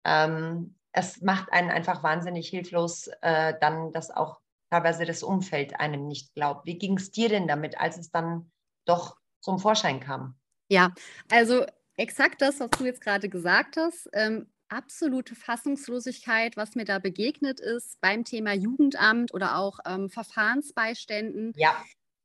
Ähm, 0.05 0.75
es 0.93 1.21
macht 1.21 1.51
einen 1.51 1.69
einfach 1.69 2.03
wahnsinnig 2.03 2.49
hilflos, 2.49 3.07
äh, 3.21 3.53
dann, 3.59 3.91
dass 3.91 4.11
auch 4.11 4.39
teilweise 4.69 5.05
das 5.05 5.23
Umfeld 5.23 5.79
einem 5.79 6.07
nicht 6.07 6.33
glaubt. 6.33 6.65
Wie 6.65 6.77
ging 6.77 6.97
es 6.97 7.11
dir 7.11 7.29
denn 7.29 7.47
damit, 7.47 7.79
als 7.79 7.97
es 7.97 8.11
dann 8.11 8.51
doch 8.85 9.17
zum 9.41 9.59
Vorschein 9.59 9.99
kam? 9.99 10.35
Ja, 10.69 10.93
also 11.29 11.65
exakt 11.97 12.41
das, 12.41 12.59
was 12.59 12.69
du 12.71 12.85
jetzt 12.85 13.01
gerade 13.01 13.29
gesagt 13.29 13.77
hast. 13.77 14.09
Ähm, 14.13 14.47
absolute 14.69 15.35
Fassungslosigkeit, 15.35 16.55
was 16.55 16.75
mir 16.75 16.85
da 16.85 16.99
begegnet 16.99 17.59
ist 17.59 17.99
beim 17.99 18.23
Thema 18.23 18.53
Jugendamt 18.53 19.33
oder 19.33 19.57
auch 19.57 19.79
ähm, 19.85 20.09
Verfahrensbeiständen. 20.09 21.53
Ja. 21.57 21.75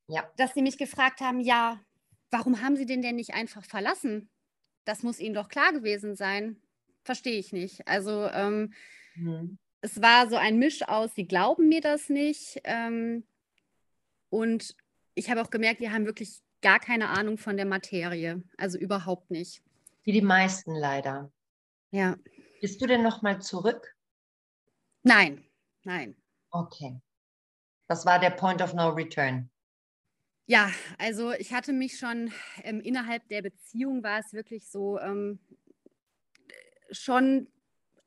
ja. 0.09 0.25
Dass 0.37 0.55
sie 0.55 0.63
mich 0.63 0.79
gefragt 0.79 1.21
haben, 1.21 1.41
ja, 1.41 1.81
warum 2.37 2.61
haben 2.61 2.77
sie 2.77 2.87
den 2.87 3.03
denn 3.03 3.17
nicht 3.17 3.35
einfach 3.35 3.65
verlassen? 3.65 4.29
Das 4.85 5.03
muss 5.03 5.19
ihnen 5.19 5.35
doch 5.35 5.49
klar 5.49 5.73
gewesen 5.73 6.15
sein 6.17 6.61
verstehe 7.07 7.39
ich 7.39 7.53
nicht. 7.53 7.87
Also 7.89 8.27
ähm, 8.27 8.75
mhm. 9.15 9.59
es 9.81 10.03
war 10.03 10.29
so 10.29 10.37
ein 10.37 10.59
Misch 10.59 10.83
aus, 10.87 11.15
sie 11.15 11.27
glauben 11.27 11.69
mir 11.69 11.81
das 11.81 12.11
nicht. 12.11 12.61
Ähm, 12.65 13.27
und 14.29 14.77
ich 15.15 15.31
habe 15.31 15.41
auch 15.41 15.51
gemerkt, 15.51 15.81
die 15.81 15.91
haben 15.91 16.05
wirklich 16.05 16.43
gar 16.61 16.81
keine 16.81 17.09
Ahnung 17.09 17.39
von 17.39 17.57
der 17.57 17.65
Materie. 17.65 18.43
Also 18.59 18.77
überhaupt 18.77 19.31
nicht. 19.31 19.63
Wie 20.03 20.13
die 20.13 20.23
meisten 20.23 20.75
leider. 20.75 21.33
Ja. 21.91 22.17
Bist 22.61 22.83
du 22.83 22.87
denn 22.87 23.03
nochmal 23.03 23.41
zurück? 23.41 23.95
Nein, 25.03 25.45
nein. 25.85 26.17
Okay. 26.51 27.01
Das 27.89 28.05
war 28.05 28.19
der 28.19 28.31
Point 28.31 28.61
of 28.61 28.75
No 28.75 28.89
Return. 28.89 29.49
Ja, 30.47 30.71
also 30.99 31.33
ich 31.33 31.53
hatte 31.53 31.73
mich 31.73 31.99
schon 31.99 32.33
ähm, 32.63 32.81
innerhalb 32.81 33.27
der 33.29 33.43
Beziehung 33.43 34.05
war 34.05 34.21
es 34.21 34.33
wirklich 34.33 34.69
so, 34.69 34.99
ähm, 35.01 35.41
schon 36.93 37.49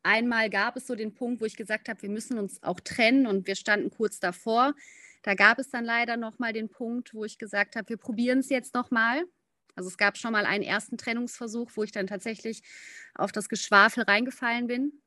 einmal 0.03 0.49
gab 0.49 0.77
es 0.77 0.87
so 0.87 0.95
den 0.95 1.13
Punkt, 1.13 1.41
wo 1.41 1.45
ich 1.45 1.57
gesagt 1.57 1.89
habe, 1.89 2.01
wir 2.01 2.09
müssen 2.09 2.37
uns 2.39 2.63
auch 2.63 2.79
trennen 2.79 3.27
und 3.27 3.45
wir 3.47 3.55
standen 3.55 3.89
kurz 3.91 4.19
davor. 4.19 4.73
Da 5.23 5.35
gab 5.35 5.59
es 5.59 5.69
dann 5.69 5.83
leider 5.83 6.15
noch 6.15 6.39
mal 6.39 6.53
den 6.53 6.69
Punkt, 6.69 7.13
wo 7.13 7.25
ich 7.25 7.37
gesagt 7.37 7.75
habe, 7.75 7.89
wir 7.89 7.97
probieren 7.97 8.39
es 8.39 8.49
jetzt 8.49 8.73
noch 8.73 8.89
mal. 8.89 9.23
Also 9.75 9.89
es 9.89 9.97
gab 9.97 10.17
schon 10.17 10.31
mal 10.31 10.45
einen 10.45 10.63
ersten 10.63 10.97
Trennungsversuch, 10.97 11.71
wo 11.75 11.83
ich 11.83 11.91
dann 11.91 12.07
tatsächlich 12.07 12.61
auf 13.15 13.33
das 13.33 13.49
Geschwafel 13.49 14.03
reingefallen 14.03 14.67
bin, 14.67 15.01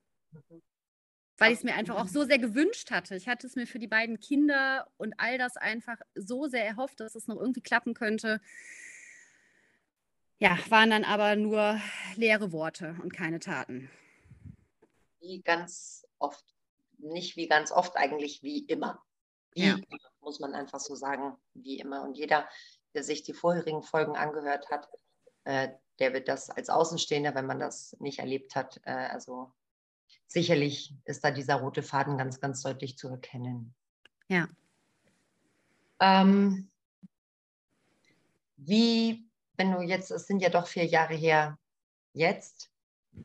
weil 1.39 1.53
ich 1.53 1.59
es 1.59 1.65
mir 1.65 1.75
einfach 1.75 1.97
auch 1.97 2.09
so 2.09 2.25
sehr 2.25 2.39
gewünscht 2.39 2.91
hatte. 2.91 3.17
Ich 3.17 3.29
hatte 3.29 3.47
es 3.47 3.57
mir 3.57 3.67
für 3.67 3.79
die 3.79 3.89
beiden 3.89 4.21
Kinder 4.21 4.87
und 4.97 5.15
all 5.19 5.39
das 5.39 5.57
einfach 5.57 5.99
so 6.15 6.47
sehr 6.47 6.65
erhofft, 6.65 7.01
dass 7.01 7.15
es 7.15 7.27
noch 7.27 7.37
irgendwie 7.37 7.63
klappen 7.63 7.95
könnte 7.95 8.41
ja, 10.43 10.59
waren 10.71 10.91
dann 10.91 11.05
aber 11.05 11.37
nur 11.37 11.81
leere 12.17 12.51
Worte 12.51 12.97
und 13.01 13.13
keine 13.13 13.39
Taten. 13.39 13.89
Wie 15.21 15.41
ganz 15.41 16.05
oft, 16.19 16.45
nicht 16.99 17.37
wie 17.37 17.47
ganz 17.47 17.71
oft, 17.71 17.97
eigentlich 17.97 18.43
wie 18.43 18.65
immer. 18.65 19.01
Wie 19.53 19.67
ja. 19.67 19.75
immer, 19.75 20.01
muss 20.21 20.41
man 20.41 20.53
einfach 20.55 20.81
so 20.81 20.97
sagen, 20.97 21.37
wie 21.55 21.79
immer. 21.79 22.03
Und 22.03 22.17
jeder, 22.17 22.49
der 22.93 23.05
sich 23.05 23.23
die 23.23 23.35
vorherigen 23.35 23.85
Folgen 23.85 24.17
angehört 24.17 24.69
hat, 24.69 24.89
äh, 25.45 25.69
der 26.01 26.13
wird 26.13 26.27
das 26.27 26.51
als 26.51 26.71
Außenstehender, 26.71 27.37
wenn 27.37 27.47
man 27.47 27.61
das 27.61 27.97
nicht 28.01 28.19
erlebt 28.19 28.57
hat, 28.57 28.81
äh, 28.83 28.91
also 28.91 29.53
sicherlich 30.33 30.95
ist 31.05 31.25
da 31.25 31.31
dieser 31.31 31.57
rote 31.57 31.83
Faden 31.83 32.19
ganz, 32.19 32.41
ganz 32.41 32.63
deutlich 32.63 32.97
zu 32.97 33.09
erkennen. 33.09 33.75
Ja. 34.29 34.49
Ähm, 36.01 36.71
wie 38.57 39.29
wenn 39.57 39.73
du 39.73 39.83
jetzt, 39.83 40.11
es 40.11 40.27
sind 40.27 40.41
ja 40.41 40.49
doch 40.49 40.67
vier 40.67 40.87
Jahre 40.87 41.15
her, 41.15 41.59
jetzt, 42.15 42.71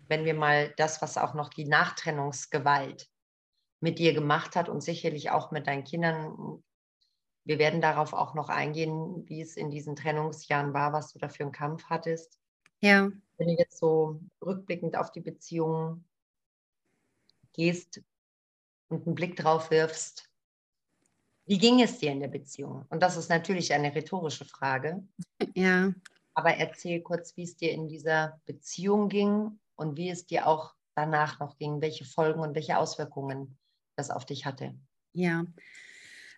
wenn 0.08 0.26
wir 0.26 0.34
mal 0.34 0.74
das, 0.78 1.02
was 1.02 1.18
auch 1.18 1.34
noch 1.34 1.50
die 1.50 1.66
Nachtrennungsgewalt 1.66 3.10
mit 3.80 4.00
dir 4.00 4.14
gemacht 4.14 4.56
hat 4.56 4.70
und 4.70 4.82
sicherlich 4.82 5.32
auch 5.32 5.52
mit 5.52 5.68
deinen 5.68 5.84
Kindern, 5.84 6.64
wir 7.46 7.60
werden 7.60 7.80
darauf 7.80 8.14
auch 8.14 8.34
noch 8.34 8.50
eingehen, 8.50 9.24
wie 9.28 9.42
es 9.42 9.56
in 9.56 9.70
diesen 9.70 9.96
Trennungsjahren 9.96 10.74
war, 10.74 10.92
was 10.94 11.14
du 11.14 11.20
da 11.20 11.30
für 11.30 11.44
einen 11.44 11.54
Kampf 11.54 11.86
hattest. 11.86 12.40
Ja. 12.82 13.10
Wenn 13.38 13.48
du 13.48 13.54
jetzt 13.54 13.78
so 13.78 14.20
rückblickend 14.46 14.98
auf 14.98 15.12
die 15.12 15.22
Beziehung 15.22 16.04
gehst 17.58 18.02
und 18.88 19.06
einen 19.06 19.16
Blick 19.16 19.36
drauf 19.36 19.70
wirfst, 19.72 20.30
wie 21.48 21.58
ging 21.58 21.82
es 21.82 21.98
dir 21.98 22.12
in 22.12 22.20
der 22.20 22.28
Beziehung? 22.28 22.86
Und 22.90 23.02
das 23.02 23.16
ist 23.16 23.30
natürlich 23.30 23.74
eine 23.74 23.94
rhetorische 23.94 24.46
Frage. 24.46 25.04
Ja. 25.56 25.94
Aber 26.34 26.56
erzähl 26.56 27.02
kurz, 27.02 27.36
wie 27.36 27.44
es 27.44 27.58
dir 27.58 27.72
in 27.72 27.88
dieser 27.88 28.40
Beziehung 28.46 29.10
ging 29.10 29.60
und 29.76 29.98
wie 29.98 30.10
es 30.10 30.26
dir 30.26 30.46
auch 30.46 30.76
danach 30.94 31.40
noch 31.40 31.58
ging, 31.58 31.82
welche 31.82 32.06
Folgen 32.06 32.42
und 32.42 32.54
welche 32.54 32.78
Auswirkungen 32.78 33.58
das 33.96 34.12
auf 34.12 34.26
dich 34.26 34.46
hatte. 34.46 34.76
Ja, 35.14 35.46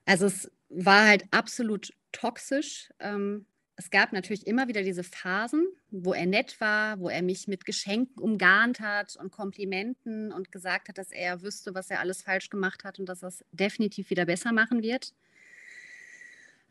also 0.06 0.26
es 0.26 0.50
war 0.70 1.08
halt 1.08 1.26
absolut 1.32 1.94
toxisch. 2.14 2.94
Ähm, 3.00 3.46
es 3.80 3.90
gab 3.90 4.12
natürlich 4.12 4.46
immer 4.46 4.68
wieder 4.68 4.84
diese 4.84 5.06
Phasen, 5.06 5.66
wo 5.90 6.12
er 6.12 6.26
nett 6.26 6.60
war, 6.60 7.00
wo 7.00 7.08
er 7.08 7.22
mich 7.22 7.48
mit 7.48 7.66
Geschenken 7.66 8.22
umgarnt 8.22 8.82
hat 8.82 9.16
und 9.16 9.32
Komplimenten 9.32 10.34
und 10.34 10.52
gesagt 10.52 10.90
hat, 10.90 10.98
dass 10.98 11.14
er 11.14 11.42
wüsste, 11.44 11.74
was 11.74 11.90
er 11.90 12.02
alles 12.02 12.22
falsch 12.22 12.50
gemacht 12.50 12.84
hat 12.84 13.00
und 13.00 13.08
dass 13.08 13.24
er 13.24 13.30
es 13.30 13.46
definitiv 13.54 14.10
wieder 14.10 14.26
besser 14.26 14.52
machen 14.52 14.84
wird. 14.84 15.14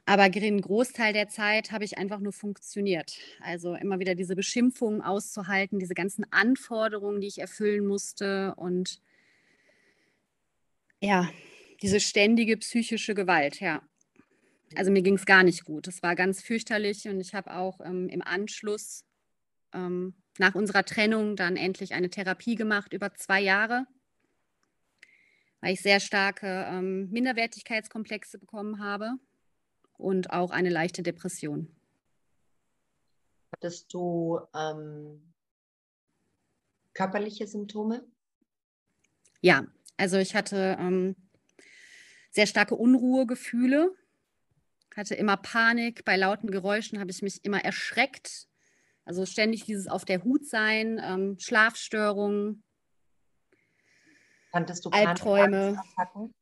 Aber 0.04 0.28
den 0.28 0.60
Großteil 0.60 1.14
der 1.14 1.30
Zeit 1.30 1.72
habe 1.72 1.84
ich 1.84 1.96
einfach 1.96 2.20
nur 2.20 2.34
funktioniert. 2.34 3.16
Also 3.40 3.74
immer 3.74 4.00
wieder 4.00 4.14
diese 4.14 4.36
Beschimpfungen 4.36 5.00
auszuhalten, 5.00 5.78
diese 5.78 5.94
ganzen 5.94 6.30
Anforderungen, 6.30 7.22
die 7.22 7.28
ich 7.28 7.38
erfüllen 7.38 7.86
musste 7.86 8.54
und 8.56 9.00
ja, 11.00 11.30
diese 11.80 12.00
ständige 12.00 12.58
psychische 12.58 13.14
Gewalt, 13.14 13.60
ja. 13.60 13.87
Also 14.76 14.90
mir 14.90 15.02
ging 15.02 15.14
es 15.14 15.26
gar 15.26 15.42
nicht 15.42 15.64
gut. 15.64 15.88
Es 15.88 16.02
war 16.02 16.14
ganz 16.14 16.42
fürchterlich 16.42 17.08
und 17.08 17.20
ich 17.20 17.34
habe 17.34 17.54
auch 17.54 17.80
ähm, 17.80 18.08
im 18.08 18.22
Anschluss 18.22 19.04
ähm, 19.72 20.14
nach 20.38 20.54
unserer 20.54 20.84
Trennung 20.84 21.36
dann 21.36 21.56
endlich 21.56 21.94
eine 21.94 22.10
Therapie 22.10 22.54
gemacht 22.54 22.92
über 22.92 23.14
zwei 23.14 23.40
Jahre, 23.40 23.86
weil 25.60 25.72
ich 25.72 25.80
sehr 25.80 26.00
starke 26.00 26.66
ähm, 26.68 27.10
Minderwertigkeitskomplexe 27.10 28.38
bekommen 28.38 28.80
habe 28.82 29.14
und 29.96 30.30
auch 30.30 30.50
eine 30.50 30.70
leichte 30.70 31.02
Depression. 31.02 31.74
Hattest 33.52 33.92
du 33.92 34.40
ähm, 34.54 35.32
körperliche 36.92 37.46
Symptome? 37.46 38.06
Ja, 39.40 39.66
also 39.96 40.18
ich 40.18 40.34
hatte 40.34 40.76
ähm, 40.78 41.16
sehr 42.30 42.46
starke 42.46 42.74
Unruhegefühle 42.74 43.96
hatte 44.96 45.14
immer 45.14 45.36
Panik. 45.36 46.04
Bei 46.04 46.16
lauten 46.16 46.50
Geräuschen 46.50 46.98
habe 46.98 47.10
ich 47.10 47.22
mich 47.22 47.44
immer 47.44 47.64
erschreckt. 47.64 48.46
Also 49.04 49.24
ständig 49.26 49.64
dieses 49.64 49.88
auf 49.88 50.04
der 50.04 50.22
Hut 50.24 50.46
sein, 50.46 51.00
ähm, 51.02 51.38
Schlafstörungen, 51.38 52.62
Kanntest 54.52 54.84
du 54.84 54.90
Albträume. 54.90 55.78
Angstattacken? 55.78 56.34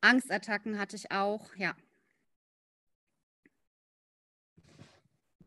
Angstattacken 0.00 0.78
hatte 0.78 0.96
ich 0.96 1.10
auch, 1.10 1.54
ja. 1.56 1.74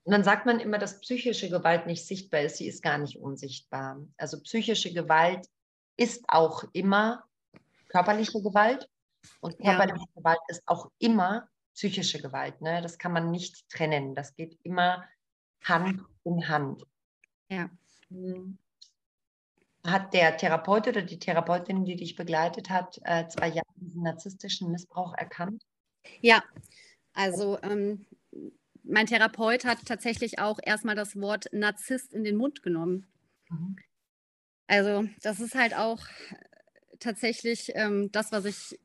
Und 0.03 0.13
dann 0.13 0.23
sagt 0.23 0.45
man 0.45 0.59
immer, 0.59 0.77
dass 0.77 1.01
psychische 1.01 1.49
Gewalt 1.49 1.85
nicht 1.85 2.05
sichtbar 2.07 2.41
ist. 2.41 2.57
Sie 2.57 2.67
ist 2.67 2.81
gar 2.81 2.97
nicht 2.97 3.17
unsichtbar. 3.17 4.01
Also 4.17 4.41
psychische 4.41 4.93
Gewalt 4.93 5.47
ist 5.97 6.23
auch 6.27 6.63
immer 6.73 7.23
körperliche 7.89 8.41
Gewalt 8.41 8.89
und 9.41 9.59
körperliche 9.59 9.97
ja. 9.97 10.15
Gewalt 10.15 10.39
ist 10.47 10.63
auch 10.65 10.89
immer 10.99 11.47
psychische 11.79 12.21
Gewalt. 12.21 12.59
Ne? 12.61 12.81
Das 12.81 12.97
kann 12.97 13.13
man 13.13 13.31
nicht 13.31 13.69
trennen. 13.69 14.13
Das 14.13 14.35
geht 14.35 14.59
immer 14.63 15.05
Hand 15.63 16.01
in 16.25 16.49
Hand. 16.49 16.85
Ja. 17.49 17.69
Hm. 18.09 18.57
Hat 19.85 20.13
der 20.13 20.35
Therapeut 20.35 20.89
oder 20.89 21.01
die 21.01 21.19
Therapeutin, 21.19 21.85
die 21.85 21.95
dich 21.95 22.17
begleitet 22.17 22.69
hat, 22.69 22.99
äh, 23.05 23.29
zwei 23.29 23.47
Jahre 23.47 23.65
diesen 23.77 24.03
narzisstischen 24.03 24.71
Missbrauch 24.71 25.13
erkannt? 25.13 25.63
Ja, 26.19 26.43
also 27.13 27.57
ähm, 27.61 28.05
mein 28.83 29.05
Therapeut 29.05 29.63
hat 29.63 29.85
tatsächlich 29.85 30.37
auch 30.37 30.59
erstmal 30.61 30.95
das 30.95 31.15
Wort 31.15 31.45
Narzisst 31.53 32.13
in 32.13 32.25
den 32.25 32.35
Mund 32.35 32.61
genommen. 32.61 33.07
Mhm. 33.49 33.77
Also 34.67 35.07
das 35.21 35.39
ist 35.39 35.55
halt 35.55 35.73
auch 35.73 36.05
tatsächlich 36.99 37.71
ähm, 37.75 38.11
das, 38.11 38.33
was 38.33 38.43
ich 38.43 38.77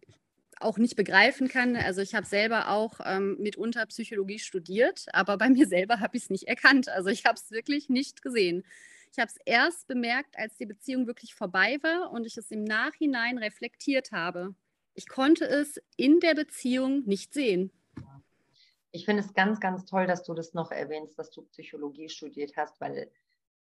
auch 0.65 0.79
nicht 0.79 0.97
begreifen 0.97 1.49
kann. 1.49 1.77
Also 1.77 2.01
ich 2.01 2.15
habe 2.15 2.27
selber 2.27 2.71
auch 2.71 3.01
ähm, 3.05 3.37
mitunter 3.39 3.87
Psychologie 3.87 4.39
studiert, 4.39 5.07
aber 5.13 5.37
bei 5.37 5.49
mir 5.51 5.67
selber 5.67 6.01
habe 6.01 6.17
ich 6.17 6.25
es 6.25 6.31
nicht 6.31 6.49
erkannt. 6.49 6.89
Also 6.89 7.11
ich 7.11 7.25
habe 7.25 7.37
es 7.37 7.51
wirklich 7.51 7.89
nicht 7.89 8.23
gesehen. 8.23 8.65
Ich 9.13 9.19
habe 9.19 9.31
es 9.31 9.39
erst 9.45 9.87
bemerkt, 9.87 10.37
als 10.37 10.57
die 10.57 10.67
Beziehung 10.67 11.07
wirklich 11.07 11.35
vorbei 11.35 11.79
war 11.83 12.11
und 12.11 12.27
ich 12.27 12.37
es 12.37 12.51
im 12.51 12.65
Nachhinein 12.65 13.39
reflektiert 13.39 14.11
habe. 14.11 14.55
Ich 14.95 15.09
konnte 15.09 15.45
es 15.45 15.81
in 15.97 16.19
der 16.21 16.35
Beziehung 16.35 17.05
nicht 17.05 17.33
sehen. 17.33 17.71
Ich 18.91 19.05
finde 19.05 19.23
es 19.23 19.35
ganz, 19.35 19.61
ganz 19.61 19.85
toll, 19.85 20.07
dass 20.07 20.25
du 20.25 20.35
das 20.35 20.55
noch 20.55 20.71
erwähnst, 20.71 21.19
dass 21.19 21.31
du 21.31 21.43
Psychologie 21.43 22.09
studiert 22.09 22.57
hast, 22.57 22.81
weil 22.81 23.11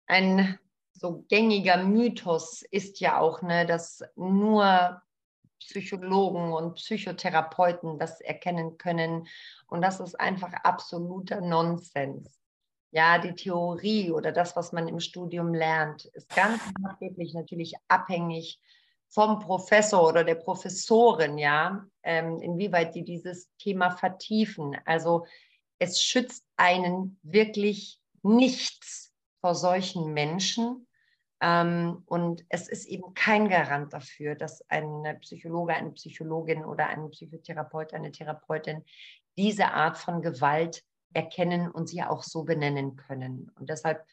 ein 0.07 0.59
so 0.93 1.25
gängiger 1.29 1.83
Mythos 1.83 2.63
ist 2.69 2.99
ja 2.99 3.19
auch, 3.19 3.41
ne, 3.41 3.65
dass 3.65 4.03
nur 4.15 5.01
Psychologen 5.61 6.53
und 6.53 6.75
Psychotherapeuten 6.75 7.97
das 7.97 8.21
erkennen 8.21 8.77
können. 8.77 9.27
Und 9.67 9.81
das 9.81 9.99
ist 9.99 10.19
einfach 10.19 10.53
absoluter 10.63 11.41
Nonsens. 11.41 12.39
Ja, 12.91 13.19
die 13.19 13.33
Theorie 13.33 14.11
oder 14.11 14.31
das, 14.31 14.55
was 14.55 14.73
man 14.73 14.87
im 14.87 14.99
Studium 14.99 15.53
lernt, 15.53 16.05
ist 16.05 16.29
ganz 16.35 16.61
maßgeblich 16.79 17.33
natürlich 17.33 17.75
abhängig 17.87 18.59
vom 19.07 19.39
Professor 19.39 20.07
oder 20.07 20.23
der 20.23 20.35
Professorin, 20.35 21.37
ja, 21.37 21.85
ähm, 22.03 22.41
inwieweit 22.41 22.95
die 22.95 23.03
dieses 23.03 23.49
Thema 23.57 23.91
vertiefen. 23.91 24.77
Also 24.85 25.25
es 25.79 26.01
schützt 26.01 26.45
einen 26.57 27.19
wirklich 27.23 27.99
nichts 28.23 29.13
vor 29.39 29.55
solchen 29.55 30.13
Menschen, 30.13 30.87
und 31.41 32.45
es 32.49 32.67
ist 32.67 32.85
eben 32.85 33.15
kein 33.15 33.49
Garant 33.49 33.93
dafür, 33.93 34.35
dass 34.35 34.61
ein 34.69 35.17
Psychologe, 35.21 35.73
eine 35.73 35.91
Psychologin 35.91 36.63
oder 36.63 36.87
ein 36.87 37.09
Psychotherapeut, 37.09 37.93
eine 37.93 38.11
Therapeutin 38.11 38.85
diese 39.37 39.71
Art 39.71 39.97
von 39.97 40.21
Gewalt 40.21 40.83
erkennen 41.13 41.71
und 41.71 41.89
sie 41.89 42.03
auch 42.03 42.21
so 42.21 42.43
benennen 42.43 42.95
können. 42.95 43.51
Und 43.55 43.69
deshalb 43.69 44.05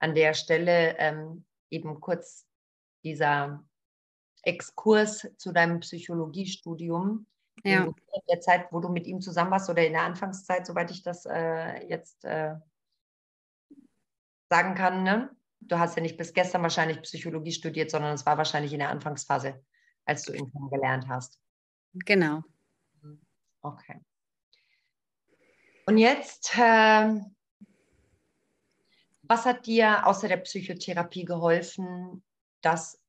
an 0.00 0.16
der 0.16 0.34
Stelle 0.34 0.96
ähm, 0.98 1.44
eben 1.70 2.00
kurz 2.00 2.46
dieser 3.04 3.64
Exkurs 4.42 5.28
zu 5.36 5.52
deinem 5.52 5.80
Psychologiestudium. 5.80 7.26
Ja. 7.62 7.84
In 7.84 7.94
der 8.28 8.40
Zeit, 8.40 8.72
wo 8.72 8.80
du 8.80 8.88
mit 8.88 9.06
ihm 9.06 9.20
zusammen 9.20 9.52
warst 9.52 9.70
oder 9.70 9.86
in 9.86 9.92
der 9.92 10.02
Anfangszeit, 10.02 10.66
soweit 10.66 10.90
ich 10.90 11.02
das 11.02 11.26
äh, 11.26 11.86
jetzt 11.86 12.24
äh, 12.24 12.56
sagen 14.50 14.74
kann, 14.74 15.04
ne? 15.04 15.30
Du 15.68 15.78
hast 15.78 15.96
ja 15.96 16.02
nicht 16.02 16.16
bis 16.16 16.32
gestern 16.32 16.62
wahrscheinlich 16.62 17.00
Psychologie 17.02 17.52
studiert, 17.52 17.90
sondern 17.90 18.14
es 18.14 18.26
war 18.26 18.38
wahrscheinlich 18.38 18.72
in 18.72 18.80
der 18.80 18.90
Anfangsphase, 18.90 19.64
als 20.04 20.22
du 20.22 20.32
ihn 20.32 20.50
kennengelernt 20.50 21.06
hast. 21.08 21.38
Genau. 21.94 22.42
Okay. 23.62 24.00
Und 25.86 25.98
jetzt, 25.98 26.56
äh, 26.56 27.20
was 29.22 29.44
hat 29.44 29.66
dir 29.66 30.06
außer 30.06 30.28
der 30.28 30.38
Psychotherapie 30.38 31.24
geholfen, 31.24 32.22
das 32.60 33.00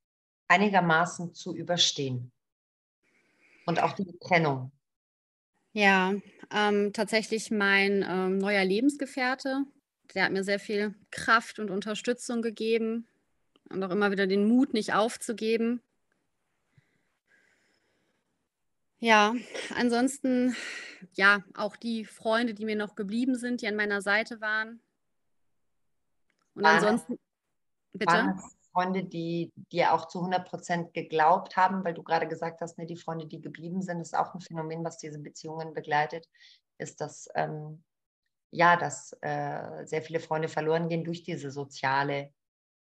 einigermaßen 0.48 1.34
zu 1.34 1.56
überstehen? 1.56 2.32
Und 3.66 3.82
auch 3.82 3.94
die 3.94 4.18
Trennung? 4.20 4.72
Ja, 5.72 6.14
ähm, 6.52 6.94
tatsächlich 6.94 7.50
mein 7.50 8.06
ähm, 8.08 8.38
neuer 8.38 8.64
Lebensgefährte, 8.64 9.66
der 10.14 10.26
hat 10.26 10.32
mir 10.32 10.44
sehr 10.44 10.60
viel 10.60 10.94
Kraft 11.12 11.60
und 11.60 11.72
Unterstützung 11.72 12.42
gegeben 12.42 13.08
und 13.70 13.84
auch 13.84 13.90
immer 13.90 14.12
wieder 14.12 14.28
den 14.28 14.48
Mut, 14.48 14.74
nicht 14.74 14.94
aufzugeben. 14.94 15.82
Ja, 19.00 19.34
ansonsten, 19.76 20.56
ja, 21.14 21.44
auch 21.56 21.76
die 21.76 22.06
Freunde, 22.06 22.54
die 22.54 22.66
mir 22.66 22.78
noch 22.78 22.96
geblieben 22.96 23.36
sind, 23.36 23.62
die 23.62 23.68
an 23.68 23.76
meiner 23.76 24.02
Seite 24.02 24.40
waren. 24.40 24.80
Und 26.56 26.64
waren 26.64 26.78
ansonsten, 26.78 27.20
bitte. 27.92 28.14
Waren 28.14 28.42
Freunde, 28.72 29.04
die 29.04 29.52
dir 29.72 29.94
auch 29.94 30.08
zu 30.08 30.20
100 30.20 30.48
Prozent 30.48 30.94
geglaubt 30.94 31.56
haben, 31.58 31.84
weil 31.84 31.94
du 31.94 32.02
gerade 32.02 32.28
gesagt 32.28 32.60
hast, 32.62 32.78
ne, 32.78 32.86
die 32.86 32.98
Freunde, 32.98 33.28
die 33.28 33.40
geblieben 33.40 33.82
sind, 33.82 34.02
ist 34.02 34.16
auch 34.16 34.34
ein 34.34 34.42
Phänomen, 34.42 34.84
was 34.84 34.98
diese 34.98 35.20
Beziehungen 35.20 35.74
begleitet, 35.74 36.28
ist, 36.80 37.00
dass 37.00 37.30
ähm, 37.36 37.84
ja, 38.54 38.78
dass 38.78 39.18
äh, 39.22 39.86
sehr 39.86 40.04
viele 40.04 40.20
Freunde 40.20 40.48
verloren 40.48 40.88
gehen 40.88 41.04
durch 41.04 41.24
diese 41.24 41.50
soziale 41.50 42.32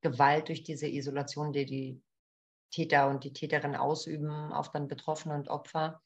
Gewalt, 0.01 0.49
durch 0.49 0.63
diese 0.63 0.89
Isolation, 0.89 1.53
die 1.53 1.67
die 1.67 2.03
Täter 2.71 3.09
und 3.09 3.25
die 3.25 3.33
Täterin 3.33 3.77
ausüben 3.77 4.53
auf 4.53 4.71
dann 4.71 4.89
Betroffene 4.89 5.35
und 5.35 5.49
Opfer. 5.49 6.01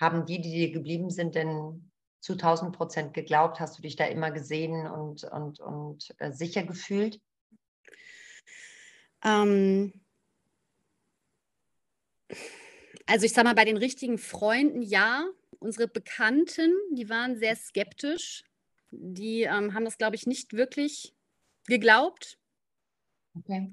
Haben 0.00 0.24
die, 0.24 0.40
die 0.40 0.52
dir 0.52 0.70
geblieben 0.70 1.10
sind, 1.10 1.34
denn 1.34 1.90
zu 2.20 2.34
1000 2.34 2.76
Prozent 2.76 3.14
geglaubt? 3.14 3.58
Hast 3.58 3.76
du 3.76 3.82
dich 3.82 3.96
da 3.96 4.04
immer 4.06 4.30
gesehen 4.30 4.86
und, 4.86 5.24
und, 5.24 5.58
und 5.60 6.14
äh, 6.18 6.32
sicher 6.32 6.62
gefühlt? 6.62 7.20
Ähm, 9.24 9.92
also 13.06 13.26
ich 13.26 13.32
sage 13.32 13.48
mal, 13.48 13.54
bei 13.54 13.64
den 13.64 13.78
richtigen 13.78 14.18
Freunden 14.18 14.82
ja. 14.82 15.26
Unsere 15.58 15.88
Bekannten, 15.88 16.72
die 16.92 17.08
waren 17.08 17.36
sehr 17.36 17.56
skeptisch. 17.56 18.44
Die 18.90 19.42
ähm, 19.42 19.74
haben 19.74 19.84
das, 19.84 19.98
glaube 19.98 20.16
ich, 20.16 20.26
nicht 20.26 20.52
wirklich 20.52 21.14
geglaubt. 21.66 22.38
Okay. 23.34 23.72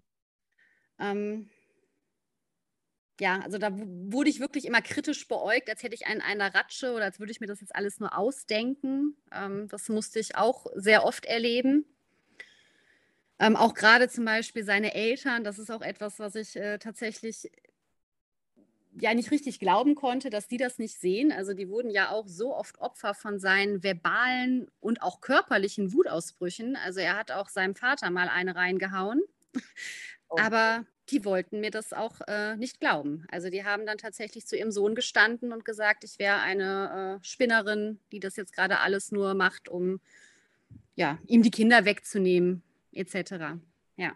Ähm, 0.99 1.49
ja, 3.20 3.39
also 3.41 3.57
da 3.57 3.70
wurde 3.72 4.30
ich 4.30 4.39
wirklich 4.39 4.66
immer 4.66 4.82
kritisch 4.82 5.28
beäugt, 5.28 5.70
als 5.70 5.84
hätte 5.84 5.95
ich 5.95 6.07
einen 6.07 6.22
einer 6.22 6.53
Ratsche 6.53 6.93
oder 6.93 7.05
als 7.05 7.20
würde 7.20 7.32
ich 7.32 7.39
mir 7.39 7.47
das 7.47 7.61
jetzt 7.61 7.76
alles 7.76 7.99
nur 7.99 8.18
ausdenken. 8.18 9.16
Ähm, 9.32 9.68
das 9.70 9.88
musste 9.89 10.20
ich 10.20 10.36
auch 10.36 10.66
sehr 10.76 11.05
oft 11.05 11.26
erleben. 11.26 11.86
Ähm, 13.39 13.55
auch 13.55 13.74
gerade 13.74 14.09
zum 14.09 14.26
Beispiel 14.26 14.64
seine 14.64 14.93
Eltern, 14.93 15.43
das 15.43 15.59
ist 15.59 15.72
auch 15.72 15.82
etwas, 15.82 16.20
was 16.20 16.36
ich 16.36 16.55
äh, 16.55 16.80
tatsächlich 16.80 17.51
ja 19.00 19.14
nicht 19.14 19.32
richtig 19.32 19.60
glauben 19.60 19.96
konnte, 19.96 20.30
dass 20.30 20.48
die 20.48 20.58
das 20.58 20.78
nicht 20.80 21.00
sehen. 21.00 21.32
Also 21.32 21.54
die 21.54 21.70
wurden 21.70 21.89
ja 21.89 22.12
auch 22.12 22.28
so 22.28 22.56
oft 22.56 22.80
Opfer 22.80 23.14
von 23.14 23.39
seinen 23.39 23.84
verbalen 23.84 24.68
und 24.80 25.02
auch 25.02 25.22
körperlichen 25.22 25.94
Wutausbrüchen. 25.94 26.76
Also 26.76 27.00
er 27.00 27.18
hat 27.18 27.32
auch 27.32 27.50
seinem 27.50 27.76
Vater 27.76 28.10
mal 28.10 28.30
eine 28.30 28.56
reingehauen. 28.56 29.22
Oh. 30.30 30.38
Aber 30.39 30.86
die 31.10 31.26
wollten 31.26 31.60
mir 31.60 31.72
das 31.72 31.94
auch 31.94 32.22
äh, 32.28 32.56
nicht 32.56 32.80
glauben. 32.80 33.26
Also 33.30 33.50
die 33.50 33.64
haben 33.64 33.86
dann 33.86 33.98
tatsächlich 33.98 34.48
zu 34.48 34.58
ihrem 34.58 34.72
Sohn 34.72 34.96
gestanden 34.96 35.52
und 35.52 35.66
gesagt, 35.66 36.04
ich 36.04 36.18
wäre 36.18 36.39
eine 36.39 37.20
äh, 37.22 37.26
Spinnerin, 37.26 38.00
die 38.12 38.20
das 38.20 38.36
jetzt 38.36 38.54
gerade 38.54 38.80
alles 38.80 39.12
nur 39.12 39.34
macht, 39.34 39.70
um 39.70 40.00
ja, 40.96 41.18
ihm 41.28 41.41
die 41.41 41.52
Kinder 41.52 41.86
wegzunehmen, 41.86 42.64
etc. 42.94 43.60
Ja. 43.98 44.14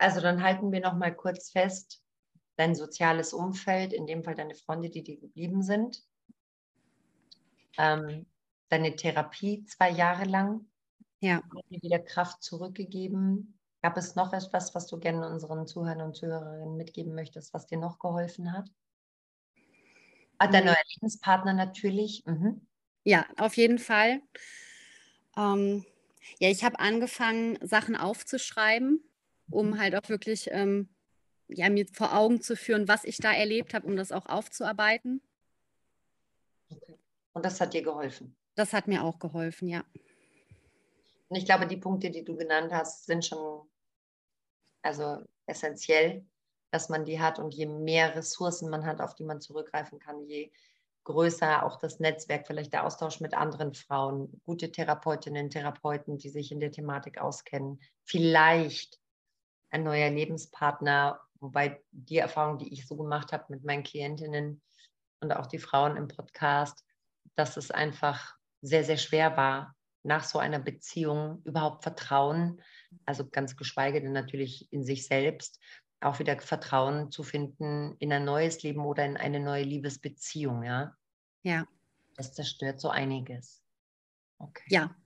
Also 0.00 0.22
dann 0.22 0.42
halten 0.42 0.72
wir 0.72 0.80
noch 0.80 0.94
mal 0.94 1.14
kurz 1.14 1.50
fest, 1.50 2.02
dein 2.56 2.74
soziales 2.74 3.34
Umfeld, 3.34 3.92
in 3.92 4.06
dem 4.06 4.24
Fall 4.24 4.34
deine 4.34 4.54
Freunde, 4.54 4.88
die 4.88 5.02
dir 5.02 5.20
geblieben 5.20 5.62
sind, 5.62 6.02
ähm, 7.76 8.24
deine 8.70 8.96
Therapie 8.96 9.62
zwei 9.66 9.90
Jahre 9.90 10.24
lang, 10.24 10.70
ja. 11.20 11.36
hat 11.36 11.64
dir 11.68 11.82
wieder 11.82 11.98
Kraft 11.98 12.42
zurückgegeben. 12.42 13.58
Gab 13.82 13.98
es 13.98 14.14
noch 14.14 14.32
etwas, 14.32 14.74
was 14.74 14.86
du 14.86 14.98
gerne 14.98 15.28
unseren 15.28 15.66
Zuhörern 15.66 16.00
und 16.00 16.16
Zuhörerinnen 16.16 16.78
mitgeben 16.78 17.14
möchtest, 17.14 17.52
was 17.52 17.66
dir 17.66 17.78
noch 17.78 17.98
geholfen 17.98 18.54
hat? 18.54 18.70
Ah, 20.38 20.48
dein 20.48 20.64
neuer 20.64 20.76
Lebenspartner 20.94 21.52
natürlich. 21.52 22.24
Mhm. 22.24 22.66
Ja, 23.04 23.26
auf 23.36 23.58
jeden 23.58 23.78
Fall. 23.78 24.22
Ähm, 25.36 25.84
ja, 26.38 26.48
ich 26.48 26.64
habe 26.64 26.78
angefangen, 26.78 27.58
Sachen 27.60 27.96
aufzuschreiben 27.96 29.04
um 29.50 29.78
halt 29.78 29.94
auch 29.96 30.08
wirklich 30.08 30.48
ähm, 30.50 30.88
ja, 31.48 31.68
mir 31.68 31.86
vor 31.92 32.16
Augen 32.16 32.40
zu 32.40 32.56
führen, 32.56 32.88
was 32.88 33.04
ich 33.04 33.18
da 33.18 33.32
erlebt 33.32 33.74
habe, 33.74 33.86
um 33.86 33.96
das 33.96 34.12
auch 34.12 34.26
aufzuarbeiten. 34.26 35.20
Okay. 36.70 36.98
Und 37.32 37.44
das 37.44 37.60
hat 37.60 37.74
dir 37.74 37.82
geholfen? 37.82 38.36
Das 38.54 38.72
hat 38.72 38.88
mir 38.88 39.04
auch 39.04 39.18
geholfen, 39.18 39.68
ja. 39.68 39.84
Und 41.28 41.36
ich 41.36 41.44
glaube, 41.44 41.66
die 41.66 41.76
Punkte, 41.76 42.10
die 42.10 42.24
du 42.24 42.36
genannt 42.36 42.72
hast, 42.72 43.06
sind 43.06 43.24
schon 43.24 43.68
also 44.82 45.22
essentiell, 45.46 46.24
dass 46.70 46.88
man 46.88 47.04
die 47.04 47.20
hat. 47.20 47.38
Und 47.38 47.54
je 47.54 47.66
mehr 47.66 48.14
Ressourcen 48.16 48.68
man 48.68 48.84
hat, 48.84 49.00
auf 49.00 49.14
die 49.14 49.24
man 49.24 49.40
zurückgreifen 49.40 49.98
kann, 49.98 50.26
je 50.26 50.50
größer 51.04 51.64
auch 51.64 51.78
das 51.78 51.98
Netzwerk, 51.98 52.46
vielleicht 52.46 52.72
der 52.72 52.84
Austausch 52.84 53.20
mit 53.20 53.34
anderen 53.34 53.74
Frauen, 53.74 54.40
gute 54.44 54.70
Therapeutinnen, 54.70 55.50
Therapeuten, 55.50 56.18
die 56.18 56.28
sich 56.28 56.52
in 56.52 56.60
der 56.60 56.72
Thematik 56.72 57.18
auskennen, 57.18 57.80
vielleicht 58.04 59.00
ein 59.70 59.84
neuer 59.84 60.10
Lebenspartner, 60.10 61.20
wobei 61.40 61.80
die 61.90 62.18
Erfahrung, 62.18 62.58
die 62.58 62.72
ich 62.72 62.86
so 62.86 62.96
gemacht 62.96 63.32
habe 63.32 63.44
mit 63.48 63.64
meinen 63.64 63.82
Klientinnen 63.82 64.62
und 65.20 65.32
auch 65.32 65.46
die 65.46 65.58
Frauen 65.58 65.96
im 65.96 66.08
Podcast, 66.08 66.84
dass 67.34 67.56
es 67.56 67.70
einfach 67.70 68.36
sehr, 68.62 68.84
sehr 68.84 68.98
schwer 68.98 69.36
war, 69.36 69.76
nach 70.02 70.24
so 70.24 70.38
einer 70.38 70.58
Beziehung 70.58 71.42
überhaupt 71.44 71.82
Vertrauen, 71.82 72.62
also 73.04 73.28
ganz 73.28 73.56
geschweige 73.56 74.00
denn 74.00 74.12
natürlich 74.12 74.72
in 74.72 74.82
sich 74.82 75.06
selbst, 75.06 75.60
auch 76.00 76.18
wieder 76.18 76.38
Vertrauen 76.40 77.10
zu 77.10 77.22
finden 77.22 77.96
in 77.98 78.12
ein 78.12 78.24
neues 78.24 78.62
Leben 78.62 78.84
oder 78.84 79.04
in 79.04 79.16
eine 79.16 79.40
neue 79.40 79.64
Liebesbeziehung, 79.64 80.62
ja? 80.62 80.96
Ja. 81.42 81.66
Das 82.16 82.32
zerstört 82.32 82.80
so 82.80 82.88
einiges. 82.88 83.62
Okay. 84.38 84.64
Ja, 84.68 84.96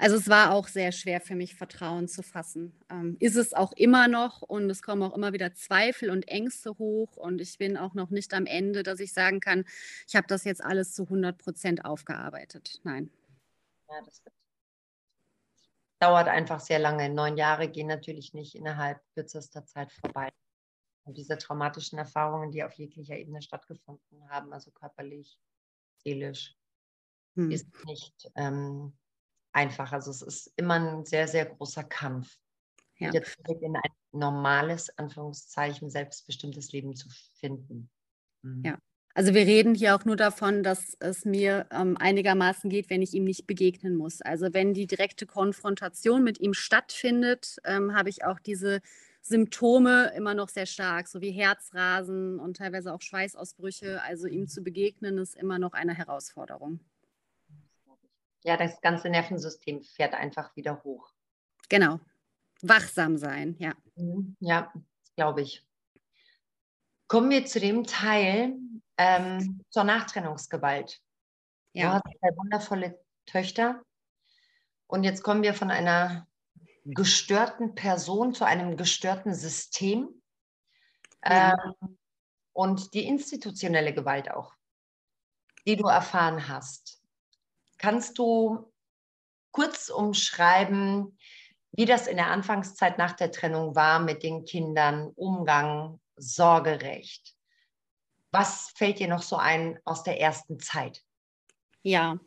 also 0.00 0.16
es 0.16 0.28
war 0.30 0.54
auch 0.54 0.66
sehr 0.66 0.92
schwer 0.92 1.20
für 1.20 1.34
mich, 1.34 1.54
Vertrauen 1.54 2.08
zu 2.08 2.22
fassen. 2.22 2.72
Ähm, 2.88 3.18
ist 3.20 3.36
es 3.36 3.52
auch 3.52 3.72
immer 3.72 4.08
noch 4.08 4.40
und 4.40 4.70
es 4.70 4.80
kommen 4.80 5.02
auch 5.02 5.14
immer 5.14 5.34
wieder 5.34 5.52
Zweifel 5.52 6.08
und 6.08 6.26
Ängste 6.26 6.70
hoch 6.78 7.18
und 7.18 7.38
ich 7.42 7.58
bin 7.58 7.76
auch 7.76 7.92
noch 7.92 8.08
nicht 8.08 8.32
am 8.32 8.46
Ende, 8.46 8.82
dass 8.82 8.98
ich 8.98 9.12
sagen 9.12 9.40
kann, 9.40 9.66
ich 10.08 10.16
habe 10.16 10.26
das 10.26 10.44
jetzt 10.44 10.64
alles 10.64 10.94
zu 10.94 11.02
100 11.02 11.36
Prozent 11.36 11.84
aufgearbeitet. 11.84 12.80
Nein. 12.82 13.10
Ja, 13.90 14.00
das 14.02 14.22
dauert 15.98 16.28
einfach 16.28 16.60
sehr 16.60 16.78
lange. 16.78 17.10
Neun 17.10 17.36
Jahre 17.36 17.68
gehen 17.68 17.86
natürlich 17.86 18.32
nicht 18.32 18.54
innerhalb 18.54 19.02
kürzester 19.14 19.66
Zeit 19.66 19.92
vorbei. 19.92 20.30
Und 21.04 21.18
diese 21.18 21.36
traumatischen 21.36 21.98
Erfahrungen, 21.98 22.52
die 22.52 22.64
auf 22.64 22.72
jeglicher 22.72 23.18
Ebene 23.18 23.42
stattgefunden 23.42 24.30
haben, 24.30 24.52
also 24.54 24.70
körperlich, 24.70 25.38
seelisch, 25.98 26.56
hm. 27.34 27.50
ist 27.50 27.68
nicht 27.84 28.30
ähm, 28.34 28.94
einfach. 29.52 29.92
Also 29.92 30.10
es 30.10 30.22
ist 30.22 30.52
immer 30.56 30.74
ein 30.74 31.04
sehr, 31.04 31.28
sehr 31.28 31.46
großer 31.46 31.84
Kampf, 31.84 32.36
ja. 32.98 33.08
wieder 33.08 33.22
zurück 33.22 33.62
in 33.62 33.76
ein 33.76 33.92
normales, 34.12 34.96
Anführungszeichen, 34.98 35.90
selbstbestimmtes 35.90 36.72
Leben 36.72 36.94
zu 36.94 37.08
finden. 37.38 37.90
Mhm. 38.42 38.62
Ja. 38.64 38.78
Also 39.12 39.34
wir 39.34 39.42
reden 39.42 39.74
hier 39.74 39.96
auch 39.96 40.04
nur 40.04 40.14
davon, 40.14 40.62
dass 40.62 40.96
es 41.00 41.24
mir 41.24 41.66
ähm, 41.72 41.96
einigermaßen 41.96 42.70
geht, 42.70 42.90
wenn 42.90 43.02
ich 43.02 43.12
ihm 43.12 43.24
nicht 43.24 43.46
begegnen 43.46 43.96
muss. 43.96 44.22
Also 44.22 44.54
wenn 44.54 44.72
die 44.72 44.86
direkte 44.86 45.26
Konfrontation 45.26 46.22
mit 46.22 46.38
ihm 46.40 46.54
stattfindet, 46.54 47.56
ähm, 47.64 47.94
habe 47.94 48.08
ich 48.08 48.24
auch 48.24 48.38
diese 48.38 48.80
Symptome 49.20 50.12
immer 50.16 50.34
noch 50.34 50.48
sehr 50.48 50.66
stark, 50.66 51.08
so 51.08 51.20
wie 51.20 51.32
Herzrasen 51.32 52.38
und 52.38 52.56
teilweise 52.56 52.94
auch 52.94 53.02
Schweißausbrüche. 53.02 54.00
Also 54.02 54.28
ihm 54.28 54.46
zu 54.46 54.62
begegnen 54.62 55.18
ist 55.18 55.36
immer 55.36 55.58
noch 55.58 55.72
eine 55.72 55.94
Herausforderung 55.94 56.80
ja, 58.42 58.56
das 58.56 58.80
ganze 58.80 59.08
Nervensystem 59.08 59.82
fährt 59.82 60.14
einfach 60.14 60.54
wieder 60.56 60.82
hoch. 60.82 61.12
Genau. 61.68 62.00
Wachsam 62.62 63.16
sein, 63.16 63.56
ja. 63.58 63.74
Mhm, 63.96 64.36
ja, 64.40 64.72
glaube 65.16 65.42
ich. 65.42 65.66
Kommen 67.08 67.30
wir 67.30 67.46
zu 67.46 67.60
dem 67.60 67.84
Teil 67.84 68.56
ähm, 68.96 69.64
zur 69.70 69.84
Nachtrennungsgewalt. 69.84 71.00
Ja. 71.72 71.88
Du 71.88 71.94
hast 71.94 72.18
zwei 72.18 72.36
wundervolle 72.36 73.04
Töchter. 73.26 73.82
Und 74.86 75.04
jetzt 75.04 75.22
kommen 75.22 75.42
wir 75.42 75.54
von 75.54 75.70
einer 75.70 76.26
gestörten 76.84 77.74
Person 77.74 78.34
zu 78.34 78.44
einem 78.44 78.76
gestörten 78.76 79.34
System. 79.34 80.22
Ja. 81.24 81.56
Ähm, 81.80 81.98
und 82.52 82.94
die 82.94 83.06
institutionelle 83.06 83.94
Gewalt 83.94 84.30
auch, 84.30 84.54
die 85.66 85.76
du 85.76 85.86
erfahren 85.86 86.48
hast. 86.48 86.99
Kannst 87.80 88.18
du 88.18 88.70
kurz 89.52 89.88
umschreiben, 89.88 91.18
wie 91.72 91.86
das 91.86 92.06
in 92.06 92.16
der 92.16 92.26
Anfangszeit 92.26 92.98
nach 92.98 93.12
der 93.12 93.32
Trennung 93.32 93.74
war 93.74 94.00
mit 94.00 94.22
den 94.22 94.44
Kindern, 94.44 95.08
Umgang, 95.14 95.98
Sorgerecht? 96.16 97.34
Was 98.32 98.72
fällt 98.76 98.98
dir 98.98 99.08
noch 99.08 99.22
so 99.22 99.36
ein 99.36 99.78
aus 99.86 100.02
der 100.02 100.20
ersten 100.20 100.60
Zeit? 100.60 101.02
Ja, 101.82 102.20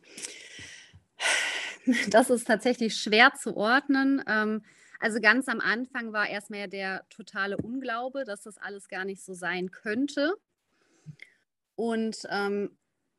das 2.10 2.32
ist 2.32 2.48
tatsächlich 2.48 2.96
schwer 2.96 3.36
zu 3.36 3.56
ordnen. 3.56 4.24
Ähm, 4.28 4.66
also 5.00 5.22
ganz 5.22 5.48
am 5.48 5.60
Anfang 5.60 6.14
war 6.14 6.28
erstmal 6.28 6.68
der 6.68 7.06
totale 7.10 7.58
Unglaube, 7.58 8.24
dass 8.24 8.42
das 8.42 8.58
alles 8.58 8.88
gar 8.88 9.06
nicht 9.06 9.24
so 9.24 9.36
sein 9.36 9.70
könnte. 9.70 10.34
Und 11.76 12.18
ähm, 12.32 12.76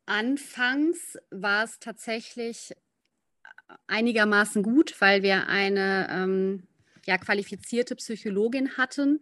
Anfangs 0.07 1.19
war 1.31 1.65
es 1.65 1.79
tatsächlich 1.79 2.75
einigermaßen 3.87 4.63
gut, 4.63 5.01
weil 5.01 5.23
wir 5.23 5.49
eine 5.49 6.09
ähm, 6.11 6.67
ja, 7.07 7.19
qualifizierte 7.19 7.97
Psychologin 7.97 8.77
hatten, 8.77 9.21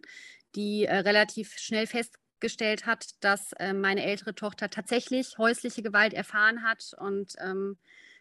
die 0.55 0.85
äh, 0.85 0.97
relativ 0.97 1.57
schnell 1.57 1.87
festgestellt 1.87 2.85
hat, 2.85 3.15
dass 3.21 3.53
äh, 3.53 3.73
meine 3.73 4.03
ältere 4.03 4.35
Tochter 4.35 4.69
tatsächlich 4.69 5.37
häusliche 5.37 5.81
Gewalt 5.81 6.13
erfahren 6.13 6.63
hat 6.63 6.93
und 6.99 7.35
ähm, 7.39 7.77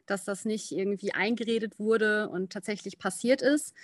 dass 0.07 0.25
das 0.25 0.45
nicht 0.45 0.73
irgendwie 0.73 1.13
eingeredet 1.13 1.79
wurde 1.79 2.29
und 2.29 2.53
tatsächlich 2.53 2.99
passiert 2.99 3.43
ist 3.43 3.75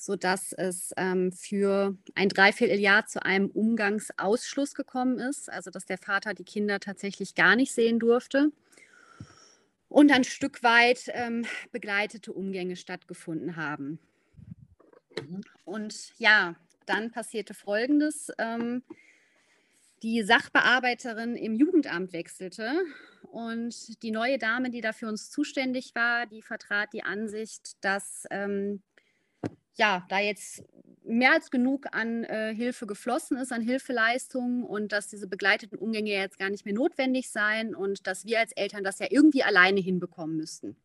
sodass 0.00 0.54
es 0.54 0.94
ähm, 0.96 1.30
für 1.30 1.94
ein 2.14 2.30
Dreivierteljahr 2.30 3.04
zu 3.04 3.22
einem 3.22 3.50
Umgangsausschluss 3.50 4.74
gekommen 4.74 5.18
ist, 5.18 5.50
also 5.50 5.70
dass 5.70 5.84
der 5.84 5.98
Vater 5.98 6.32
die 6.32 6.44
Kinder 6.44 6.80
tatsächlich 6.80 7.34
gar 7.34 7.54
nicht 7.54 7.74
sehen 7.74 7.98
durfte 7.98 8.50
und 9.90 10.10
ein 10.10 10.24
Stück 10.24 10.62
weit 10.62 11.10
ähm, 11.12 11.44
begleitete 11.70 12.32
Umgänge 12.32 12.76
stattgefunden 12.76 13.56
haben. 13.56 13.98
Mhm. 15.20 15.42
Und 15.66 16.14
ja, 16.16 16.56
dann 16.86 17.10
passierte 17.10 17.52
Folgendes. 17.52 18.32
Ähm, 18.38 18.82
die 20.02 20.22
Sachbearbeiterin 20.22 21.36
im 21.36 21.54
Jugendamt 21.56 22.14
wechselte 22.14 22.72
und 23.32 24.02
die 24.02 24.12
neue 24.12 24.38
Dame, 24.38 24.70
die 24.70 24.80
da 24.80 24.94
für 24.94 25.08
uns 25.08 25.30
zuständig 25.30 25.94
war, 25.94 26.24
die 26.24 26.40
vertrat 26.40 26.94
die 26.94 27.02
Ansicht, 27.02 27.84
dass 27.84 28.24
ähm, 28.30 28.82
ja, 29.74 30.04
da 30.08 30.18
jetzt 30.18 30.62
mehr 31.02 31.32
als 31.32 31.50
genug 31.50 31.86
an 31.92 32.24
äh, 32.24 32.54
Hilfe 32.54 32.86
geflossen 32.86 33.36
ist, 33.36 33.52
an 33.52 33.62
Hilfeleistungen 33.62 34.64
und 34.64 34.92
dass 34.92 35.08
diese 35.08 35.26
begleiteten 35.26 35.78
Umgänge 35.78 36.10
jetzt 36.10 36.38
gar 36.38 36.50
nicht 36.50 36.64
mehr 36.64 36.74
notwendig 36.74 37.30
seien 37.30 37.74
und 37.74 38.06
dass 38.06 38.24
wir 38.24 38.38
als 38.38 38.52
Eltern 38.52 38.84
das 38.84 38.98
ja 38.98 39.06
irgendwie 39.10 39.42
alleine 39.42 39.80
hinbekommen 39.80 40.36
müssten. 40.36 40.76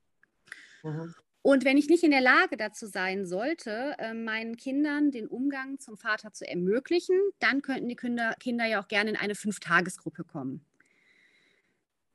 Mhm. 0.84 1.14
Und 1.42 1.64
wenn 1.64 1.78
ich 1.78 1.90
nicht 1.90 2.04
in 2.04 2.10
der 2.10 2.22
Lage 2.22 2.58
dazu 2.58 2.88
sein 2.88 3.28
sollte, 3.28 3.94
äh, 4.00 4.16
meinen 4.16 4.58
Kindern 4.58 5.12
den 5.12 5.28
Umgang 5.28 5.78
zum 5.78 5.96
Vater 5.96 6.34
zu 6.34 6.48
ermöglichen, 6.48 7.20
dann 7.38 7.62
könnten 7.62 7.88
die 7.88 7.96
Kinder, 7.96 8.34
Kinder 8.40 8.66
ja 8.66 8.82
auch 8.82 8.88
gerne 8.88 9.12
in 9.12 9.16
eine 9.16 9.36
Fünftagesgruppe 9.36 10.24
kommen. 10.24 10.66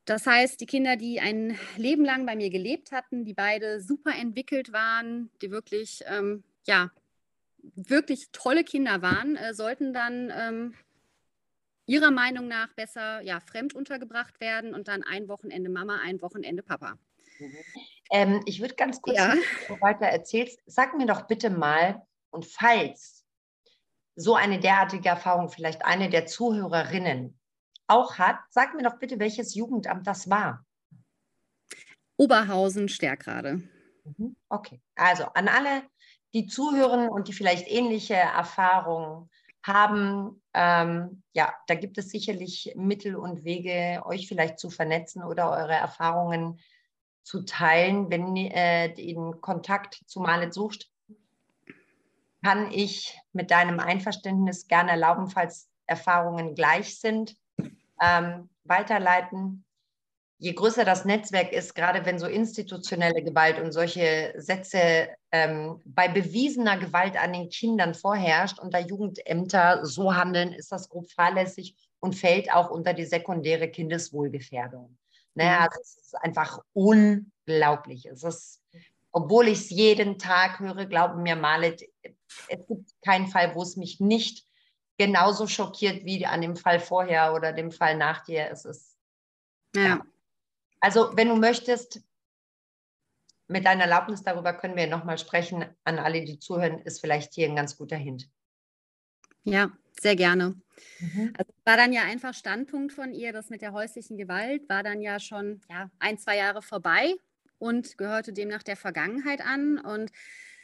Das 0.05 0.27
heißt, 0.27 0.61
die 0.61 0.67
Kinder, 0.67 0.97
die 0.97 1.21
ein 1.21 1.57
Leben 1.77 2.05
lang 2.05 2.27
bei 2.27 2.35
mir 2.35 2.51
gelebt 2.51 2.91
hatten, 2.91 3.25
die 3.25 3.35
beide 3.35 3.81
super 3.81 4.13
entwickelt 4.17 4.73
waren, 4.73 5.31
die 5.43 5.53
wirklich, 5.53 6.03
ähm, 6.07 6.43
ja, 6.67 6.91
wirklich 7.75 8.31
tolle 8.33 8.65
Kinder 8.65 9.03
waren, 9.03 9.37
äh, 9.37 9.55
sollten 9.55 9.93
dann 9.93 10.33
ähm, 10.35 10.75
ihrer 11.87 12.11
Meinung 12.11 12.49
nach 12.49 12.73
besser 12.75 13.21
ja, 13.23 13.41
fremd 13.41 13.75
untergebracht 13.75 14.41
werden 14.41 14.75
und 14.75 14.89
dann 14.89 15.03
ein 15.03 15.29
Wochenende 15.29 15.71
Mama, 15.71 15.99
ein 16.03 16.23
Wochenende 16.23 16.63
Papa. 16.63 16.97
Mhm. 17.39 17.57
Ähm, 18.13 18.43
ich 18.47 18.61
würde 18.61 18.75
ganz 18.75 19.01
kurz, 19.01 19.17
ja. 19.19 19.35
weiter 19.81 20.07
erzählst, 20.07 20.61
sag 20.67 20.97
mir 20.97 21.07
doch 21.07 21.27
bitte 21.27 21.51
mal, 21.51 22.03
und 22.31 22.47
falls 22.47 23.25
so 24.15 24.35
eine 24.35 24.61
derartige 24.61 25.09
Erfahrung 25.09 25.49
vielleicht 25.49 25.85
eine 25.85 26.11
der 26.11 26.27
Zuhörerinnen 26.27 27.39
auch 27.87 28.19
hat, 28.19 28.39
sag 28.51 28.75
mir 28.75 28.83
doch 28.83 28.99
bitte, 28.99 29.19
welches 29.19 29.55
Jugendamt 29.55 30.07
das 30.07 30.31
war. 30.31 30.65
Oberhausen, 32.17 32.89
Stärkrade. 32.89 33.63
Mhm. 34.05 34.37
Okay, 34.49 34.81
also 34.95 35.25
an 35.25 35.49
alle, 35.49 35.83
die 36.33 36.47
zuhören 36.47 37.09
und 37.09 37.29
die 37.29 37.33
vielleicht 37.33 37.69
ähnliche 37.69 38.15
Erfahrungen 38.15 39.29
haben, 39.63 40.43
ähm, 40.55 41.23
ja, 41.33 41.53
da 41.67 41.75
gibt 41.75 41.99
es 41.99 42.11
sicherlich 42.11 42.73
Mittel 42.77 43.17
und 43.17 43.45
Wege, 43.45 44.03
euch 44.05 44.27
vielleicht 44.27 44.59
zu 44.59 44.71
vernetzen 44.71 45.23
oder 45.23 45.51
eure 45.51 45.75
Erfahrungen 45.75 46.59
zu 47.23 47.43
teilen. 47.43 48.11
Wenn 48.11 48.35
äh, 48.37 48.95
den 48.95 49.41
Kontakt 49.41 50.03
zu 50.07 50.21
Malet 50.21 50.55
sucht, 50.55 50.91
kann 52.43 52.71
ich 52.73 53.19
mit 53.33 53.51
deinem 53.51 53.81
Einverständnis 53.81 54.67
gerne 54.67 54.93
erlauben, 54.93 55.29
falls 55.29 55.69
Erfahrungen 55.87 56.55
gleich 56.55 56.99
sind, 56.99 57.37
ähm, 58.01 58.49
weiterleiten. 58.65 59.65
Je 60.43 60.55
größer 60.55 60.87
das 60.87 61.05
Netzwerk 61.05 61.53
ist, 61.53 61.75
gerade 61.75 62.07
wenn 62.07 62.19
so 62.19 62.27
institutionelle 62.27 63.23
Gewalt 63.23 63.61
und 63.61 63.73
solche 63.73 64.33
Sätze 64.39 65.11
ähm, 65.33 65.83
bei 65.85 66.09
bewiesener 66.09 66.79
Gewalt 66.79 67.23
an 67.23 67.35
den 67.35 67.51
Kindern 67.51 67.93
vorherrscht 67.93 68.59
und 68.59 68.73
da 68.73 68.79
Jugendämter 68.79 69.85
so 69.85 70.15
handeln, 70.15 70.55
ist 70.55 70.73
das 70.73 70.89
grob 70.89 71.11
fahrlässig 71.11 71.77
und 72.01 72.15
fällt 72.15 72.51
auch 72.55 72.71
unter 72.71 72.95
die 72.95 73.05
sekundäre 73.05 73.69
Kindeswohlgefährdung. 73.69 74.97
Naja, 75.35 75.59
mhm. 75.59 75.69
also 75.69 75.81
es 75.83 75.97
ist 75.99 76.15
einfach 76.15 76.61
unglaublich. 76.73 78.07
Es 78.07 78.25
ist, 78.25 78.63
obwohl 79.13 79.49
ich 79.49 79.59
es 79.59 79.69
jeden 79.69 80.19
Tag 80.19 80.59
höre, 80.59 80.87
glauben 80.87 81.23
mir 81.23 81.37
Malet, 81.37 81.83
es 82.49 82.67
gibt 82.67 82.91
keinen 83.05 83.27
Fall, 83.27 83.55
wo 83.55 83.63
es 83.63 83.77
mich 83.77 84.01
nicht 84.01 84.47
genauso 84.97 85.47
schockiert 85.47 86.07
wie 86.07 86.25
an 86.25 86.41
dem 86.41 86.57
Fall 86.57 86.81
vorher 86.81 87.35
oder 87.35 87.53
dem 87.53 87.71
Fall 87.71 87.99
nach 87.99 88.25
dir. 88.25 88.49
Es 88.51 88.65
ist. 88.65 88.97
Ja. 89.77 89.83
ja. 89.83 90.01
Also, 90.81 91.17
wenn 91.17 91.29
du 91.29 91.37
möchtest, 91.37 92.03
mit 93.51 93.67
deiner 93.67 93.85
Erlaubnis 93.85 94.23
darüber 94.23 94.53
können 94.55 94.77
wir 94.77 94.87
nochmal 94.87 95.19
sprechen. 95.19 95.65
An 95.85 95.99
alle, 95.99 96.25
die 96.25 96.39
zuhören, 96.39 96.79
ist 96.81 97.01
vielleicht 97.01 97.35
hier 97.35 97.49
ein 97.49 97.57
ganz 97.57 97.77
guter 97.77 97.97
Hint. 97.97 98.29
Ja, 99.43 99.73
sehr 100.01 100.17
gerne. 100.17 100.55
Mhm. 101.01 101.33
Also 101.37 101.53
war 101.65 101.77
dann 101.77 101.93
ja 101.93 102.03
einfach 102.03 102.33
Standpunkt 102.33 102.93
von 102.93 103.13
ihr, 103.13 103.33
das 103.33 103.51
mit 103.51 103.61
der 103.61 103.73
häuslichen 103.73 104.17
Gewalt 104.17 104.69
war 104.69 104.83
dann 104.83 105.01
ja 105.01 105.19
schon 105.19 105.61
ja, 105.69 105.91
ein, 105.99 106.17
zwei 106.19 106.37
Jahre 106.37 106.63
vorbei 106.63 107.15
und 107.59 107.99
gehörte 107.99 108.33
demnach 108.33 108.63
der 108.63 108.77
Vergangenheit 108.77 109.41
an. 109.41 109.79
Und 109.79 110.13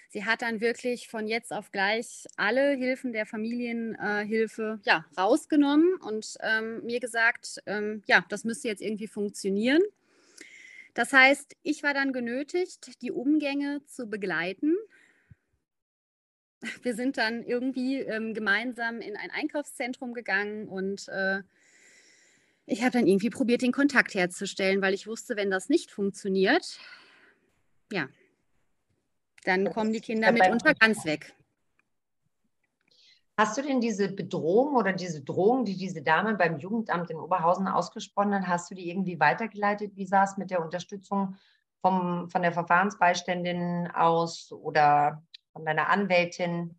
sie 0.09 0.25
hat 0.25 0.43
dann 0.43 0.61
wirklich 0.61 1.09
von 1.09 1.27
jetzt 1.27 1.53
auf 1.53 1.73
gleich 1.73 2.27
alle 2.37 2.77
Hilfen 2.77 3.13
der 3.13 3.27
Familienhilfe 3.27 4.81
äh, 4.81 4.89
ja, 4.89 5.05
rausgenommen 5.19 5.97
und 5.97 6.37
ähm, 6.41 6.85
mir 6.85 7.01
gesagt, 7.01 7.61
ähm, 7.67 8.03
ja, 8.07 8.25
das 8.29 8.45
müsste 8.45 8.69
jetzt 8.69 8.83
irgendwie 8.83 9.09
funktionieren. 9.09 9.83
Das 10.97 11.13
heißt, 11.13 11.57
ich 11.63 11.83
war 11.83 11.95
dann 11.95 12.13
genötigt, 12.13 13.01
die 13.03 13.13
Umgänge 13.13 13.85
zu 13.87 14.09
begleiten 14.09 14.75
wir 16.83 16.95
sind 16.95 17.19
dann 17.19 17.43
irgendwie 17.43 18.01
ähm, 18.01 18.35
gemeinsam 18.35 19.01
in 19.01 19.17
ein 19.17 19.31
Einkaufszentrum 19.31 20.15
gegangen 20.15 20.69
und 20.69 21.09
äh, 21.09 21.43
ich 22.67 22.83
habe 22.83 22.93
dann 22.93 23.07
irgendwie 23.07 23.31
probiert, 23.31 23.63
den 23.63 23.73
Kontakt 23.73 24.15
herzustellen, 24.15 24.83
weil 24.83 24.95
ich 24.95 25.07
wusste, 25.07 25.37
wenn 25.37 25.51
das 25.51 25.69
nicht 25.69 25.91
funktioniert, 25.91 26.81
ja, 27.93 28.09
dann 29.45 29.71
kommen 29.71 29.93
die 29.93 30.01
Kinder 30.01 30.33
mitunter 30.33 30.75
ganz 30.75 31.05
weg. 31.05 31.33
Hast 33.39 33.59
du 33.59 33.63
denn 33.63 33.83
diese 33.83 34.09
Bedrohung 34.09 34.77
oder 34.77 34.95
diese 34.95 35.23
Drohung, 35.23 35.67
die 35.67 35.77
diese 35.77 36.01
Dame 36.01 36.35
beim 36.37 36.59
Jugendamt 36.59 37.11
in 37.11 37.19
Oberhausen 37.19 37.69
ausgesprochen 37.69 38.35
hat, 38.35 38.47
hast 38.47 38.71
du 38.71 38.75
die 38.75 38.89
irgendwie 38.89 39.21
weitergeleitet? 39.21 39.95
Wie 39.95 40.07
sah 40.07 40.25
es 40.25 40.39
mit 40.39 40.51
der 40.51 40.63
Unterstützung 40.63 41.37
vom, 41.83 42.31
von 42.31 42.41
der 42.41 42.53
Verfahrensbeiständin 42.53 43.91
aus 43.93 44.53
oder 44.53 45.23
von 45.53 45.67
deiner 45.67 45.89
Anwältin? 45.91 46.79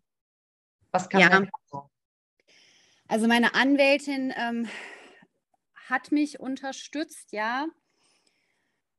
Was 0.90 1.08
kann 1.08 1.20
ja. 1.20 1.42
so? 1.70 1.88
Also 3.06 3.28
meine 3.28 3.54
Anwältin 3.54 4.34
ähm, 4.36 4.68
hat 5.88 6.10
mich 6.10 6.40
unterstützt, 6.40 7.30
ja. 7.30 7.66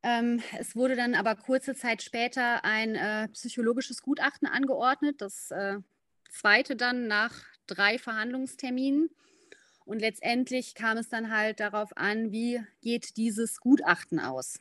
Ähm, 0.02 0.42
es 0.58 0.78
wurde 0.78 0.96
dann 0.96 1.14
aber 1.14 1.36
kurze 1.36 1.76
Zeit 1.76 2.02
später 2.02 2.64
ein 2.64 2.96
äh, 2.96 3.28
psychologisches 3.30 4.02
Gutachten 4.02 4.48
angeordnet, 4.48 5.22
das 5.22 5.52
äh, 5.52 5.80
zweite 6.30 6.76
dann 6.76 7.08
nach 7.08 7.34
drei 7.68 7.98
Verhandlungsterminen. 7.98 9.10
Und 9.86 10.00
letztendlich 10.00 10.76
kam 10.76 10.98
es 10.98 11.10
dann 11.10 11.36
halt 11.36 11.60
darauf 11.60 11.98
an, 11.98 12.32
wie 12.32 12.62
geht 12.82 13.18
dieses 13.18 13.60
Gutachten 13.60 14.20
aus. 14.20 14.60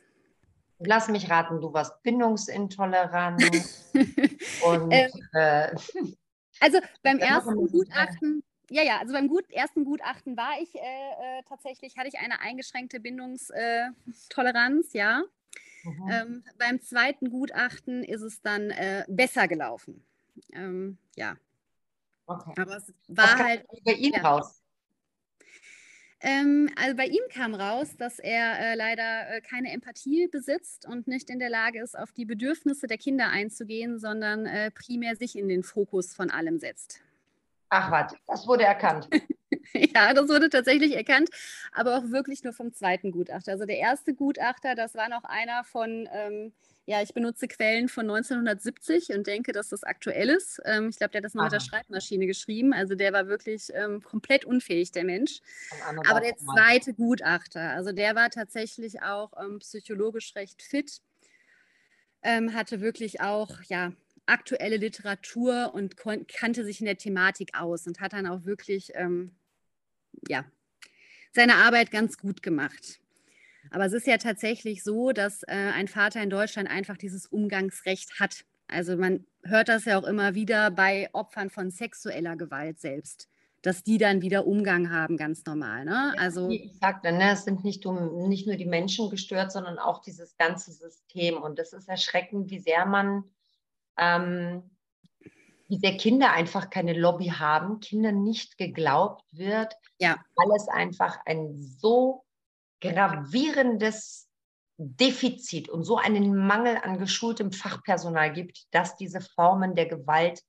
Lass 0.79 1.07
mich 1.09 1.29
raten, 1.29 1.61
du 1.61 1.71
warst 1.73 2.01
bindungsintolerant. 2.03 3.43
und, 4.65 4.91
ähm, 4.91 5.11
äh, 5.33 5.75
also 6.59 6.79
beim 7.03 7.19
ersten 7.19 7.67
Gutachten, 7.67 8.43
ja, 8.69 8.83
ja, 8.83 8.99
also 8.99 9.13
beim 9.13 9.27
gut, 9.27 9.51
ersten 9.51 9.83
Gutachten 9.83 10.37
war 10.37 10.53
ich 10.61 10.73
äh, 10.75 10.79
äh, 10.79 11.43
tatsächlich, 11.47 11.97
hatte 11.97 12.07
ich 12.07 12.19
eine 12.19 12.39
eingeschränkte 12.39 12.99
Bindungstoleranz, 12.99 14.93
ja. 14.93 15.23
Mhm. 15.83 16.09
Ähm, 16.11 16.43
beim 16.57 16.81
zweiten 16.81 17.29
Gutachten 17.29 18.03
ist 18.03 18.21
es 18.21 18.41
dann 18.41 18.69
äh, 18.69 19.05
besser 19.07 19.47
gelaufen. 19.47 20.03
Ähm, 20.53 20.97
ja. 21.15 21.35
Okay. 22.29 22.53
Aber 22.61 22.77
es 22.77 22.93
war 23.07 23.39
halt. 23.39 23.65
Bei 23.83 23.93
Ihnen 23.93 24.13
ja. 24.13 24.21
raus? 24.21 24.61
Ähm, 26.21 26.69
also 26.75 26.97
bei 26.97 27.05
ihm 27.05 27.23
kam 27.33 27.55
raus, 27.55 27.95
dass 27.97 28.19
er 28.19 28.59
äh, 28.59 28.75
leider 28.75 29.29
äh, 29.29 29.41
keine 29.41 29.71
Empathie 29.71 30.27
besitzt 30.27 30.85
und 30.85 31.07
nicht 31.07 31.29
in 31.29 31.39
der 31.39 31.49
Lage 31.49 31.81
ist, 31.81 31.97
auf 31.97 32.11
die 32.11 32.25
Bedürfnisse 32.25 32.87
der 32.87 32.97
Kinder 32.97 33.29
einzugehen, 33.29 33.99
sondern 33.99 34.45
äh, 34.45 34.69
primär 34.69 35.15
sich 35.15 35.37
in 35.37 35.47
den 35.47 35.63
Fokus 35.63 36.13
von 36.13 36.29
allem 36.29 36.59
setzt. 36.59 37.01
Ach 37.69 37.89
was, 37.89 38.15
das 38.27 38.45
wurde 38.45 38.65
erkannt. 38.65 39.07
ja, 39.73 40.13
das 40.13 40.27
wurde 40.27 40.49
tatsächlich 40.49 40.93
erkannt, 40.93 41.29
aber 41.71 41.97
auch 41.97 42.09
wirklich 42.09 42.43
nur 42.43 42.51
vom 42.51 42.73
zweiten 42.73 43.11
Gutachter. 43.11 43.53
Also 43.53 43.65
der 43.65 43.77
erste 43.77 44.13
Gutachter, 44.13 44.75
das 44.75 44.95
war 44.95 45.07
noch 45.07 45.23
einer 45.23 45.63
von 45.63 46.09
ähm, 46.11 46.51
ja, 46.89 47.03
ich 47.03 47.13
benutze 47.13 47.47
Quellen 47.47 47.87
von 47.87 48.09
1970 48.09 49.09
und 49.09 49.27
denke, 49.27 49.51
dass 49.51 49.69
das 49.69 49.83
aktuell 49.83 50.29
ist. 50.29 50.59
Ähm, 50.65 50.89
ich 50.89 50.97
glaube, 50.97 51.11
der 51.11 51.19
hat 51.19 51.25
das 51.25 51.35
noch 51.35 51.43
Aha. 51.43 51.49
mit 51.49 51.53
der 51.53 51.59
Schreibmaschine 51.59 52.25
geschrieben. 52.25 52.73
Also 52.73 52.95
der 52.95 53.13
war 53.13 53.27
wirklich 53.27 53.67
ähm, 53.75 54.01
komplett 54.01 54.43
unfähig, 54.43 54.91
der 54.91 55.03
Mensch. 55.03 55.39
Aber 56.07 56.19
der 56.19 56.35
zweite 56.37 56.95
Gutachter, 56.95 57.61
also 57.73 57.91
der 57.91 58.15
war 58.15 58.31
tatsächlich 58.31 59.03
auch 59.03 59.33
ähm, 59.39 59.59
psychologisch 59.59 60.33
recht 60.35 60.63
fit, 60.63 61.03
ähm, 62.23 62.55
hatte 62.55 62.81
wirklich 62.81 63.21
auch, 63.21 63.61
ja, 63.67 63.93
aktuelle 64.25 64.77
Literatur 64.77 65.75
und 65.75 65.95
kannte 65.95 66.65
sich 66.65 66.79
in 66.79 66.87
der 66.87 66.97
Thematik 66.97 67.51
aus 67.53 67.85
und 67.85 67.99
hat 67.99 68.13
dann 68.13 68.25
auch 68.25 68.45
wirklich, 68.45 68.93
ähm, 68.95 69.35
ja, 70.27 70.43
seine 71.33 71.57
Arbeit 71.57 71.91
ganz 71.91 72.17
gut 72.17 72.41
gemacht. 72.41 72.99
Aber 73.71 73.85
es 73.85 73.93
ist 73.93 74.07
ja 74.07 74.17
tatsächlich 74.17 74.83
so, 74.83 75.11
dass 75.11 75.43
äh, 75.43 75.53
ein 75.53 75.87
Vater 75.87 76.21
in 76.21 76.29
Deutschland 76.29 76.69
einfach 76.69 76.97
dieses 76.97 77.25
Umgangsrecht 77.25 78.19
hat. 78.19 78.45
Also 78.67 78.97
man 78.97 79.25
hört 79.43 79.69
das 79.69 79.85
ja 79.85 79.97
auch 79.99 80.05
immer 80.05 80.35
wieder 80.35 80.71
bei 80.71 81.09
Opfern 81.13 81.49
von 81.49 81.71
sexueller 81.71 82.35
Gewalt 82.35 82.79
selbst, 82.79 83.27
dass 83.61 83.83
die 83.83 83.97
dann 83.97 84.21
wieder 84.21 84.47
Umgang 84.47 84.91
haben, 84.91 85.17
ganz 85.17 85.45
normal. 85.45 85.85
Ne? 85.85 86.13
Also 86.17 86.49
ich 86.49 86.77
sagte, 86.79 87.11
ne, 87.11 87.31
es 87.31 87.45
sind 87.45 87.63
nicht, 87.63 87.85
nicht 87.85 88.47
nur 88.47 88.55
die 88.55 88.65
Menschen 88.65 89.09
gestört, 89.09 89.51
sondern 89.51 89.79
auch 89.79 90.01
dieses 90.01 90.37
ganze 90.37 90.71
System. 90.71 91.37
Und 91.37 91.59
es 91.59 91.73
ist 91.73 91.89
erschreckend, 91.89 92.49
wie 92.51 92.59
sehr 92.59 92.85
man, 92.85 93.23
ähm, 93.97 94.69
wie 95.67 95.77
sehr 95.77 95.97
Kinder 95.97 96.31
einfach 96.31 96.69
keine 96.69 96.93
Lobby 96.93 97.27
haben, 97.27 97.79
Kindern 97.79 98.23
nicht 98.23 98.57
geglaubt 98.57 99.25
wird, 99.31 99.73
ja. 99.99 100.15
weil 100.35 100.55
es 100.55 100.67
einfach 100.67 101.19
ein 101.25 101.55
so 101.57 102.23
gravierendes 102.81 104.27
Defizit 104.77 105.67
und 105.67 105.83
so 105.83 105.97
einen 105.97 106.35
Mangel 106.35 106.77
an 106.77 106.97
geschultem 106.97 107.51
Fachpersonal 107.51 108.31
gibt, 108.31 108.67
dass 108.71 108.95
diese 108.95 109.19
Formen 109.19 109.75
der 109.75 109.87
Gewalt 109.87 110.41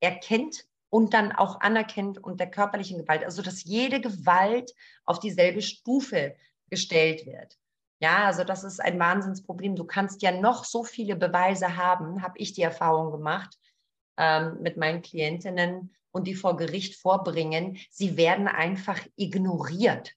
erkennt 0.00 0.64
und 0.88 1.14
dann 1.14 1.30
auch 1.30 1.60
anerkennt 1.60 2.18
und 2.18 2.40
der 2.40 2.50
körperlichen 2.50 2.98
Gewalt, 2.98 3.24
also 3.24 3.42
dass 3.42 3.62
jede 3.62 4.00
Gewalt 4.00 4.72
auf 5.04 5.20
dieselbe 5.20 5.62
Stufe 5.62 6.34
gestellt 6.68 7.26
wird. 7.26 7.56
Ja, 8.00 8.24
also 8.24 8.44
das 8.44 8.64
ist 8.64 8.80
ein 8.80 8.98
Wahnsinnsproblem. 8.98 9.76
Du 9.76 9.84
kannst 9.84 10.22
ja 10.22 10.32
noch 10.32 10.64
so 10.64 10.84
viele 10.84 11.16
Beweise 11.16 11.76
haben, 11.76 12.22
habe 12.22 12.38
ich 12.38 12.54
die 12.54 12.62
Erfahrung 12.62 13.12
gemacht 13.12 13.56
ähm, 14.16 14.58
mit 14.62 14.78
meinen 14.78 15.02
Klientinnen 15.02 15.94
und 16.10 16.26
die 16.26 16.34
vor 16.34 16.56
Gericht 16.56 16.96
vorbringen. 16.96 17.78
Sie 17.90 18.16
werden 18.16 18.48
einfach 18.48 18.98
ignoriert. 19.16 20.14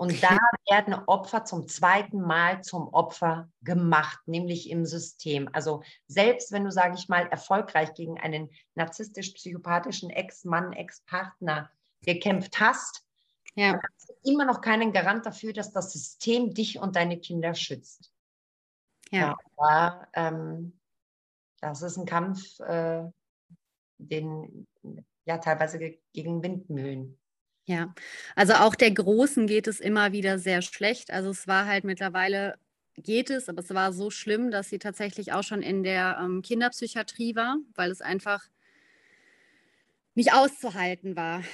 Und 0.00 0.22
da 0.22 0.38
werden 0.70 0.94
Opfer 0.94 1.44
zum 1.44 1.68
zweiten 1.68 2.22
Mal 2.22 2.62
zum 2.62 2.88
Opfer 2.88 3.50
gemacht, 3.60 4.18
nämlich 4.24 4.70
im 4.70 4.86
System. 4.86 5.50
Also 5.52 5.82
selbst 6.06 6.52
wenn 6.52 6.64
du, 6.64 6.72
sage 6.72 6.94
ich 6.96 7.10
mal, 7.10 7.26
erfolgreich 7.26 7.92
gegen 7.92 8.18
einen 8.18 8.48
narzisstisch-psychopathischen 8.76 10.08
Ex-Mann, 10.08 10.72
Ex-Partner 10.72 11.70
gekämpft 12.00 12.60
hast, 12.60 13.04
ja. 13.56 13.78
hast 13.94 14.08
du 14.08 14.14
immer 14.30 14.46
noch 14.46 14.62
keinen 14.62 14.94
Garant 14.94 15.26
dafür, 15.26 15.52
dass 15.52 15.70
das 15.70 15.92
System 15.92 16.54
dich 16.54 16.78
und 16.78 16.96
deine 16.96 17.20
Kinder 17.20 17.52
schützt. 17.54 18.10
Ja. 19.10 19.36
Aber, 19.54 20.08
ähm, 20.14 20.80
das 21.60 21.82
ist 21.82 21.98
ein 21.98 22.06
Kampf, 22.06 22.58
äh, 22.60 23.04
den 23.98 24.66
ja 25.26 25.36
teilweise 25.36 25.78
gegen 26.14 26.42
Windmühlen. 26.42 27.19
Ja, 27.70 27.94
also 28.34 28.54
auch 28.54 28.74
der 28.74 28.90
Großen 28.90 29.46
geht 29.46 29.68
es 29.68 29.78
immer 29.78 30.10
wieder 30.10 30.40
sehr 30.40 30.60
schlecht. 30.60 31.12
Also 31.12 31.30
es 31.30 31.46
war 31.46 31.66
halt 31.66 31.84
mittlerweile, 31.84 32.58
geht 32.96 33.30
es, 33.30 33.48
aber 33.48 33.60
es 33.60 33.72
war 33.72 33.92
so 33.92 34.10
schlimm, 34.10 34.50
dass 34.50 34.70
sie 34.70 34.80
tatsächlich 34.80 35.32
auch 35.32 35.44
schon 35.44 35.62
in 35.62 35.84
der 35.84 36.18
ähm, 36.20 36.42
Kinderpsychiatrie 36.42 37.36
war, 37.36 37.58
weil 37.76 37.92
es 37.92 38.02
einfach 38.02 38.48
nicht 40.16 40.32
auszuhalten 40.32 41.14
war. 41.14 41.44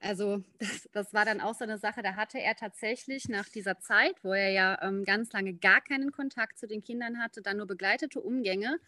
Also 0.00 0.42
das, 0.58 0.88
das, 0.92 1.12
war 1.12 1.26
dann 1.26 1.42
auch 1.42 1.54
so 1.54 1.64
eine 1.64 1.76
Sache, 1.76 2.00
da 2.00 2.14
hatte 2.14 2.40
er 2.40 2.54
tatsächlich 2.54 3.28
nach 3.28 3.50
dieser 3.50 3.78
Zeit, 3.78 4.14
wo 4.22 4.32
er 4.32 4.52
ja 4.52 4.78
ähm, 4.80 5.04
ganz 5.04 5.30
lange 5.34 5.52
gar 5.52 5.82
keinen 5.82 6.10
Kontakt 6.10 6.58
zu 6.58 6.66
den 6.66 6.82
Kindern 6.82 7.18
hatte, 7.18 7.42
dann 7.42 7.58
nur 7.58 7.66
begleitete 7.66 8.18
Umgänge. 8.18 8.78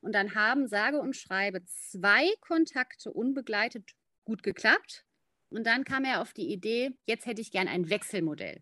Und 0.00 0.14
dann 0.14 0.36
haben 0.36 0.68
sage 0.68 1.00
und 1.00 1.16
schreibe 1.16 1.64
zwei 1.64 2.28
Kontakte 2.40 3.12
unbegleitet 3.12 3.96
gut 4.24 4.44
geklappt 4.44 5.05
und 5.50 5.66
dann 5.66 5.84
kam 5.84 6.04
er 6.04 6.20
auf 6.20 6.32
die 6.32 6.52
Idee, 6.52 6.92
jetzt 7.06 7.26
hätte 7.26 7.40
ich 7.40 7.50
gern 7.50 7.68
ein 7.68 7.90
Wechselmodell. 7.90 8.60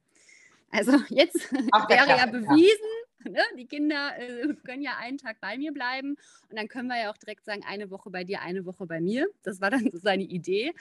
Also 0.71 0.93
jetzt 1.09 1.53
Ach, 1.73 1.89
wäre 1.89 2.09
ja 2.09 2.27
bewiesen. 2.27 2.89
Ne, 3.27 3.41
die 3.57 3.67
Kinder 3.67 4.13
äh, 4.19 4.53
können 4.67 4.83
ja 4.83 4.99
einen 4.99 5.17
Tag 5.17 5.41
bei 5.41 5.57
mir 5.57 5.73
bleiben 5.73 6.17
und 6.51 6.59
dann 6.59 6.69
können 6.69 6.89
wir 6.89 7.01
ja 7.01 7.11
auch 7.11 7.17
direkt 7.17 7.47
sagen, 7.47 7.63
eine 7.67 7.91
Woche 7.91 8.11
bei 8.11 8.23
dir, 8.23 8.43
eine 8.43 8.67
Woche 8.67 8.85
bei 8.85 9.01
mir. 9.01 9.27
Das 9.43 9.63
war 9.63 9.71
dann 9.71 9.91
so 9.91 9.97
seine 9.99 10.25
Idee. 10.25 10.73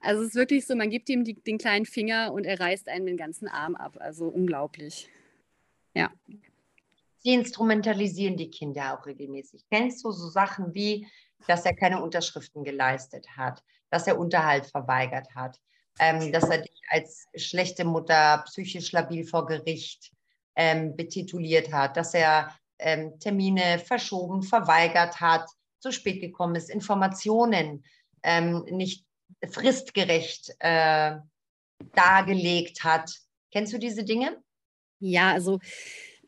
Also 0.00 0.22
es 0.22 0.28
ist 0.28 0.34
wirklich 0.34 0.66
so, 0.66 0.74
man 0.76 0.88
gibt 0.88 1.10
ihm 1.10 1.24
die, 1.24 1.34
den 1.34 1.58
kleinen 1.58 1.84
Finger 1.84 2.32
und 2.32 2.44
er 2.44 2.58
reißt 2.58 2.88
einen 2.88 3.04
den 3.04 3.16
ganzen 3.18 3.48
Arm 3.48 3.74
ab. 3.74 3.96
Also 4.00 4.26
unglaublich. 4.26 5.08
Ja. 5.94 6.10
Sie 7.18 7.32
instrumentalisieren 7.32 8.36
die 8.36 8.50
Kinder 8.50 8.98
auch 8.98 9.06
regelmäßig. 9.06 9.64
Kennst 9.70 10.04
du 10.04 10.10
so 10.10 10.28
Sachen 10.28 10.74
wie, 10.74 11.06
dass 11.46 11.64
er 11.64 11.74
keine 11.74 12.02
Unterschriften 12.02 12.64
geleistet 12.64 13.26
hat, 13.36 13.62
dass 13.94 14.08
er 14.08 14.18
Unterhalt 14.18 14.66
verweigert 14.66 15.32
hat, 15.36 15.60
ähm, 16.00 16.32
dass 16.32 16.48
er 16.50 16.58
dich 16.58 16.82
als 16.88 17.28
schlechte 17.36 17.84
Mutter 17.84 18.42
psychisch 18.44 18.90
labil 18.90 19.24
vor 19.24 19.46
Gericht 19.46 20.10
ähm, 20.56 20.96
betituliert 20.96 21.72
hat, 21.72 21.96
dass 21.96 22.12
er 22.12 22.52
ähm, 22.80 23.20
Termine 23.20 23.78
verschoben, 23.78 24.42
verweigert 24.42 25.20
hat, 25.20 25.48
zu 25.78 25.92
spät 25.92 26.20
gekommen 26.20 26.56
ist, 26.56 26.70
Informationen 26.70 27.84
ähm, 28.24 28.64
nicht 28.68 29.04
fristgerecht 29.48 30.52
äh, 30.58 31.14
dargelegt 31.92 32.82
hat. 32.82 33.12
Kennst 33.52 33.72
du 33.72 33.78
diese 33.78 34.02
Dinge? 34.02 34.42
Ja, 34.98 35.30
also 35.30 35.60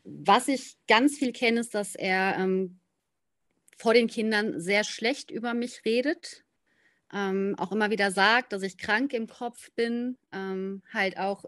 was 0.05 0.47
ich 0.47 0.77
ganz 0.87 1.17
viel 1.17 1.33
kenne, 1.33 1.59
ist, 1.59 1.75
dass 1.75 1.95
er 1.95 2.37
ähm, 2.39 2.79
vor 3.77 3.93
den 3.93 4.07
Kindern 4.07 4.61
sehr 4.61 4.85
schlecht 4.85 5.31
über 5.31 5.53
mich 5.53 5.83
redet. 5.83 6.45
Ähm, 7.13 7.55
auch 7.57 7.71
immer 7.71 7.89
wieder 7.89 8.11
sagt, 8.11 8.51
dass 8.53 8.63
ich 8.63 8.77
krank 8.77 9.13
im 9.13 9.27
Kopf 9.27 9.71
bin, 9.71 10.17
ähm, 10.33 10.81
halt 10.93 11.17
auch, 11.17 11.45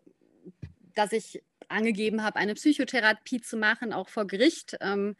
dass 0.95 1.11
ich 1.11 1.43
angegeben 1.67 2.23
habe, 2.23 2.37
eine 2.37 2.55
Psychotherapie 2.55 3.41
zu 3.41 3.57
machen, 3.57 3.93
auch 3.93 4.09
vor 4.09 4.25
Gericht. 4.25 4.77
Ähm, 4.81 5.15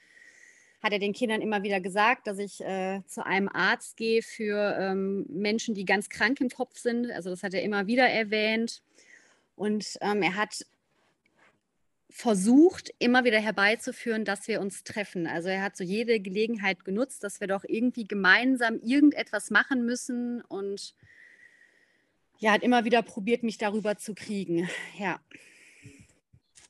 hat 0.81 0.93
er 0.93 0.99
den 0.99 1.13
Kindern 1.13 1.41
immer 1.41 1.63
wieder 1.63 1.81
gesagt, 1.81 2.27
dass 2.27 2.39
ich 2.39 2.61
äh, 2.61 3.01
zu 3.05 3.25
einem 3.25 3.49
Arzt 3.49 3.97
gehe 3.97 4.21
für 4.21 4.77
ähm, 4.79 5.25
Menschen, 5.27 5.75
die 5.75 5.83
ganz 5.83 6.07
krank 6.07 6.39
im 6.39 6.49
Kopf 6.49 6.77
sind. 6.77 7.11
Also 7.11 7.29
das 7.29 7.43
hat 7.43 7.53
er 7.53 7.63
immer 7.63 7.87
wieder 7.87 8.07
erwähnt. 8.07 8.81
Und 9.55 9.97
ähm, 9.99 10.21
er 10.21 10.35
hat 10.35 10.65
versucht, 12.09 12.91
immer 12.97 13.23
wieder 13.23 13.39
herbeizuführen, 13.39 14.25
dass 14.25 14.47
wir 14.47 14.61
uns 14.61 14.83
treffen. 14.83 15.27
Also 15.27 15.49
er 15.49 15.61
hat 15.61 15.77
so 15.77 15.83
jede 15.83 16.19
Gelegenheit 16.19 16.83
genutzt, 16.83 17.23
dass 17.23 17.39
wir 17.39 17.47
doch 17.47 17.63
irgendwie 17.67 18.05
gemeinsam 18.05 18.79
irgendetwas 18.81 19.51
machen 19.51 19.85
müssen 19.85 20.41
und 20.41 20.95
ja, 22.39 22.53
hat 22.53 22.63
immer 22.63 22.85
wieder 22.85 23.03
probiert, 23.03 23.43
mich 23.43 23.57
darüber 23.57 23.97
zu 23.97 24.15
kriegen. 24.15 24.69
Ja. 24.97 25.19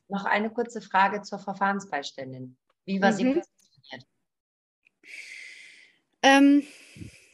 Noch 0.08 0.24
eine 0.24 0.50
kurze 0.50 0.80
Frage 0.80 1.22
zur 1.22 1.38
Verfahrensbeiständin. 1.38 2.56
Wie 2.84 3.00
war 3.00 3.12
mhm. 3.12 3.16
sie 3.16 3.24
positioniert? 3.24 4.06
Ähm, 6.22 6.66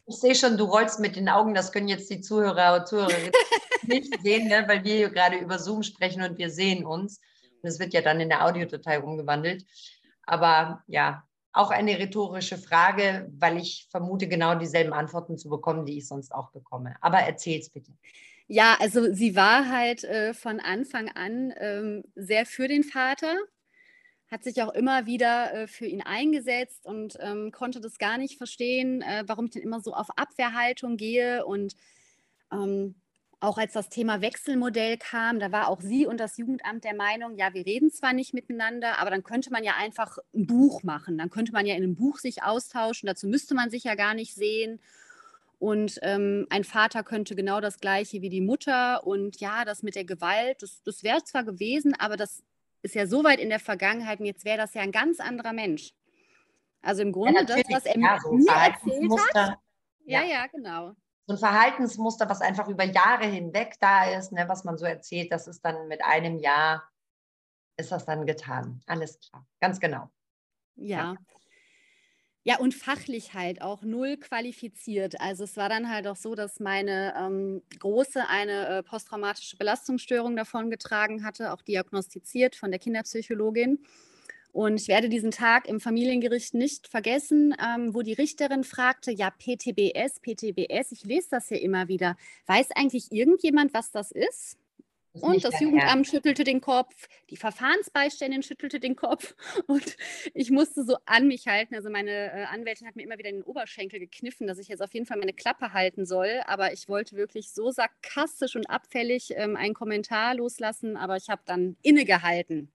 ich 0.07 0.17
sehe 0.17 0.35
schon, 0.35 0.57
du 0.57 0.65
rollst 0.65 1.01
mit 1.01 1.17
den 1.17 1.29
Augen, 1.29 1.55
das 1.55 1.73
können 1.73 1.89
jetzt 1.89 2.09
die 2.11 2.21
Zuhörer 2.21 2.79
und 2.79 2.87
Zuhörerinnen 2.87 3.33
nicht 3.83 4.23
sehen, 4.23 4.47
ne, 4.49 4.65
weil 4.69 4.85
wir 4.85 4.95
hier 4.95 5.11
gerade 5.11 5.39
über 5.39 5.59
Zoom 5.59 5.83
sprechen 5.83 6.23
und 6.23 6.39
wir 6.39 6.51
sehen 6.51 6.85
uns. 6.85 7.21
Das 7.67 7.79
wird 7.79 7.93
ja 7.93 8.01
dann 8.01 8.21
in 8.21 8.29
der 8.29 8.45
Audiodatei 8.45 9.01
umgewandelt. 9.01 9.65
Aber 10.23 10.83
ja, 10.87 11.25
auch 11.53 11.71
eine 11.71 11.99
rhetorische 11.99 12.59
Frage, 12.59 13.31
weil 13.39 13.59
ich 13.59 13.89
vermute, 13.91 14.29
genau 14.29 14.55
dieselben 14.55 14.93
Antworten 14.93 15.39
zu 15.39 15.49
bekommen, 15.49 15.87
die 15.87 15.99
ich 15.99 16.07
sonst 16.07 16.33
auch 16.35 16.51
bekomme. 16.51 16.97
Aber 17.01 17.19
erzähl's 17.19 17.71
bitte. 17.71 17.93
Ja, 18.47 18.77
also 18.79 19.13
sie 19.13 19.35
war 19.35 19.69
halt 19.69 20.05
äh, 20.05 20.35
von 20.35 20.61
Anfang 20.61 21.09
an 21.09 21.53
ähm, 21.59 22.05
sehr 22.15 22.47
für 22.47 22.69
den 22.69 22.85
Vater, 22.85 23.35
hat 24.31 24.45
sich 24.45 24.63
auch 24.63 24.73
immer 24.75 25.07
wieder 25.07 25.53
äh, 25.53 25.67
für 25.67 25.87
ihn 25.87 26.03
eingesetzt 26.03 26.85
und 26.85 27.17
ähm, 27.21 27.51
konnte 27.53 27.81
das 27.81 27.99
gar 27.99 28.19
nicht 28.19 28.37
verstehen, 28.37 29.03
äh, 29.03 29.25
warum 29.27 29.47
ich 29.47 29.53
denn 29.53 29.63
immer 29.63 29.81
so 29.81 29.95
auf 29.95 30.09
Abwehrhaltung 30.17 30.97
gehe 30.97 31.45
und 31.45 31.75
ähm, 32.53 32.95
auch 33.41 33.59
als 33.59 33.75
das 33.75 33.89
Thema 33.89 34.23
Wechselmodell 34.23 34.97
kam, 34.97 35.39
da 35.39 35.53
war 35.53 35.69
auch 35.69 35.81
sie 35.81 36.07
und 36.07 36.19
das 36.19 36.39
Jugendamt 36.39 36.85
der 36.85 36.95
Meinung, 36.95 37.37
ja, 37.37 37.53
wir 37.53 37.67
reden 37.67 37.91
zwar 37.91 38.13
nicht 38.13 38.33
miteinander, 38.33 38.99
aber 38.99 39.11
dann 39.11 39.25
könnte 39.25 39.51
man 39.51 39.63
ja 39.63 39.75
einfach 39.79 40.19
ein 40.35 40.47
Buch 40.47 40.83
machen. 40.83 41.19
Dann 41.19 41.29
könnte 41.29 41.53
man 41.53 41.67
ja 41.67 41.75
in 41.75 41.83
einem 41.83 41.97
Buch 41.97 42.19
sich 42.19 42.43
austauschen. 42.43 43.07
Dazu 43.07 43.29
müsste 43.29 43.55
man 43.55 43.71
sich 43.71 43.85
ja 43.85 43.95
gar 43.95 44.15
nicht 44.15 44.35
sehen. 44.35 44.81
Und 45.59 45.99
ähm, 46.03 46.47
ein 46.51 46.65
Vater 46.65 47.03
könnte 47.03 47.35
genau 47.35 47.61
das 47.61 47.79
Gleiche 47.79 48.23
wie 48.23 48.31
die 48.31 48.41
Mutter. 48.41 49.07
Und 49.07 49.39
ja, 49.39 49.67
das 49.67 49.83
mit 49.83 49.97
der 49.97 50.05
Gewalt, 50.05 50.63
das, 50.63 50.83
das 50.83 51.03
wäre 51.03 51.23
zwar 51.25 51.45
gewesen, 51.45 51.95
aber 51.99 52.17
das 52.17 52.43
ist 52.83 52.95
ja 52.95 53.07
so 53.07 53.23
weit 53.23 53.41
in 53.41 53.51
der 53.51 53.61
Vergangenheit 53.61 54.21
und 54.21 54.27
jetzt 54.27 54.45
wäre 54.45 54.59
das 54.59 54.75
ja 54.75 54.83
ein 54.83 54.93
ganz 54.93 55.21
anderer 55.21 55.53
Mensch. 55.53 55.93
Also 56.81 57.03
im 57.03 57.13
Grunde 57.13 57.41
ja, 57.41 57.45
das, 57.45 57.63
was 57.69 57.85
er 57.85 57.99
ja, 57.99 58.19
so 58.23 58.33
mir 58.33 58.53
erzählt 58.53 59.11
hat. 59.35 59.59
Ja, 60.05 60.23
ja, 60.23 60.25
ja, 60.25 60.47
genau 60.47 60.95
so 61.27 61.35
ein 61.35 61.39
Verhaltensmuster, 61.39 62.29
was 62.29 62.41
einfach 62.41 62.69
über 62.69 62.85
Jahre 62.85 63.27
hinweg 63.27 63.75
da 63.81 64.11
ist, 64.17 64.33
ne, 64.33 64.49
was 64.49 64.65
man 64.65 64.79
so 64.79 64.85
erzählt, 64.85 65.33
das 65.33 65.49
ist 65.49 65.65
dann 65.65 65.89
mit 65.89 66.05
einem 66.05 66.39
Jahr, 66.39 66.89
ist 67.77 67.93
das 67.93 68.05
dann 68.07 68.27
getan. 68.27 68.81
Alles 68.87 69.19
klar, 69.21 69.45
ganz 69.61 69.81
genau. 69.81 70.11
Ja. 70.77 70.99
ja. 70.99 71.17
Ja, 72.49 72.59
und 72.59 72.75
fachlich 72.75 73.35
halt 73.35 73.61
auch 73.61 73.83
null 73.83 74.19
qualifiziert. 74.19 75.21
Also 75.21 75.43
es 75.43 75.57
war 75.57 75.69
dann 75.69 75.91
halt 75.91 76.07
auch 76.07 76.15
so, 76.15 76.37
dass 76.37 76.61
meine 76.61 77.13
ähm, 77.19 77.61
Große 77.81 78.29
eine 78.29 78.69
äh, 78.69 78.83
posttraumatische 78.85 79.57
Belastungsstörung 79.57 80.37
davon 80.37 80.71
getragen 80.71 81.25
hatte, 81.25 81.53
auch 81.53 81.61
diagnostiziert 81.61 82.55
von 82.55 82.71
der 82.71 82.79
Kinderpsychologin. 82.79 83.85
Und 84.57 84.81
ich 84.81 84.89
werde 84.89 85.11
diesen 85.11 85.33
Tag 85.33 85.69
im 85.69 85.81
Familiengericht 85.81 86.55
nicht 86.55 86.89
vergessen, 86.89 87.55
ähm, 87.63 87.93
wo 87.93 88.01
die 88.01 88.15
Richterin 88.15 88.65
fragte, 88.65 89.13
ja, 89.13 89.31
PTBS, 89.31 90.21
PTBS, 90.21 90.93
ich 90.93 91.05
lese 91.05 91.29
das 91.33 91.51
ja 91.51 91.59
immer 91.59 91.89
wieder. 91.89 92.17
Weiß 92.47 92.71
eigentlich 92.75 93.13
irgendjemand, 93.13 93.75
was 93.75 93.91
das 93.91 94.13
ist? 94.13 94.57
Und 95.13 95.45
das 95.45 95.61
Jugendamt 95.61 96.07
schüttelte 96.07 96.43
den 96.43 96.63
Kopf, 96.63 96.95
die 97.29 97.37
Verfahrensbeiständin 97.37 98.43
schüttelte 98.43 98.81
den 98.81 98.97
Kopf 98.97 99.35
und 99.67 99.97
ich 100.33 100.51
musste 100.51 100.85
so 100.85 100.97
an 101.05 101.29
mich 101.29 101.47
halten. 101.49 101.75
Also 101.75 101.91
meine 101.91 102.33
äh, 102.33 102.45
Anwältin 102.45 102.87
hat 102.87 102.97
mir 102.97 103.03
immer 103.03 103.19
wieder 103.19 103.29
in 103.29 103.37
den 103.37 103.45
Oberschenkel 103.45 104.01
gekniffen, 104.01 104.47
dass 104.47 104.59
ich 104.59 104.69
jetzt 104.69 104.83
auf 104.83 104.95
jeden 104.95 105.05
Fall 105.05 105.19
meine 105.19 105.35
Klappe 105.35 105.75
halten 105.75 106.07
soll. 106.07 106.41
Aber 106.47 106.73
ich 106.73 106.89
wollte 106.89 107.17
wirklich 107.17 107.51
so 107.51 107.71
sarkastisch 107.71 108.57
und 108.57 108.71
abfällig 108.71 109.35
ähm, 109.37 109.55
einen 109.55 109.75
Kommentar 109.75 110.35
loslassen, 110.35 110.97
aber 110.97 111.17
ich 111.17 111.29
habe 111.29 111.43
dann 111.45 111.77
innegehalten, 111.83 112.73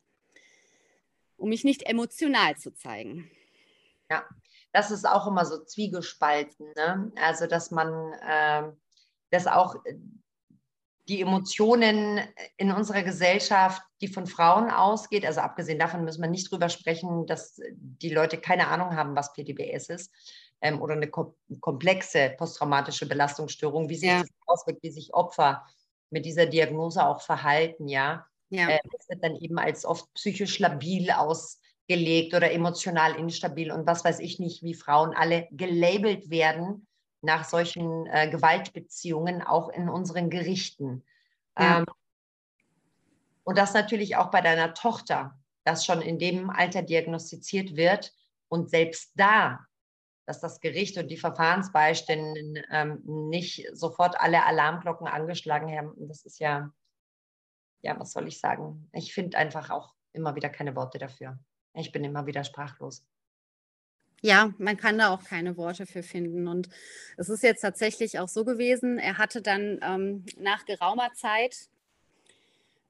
um 1.41 1.49
mich 1.49 1.63
nicht 1.63 1.83
emotional 1.83 2.55
zu 2.57 2.73
zeigen. 2.73 3.29
Ja, 4.09 4.23
das 4.71 4.91
ist 4.91 5.07
auch 5.07 5.27
immer 5.27 5.45
so 5.45 5.63
zwiegespalten. 5.63 6.67
Ne? 6.75 7.11
Also 7.15 7.47
dass 7.47 7.71
man 7.71 8.13
äh, 8.13 8.71
das 9.31 9.47
auch 9.47 9.75
die 11.07 11.21
Emotionen 11.21 12.21
in 12.57 12.71
unserer 12.71 13.03
Gesellschaft, 13.03 13.81
die 14.01 14.07
von 14.07 14.27
Frauen 14.27 14.69
ausgeht. 14.69 15.25
Also 15.25 15.41
abgesehen 15.41 15.79
davon 15.79 16.05
müssen 16.05 16.21
wir 16.21 16.29
nicht 16.29 16.51
drüber 16.51 16.69
sprechen, 16.69 17.25
dass 17.25 17.59
die 17.71 18.13
Leute 18.13 18.37
keine 18.37 18.67
Ahnung 18.67 18.95
haben, 18.95 19.15
was 19.15 19.33
PTBS 19.33 19.89
ist 19.89 20.11
ähm, 20.61 20.81
oder 20.81 20.93
eine 20.93 21.07
kom 21.07 21.35
komplexe 21.59 22.33
posttraumatische 22.37 23.07
Belastungsstörung, 23.07 23.89
wie 23.89 23.95
sich 23.95 24.09
ja. 24.09 24.21
das 24.21 24.29
auswirkt, 24.45 24.83
wie 24.83 24.91
sich 24.91 25.13
Opfer 25.13 25.65
mit 26.11 26.25
dieser 26.25 26.45
Diagnose 26.45 27.05
auch 27.05 27.21
verhalten. 27.21 27.87
Ja, 27.87 28.27
ja. 28.51 28.69
Äh, 28.69 28.79
das 28.91 29.09
wird 29.09 29.23
dann 29.23 29.35
eben 29.37 29.57
als 29.57 29.85
oft 29.85 30.13
psychisch 30.13 30.59
labil 30.59 31.09
ausgelegt 31.09 32.33
oder 32.33 32.51
emotional 32.51 33.15
instabil 33.15 33.71
und 33.71 33.87
was 33.87 34.05
weiß 34.05 34.19
ich 34.19 34.39
nicht, 34.39 34.61
wie 34.61 34.75
Frauen 34.75 35.13
alle 35.15 35.47
gelabelt 35.51 36.29
werden 36.29 36.85
nach 37.21 37.45
solchen 37.45 38.05
äh, 38.07 38.29
Gewaltbeziehungen 38.29 39.41
auch 39.41 39.69
in 39.69 39.89
unseren 39.89 40.29
Gerichten. 40.29 41.03
Ja. 41.57 41.79
Ähm, 41.79 41.85
und 43.43 43.57
das 43.57 43.73
natürlich 43.73 44.17
auch 44.17 44.31
bei 44.31 44.41
deiner 44.41 44.73
Tochter, 44.73 45.39
das 45.63 45.85
schon 45.85 46.01
in 46.01 46.19
dem 46.19 46.49
Alter 46.49 46.81
diagnostiziert 46.81 47.75
wird 47.75 48.13
und 48.49 48.69
selbst 48.69 49.13
da, 49.15 49.65
dass 50.25 50.41
das 50.41 50.59
Gericht 50.59 50.97
und 50.97 51.07
die 51.09 51.17
Verfahrensbeistände 51.17 52.63
ähm, 52.71 53.01
nicht 53.05 53.65
sofort 53.73 54.19
alle 54.19 54.45
Alarmglocken 54.45 55.07
angeschlagen 55.07 55.75
haben. 55.75 55.93
Das 56.07 56.25
ist 56.25 56.39
ja, 56.39 56.71
ja, 57.81 57.99
was 57.99 58.11
soll 58.11 58.27
ich 58.27 58.39
sagen? 58.39 58.89
Ich 58.93 59.13
finde 59.13 59.37
einfach 59.37 59.69
auch 59.69 59.93
immer 60.13 60.35
wieder 60.35 60.49
keine 60.49 60.75
Worte 60.75 60.97
dafür. 60.97 61.39
Ich 61.73 61.91
bin 61.91 62.03
immer 62.03 62.25
wieder 62.25 62.43
sprachlos. 62.43 63.03
Ja, 64.23 64.53
man 64.59 64.77
kann 64.77 64.99
da 64.99 65.09
auch 65.09 65.23
keine 65.23 65.57
Worte 65.57 65.87
für 65.87 66.03
finden. 66.03 66.47
Und 66.47 66.69
es 67.17 67.29
ist 67.29 67.41
jetzt 67.41 67.61
tatsächlich 67.61 68.19
auch 68.19 68.27
so 68.27 68.45
gewesen, 68.45 68.99
er 68.99 69.17
hatte 69.17 69.41
dann 69.41 69.79
ähm, 69.81 70.25
nach 70.37 70.65
geraumer 70.65 71.11
Zeit 71.13 71.69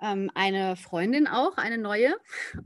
ähm, 0.01 0.31
eine 0.35 0.75
Freundin 0.75 1.27
auch, 1.27 1.57
eine 1.57 1.77
neue. 1.77 2.15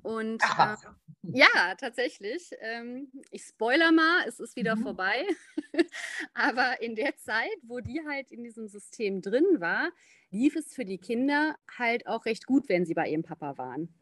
Und 0.01 0.41
äh, 0.43 0.75
ja, 1.23 1.75
tatsächlich. 1.77 2.51
Ähm, 2.59 3.11
ich 3.31 3.43
spoiler 3.43 3.91
mal, 3.91 4.25
es 4.27 4.39
ist 4.39 4.55
wieder 4.55 4.75
mhm. 4.75 4.83
vorbei. 4.83 5.25
Aber 6.33 6.81
in 6.81 6.95
der 6.95 7.17
Zeit, 7.17 7.57
wo 7.63 7.79
die 7.79 8.01
halt 8.07 8.31
in 8.31 8.43
diesem 8.43 8.67
System 8.67 9.21
drin 9.21 9.59
war, 9.59 9.91
lief 10.31 10.55
es 10.55 10.73
für 10.73 10.85
die 10.85 10.97
Kinder 10.97 11.55
halt 11.77 12.07
auch 12.07 12.25
recht 12.25 12.45
gut, 12.45 12.69
wenn 12.69 12.85
sie 12.85 12.93
bei 12.93 13.07
ihrem 13.07 13.23
Papa 13.23 13.57
waren 13.57 13.93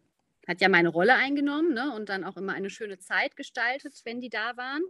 hat 0.47 0.61
ja 0.61 0.69
meine 0.69 0.89
Rolle 0.89 1.15
eingenommen 1.15 1.73
ne? 1.73 1.93
und 1.95 2.09
dann 2.09 2.23
auch 2.23 2.37
immer 2.37 2.53
eine 2.53 2.69
schöne 2.69 2.99
Zeit 2.99 3.35
gestaltet, 3.35 4.01
wenn 4.03 4.19
die 4.19 4.29
da 4.29 4.57
waren. 4.57 4.83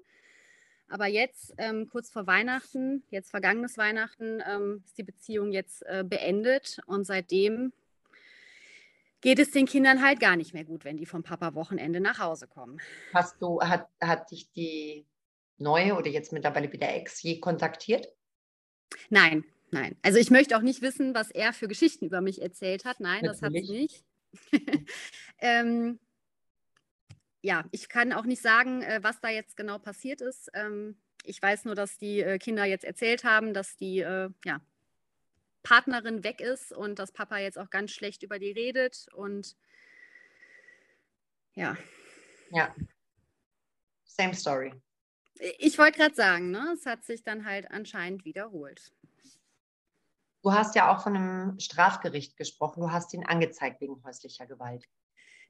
Aber 0.90 1.08
jetzt, 1.08 1.54
ähm, 1.58 1.88
kurz 1.88 2.10
vor 2.10 2.28
Weihnachten, 2.28 3.04
jetzt 3.10 3.32
vergangenes 3.32 3.78
Weihnachten, 3.78 4.42
ähm, 4.48 4.84
ist 4.86 4.98
die 4.98 5.04
Beziehung 5.04 5.52
jetzt 5.52 5.84
äh, 5.84 6.04
beendet 6.06 6.80
und 6.86 7.06
seitdem 7.06 7.72
geht 9.24 9.40
es 9.40 9.52
den 9.52 9.66
Kindern 9.66 10.04
halt 10.04 10.20
gar 10.20 10.36
nicht 10.36 10.54
mehr 10.54 10.66
gut, 10.66 10.84
wenn 10.84 10.98
die 10.98 11.06
vom 11.06 11.24
Papa 11.24 11.56
Wochenende 11.56 12.02
nach 12.02 12.20
Hause 12.20 12.46
kommen. 12.46 12.80
Hast 13.14 13.42
du, 13.42 13.62
hat, 13.62 13.88
hat 14.02 14.30
dich 14.30 14.52
die 14.52 15.08
neue 15.58 15.96
oder 15.96 16.10
jetzt 16.10 16.34
mittlerweile 16.34 16.72
wieder 16.72 16.94
Ex 16.94 17.24
je 17.24 17.40
kontaktiert? 17.40 18.10
Nein, 19.10 19.46
nein. 19.72 19.96
Also 20.02 20.20
ich 20.20 20.30
möchte 20.30 20.58
auch 20.58 20.62
nicht 20.62 20.82
wissen, 20.82 21.16
was 21.16 21.32
er 21.32 21.54
für 21.54 21.70
Geschichten 21.70 22.06
über 22.06 22.20
mich 22.20 22.42
erzählt 22.42 22.84
hat. 22.84 23.00
Nein, 23.00 23.24
Natürlich. 23.24 23.40
das 23.40 23.42
hat 23.42 23.54
sie 23.54 23.72
nicht. 23.72 24.04
ähm, 25.40 26.00
ja, 27.42 27.64
ich 27.72 27.88
kann 27.88 28.12
auch 28.12 28.26
nicht 28.26 28.42
sagen, 28.42 28.82
äh, 28.82 29.00
was 29.04 29.22
da 29.22 29.30
jetzt 29.30 29.56
genau 29.56 29.80
passiert 29.80 30.20
ist. 30.20 30.50
Ähm, 30.54 30.98
ich 31.24 31.42
weiß 31.42 31.64
nur, 31.64 31.76
dass 31.76 31.98
die 31.98 32.20
äh, 32.20 32.38
Kinder 32.40 32.66
jetzt 32.66 32.84
erzählt 32.84 33.24
haben, 33.24 33.54
dass 33.54 33.78
die 33.78 34.00
äh, 34.00 34.30
ja, 34.44 34.60
Partnerin 35.64 36.24
weg 36.24 36.42
ist 36.42 36.72
und 36.72 37.00
dass 37.00 37.12
Papa 37.12 37.38
jetzt 37.38 37.58
auch 37.58 37.70
ganz 37.70 37.92
schlecht 37.92 38.24
über 38.24 38.38
die 38.38 38.52
redet. 38.52 39.08
Und 39.14 39.56
ja. 41.56 41.78
Ja. 42.52 42.76
Same 44.06 44.34
story. 44.34 44.74
Ich 45.58 45.78
wollte 45.78 45.98
gerade 45.98 46.16
sagen, 46.16 46.52
ne, 46.52 46.76
es 46.78 46.86
hat 46.86 47.04
sich 47.04 47.24
dann 47.24 47.46
halt 47.46 47.72
anscheinend 47.72 48.26
wiederholt. 48.26 48.94
Du 50.44 50.52
hast 50.52 50.76
ja 50.76 50.94
auch 50.94 51.02
von 51.02 51.16
einem 51.16 51.60
Strafgericht 51.60 52.38
gesprochen. 52.38 52.82
Du 52.82 52.92
hast 52.92 53.14
ihn 53.14 53.26
angezeigt 53.26 53.80
wegen 53.82 54.04
häuslicher 54.04 54.46
Gewalt. 54.46 54.86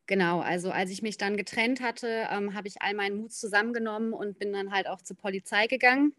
Genau, 0.05 0.41
also 0.41 0.69
als 0.69 0.91
ich 0.91 1.01
mich 1.01 1.17
dann 1.17 1.37
getrennt 1.37 1.81
hatte, 1.81 2.27
ähm, 2.29 2.53
habe 2.53 2.67
ich 2.67 2.81
all 2.81 2.93
meinen 2.93 3.17
Mut 3.17 3.31
zusammengenommen 3.31 4.13
und 4.13 4.37
bin 4.37 4.51
dann 4.53 4.71
halt 4.71 4.87
auch 4.87 5.01
zur 5.01 5.17
Polizei 5.17 5.67
gegangen. 5.67 6.13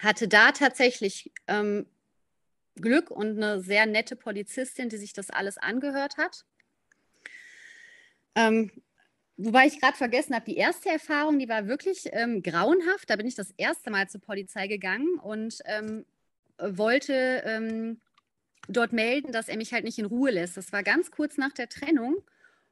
Hatte 0.00 0.28
da 0.28 0.52
tatsächlich 0.52 1.32
ähm, 1.46 1.86
Glück 2.76 3.10
und 3.10 3.36
eine 3.36 3.60
sehr 3.60 3.86
nette 3.86 4.16
Polizistin, 4.16 4.88
die 4.88 4.96
sich 4.96 5.12
das 5.12 5.30
alles 5.30 5.58
angehört 5.58 6.16
hat. 6.16 6.44
Ähm, 8.34 8.70
wobei 9.36 9.66
ich 9.66 9.80
gerade 9.80 9.96
vergessen 9.96 10.34
habe, 10.34 10.44
die 10.44 10.56
erste 10.56 10.90
Erfahrung, 10.90 11.38
die 11.38 11.48
war 11.48 11.66
wirklich 11.66 12.08
ähm, 12.12 12.42
grauenhaft. 12.42 13.08
Da 13.08 13.16
bin 13.16 13.26
ich 13.26 13.34
das 13.34 13.50
erste 13.56 13.90
Mal 13.90 14.08
zur 14.08 14.20
Polizei 14.20 14.66
gegangen 14.68 15.18
und 15.18 15.58
ähm, 15.64 16.04
wollte 16.58 17.42
ähm, 17.44 18.00
dort 18.68 18.92
melden, 18.92 19.32
dass 19.32 19.48
er 19.48 19.56
mich 19.56 19.72
halt 19.72 19.84
nicht 19.84 19.98
in 19.98 20.06
Ruhe 20.06 20.30
lässt. 20.30 20.56
Das 20.56 20.72
war 20.72 20.82
ganz 20.82 21.10
kurz 21.10 21.36
nach 21.36 21.52
der 21.52 21.68
Trennung. 21.68 22.16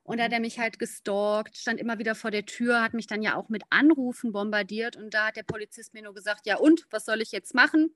Und 0.02 0.18
da 0.18 0.24
hat 0.24 0.32
er 0.32 0.40
mich 0.40 0.58
halt 0.58 0.78
gestalkt, 0.78 1.56
stand 1.56 1.80
immer 1.80 1.98
wieder 1.98 2.14
vor 2.14 2.30
der 2.30 2.44
Tür, 2.44 2.82
hat 2.82 2.92
mich 2.92 3.06
dann 3.06 3.22
ja 3.22 3.36
auch 3.36 3.48
mit 3.48 3.62
Anrufen 3.70 4.32
bombardiert. 4.32 4.96
Und 4.96 5.14
da 5.14 5.28
hat 5.28 5.36
der 5.36 5.44
Polizist 5.44 5.94
mir 5.94 6.02
nur 6.02 6.14
gesagt, 6.14 6.46
ja 6.46 6.56
und, 6.56 6.86
was 6.90 7.06
soll 7.06 7.22
ich 7.22 7.32
jetzt 7.32 7.54
machen? 7.54 7.94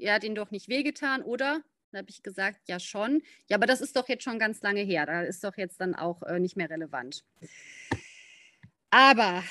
Er 0.00 0.14
hat 0.14 0.24
ihn 0.24 0.34
doch 0.34 0.50
nicht 0.50 0.68
wehgetan, 0.68 1.22
oder? 1.22 1.62
Dann 1.92 2.00
habe 2.00 2.10
ich 2.10 2.22
gesagt, 2.22 2.68
ja 2.68 2.78
schon. 2.78 3.22
Ja, 3.48 3.56
aber 3.56 3.66
das 3.66 3.80
ist 3.80 3.96
doch 3.96 4.08
jetzt 4.08 4.24
schon 4.24 4.38
ganz 4.38 4.62
lange 4.62 4.80
her. 4.80 5.06
Da 5.06 5.22
ist 5.22 5.42
doch 5.44 5.56
jetzt 5.56 5.80
dann 5.80 5.94
auch 5.94 6.22
äh, 6.22 6.38
nicht 6.38 6.56
mehr 6.56 6.70
relevant. 6.70 7.24
Aber 8.90 9.42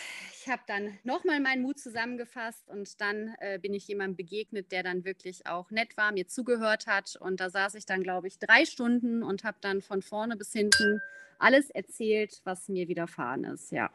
ich 0.42 0.50
habe 0.50 0.62
dann 0.68 0.98
nochmal 1.04 1.40
meinen 1.40 1.62
Mut 1.62 1.80
zusammengefasst 1.80 2.68
und 2.70 3.00
dann 3.02 3.36
äh, 3.40 3.60
bin 3.60 3.74
ich 3.74 3.88
jemandem 3.88 4.16
begegnet, 4.16 4.72
der 4.72 4.84
dann 4.84 5.04
wirklich 5.06 5.46
auch 5.46 5.70
nett 5.70 5.98
war, 5.98 6.12
mir 6.12 6.28
zugehört 6.28 6.88
hat. 6.88 7.18
Und 7.18 7.40
da 7.40 7.50
saß 7.50 7.76
ich 7.76 7.86
dann, 7.86 8.04
glaube 8.04 8.28
ich, 8.28 8.40
drei 8.40 8.66
Stunden 8.66 9.22
und 9.22 9.44
habe 9.44 9.58
dann 9.62 9.82
von 9.82 10.02
vorne 10.02 10.38
bis 10.38 10.52
hinten 10.52 11.02
alles 11.40 11.70
erzählt, 11.70 12.42
was 12.44 12.68
mir 12.68 12.88
widerfahren 12.88 13.44
ist, 13.46 13.72
ja. 13.72 13.90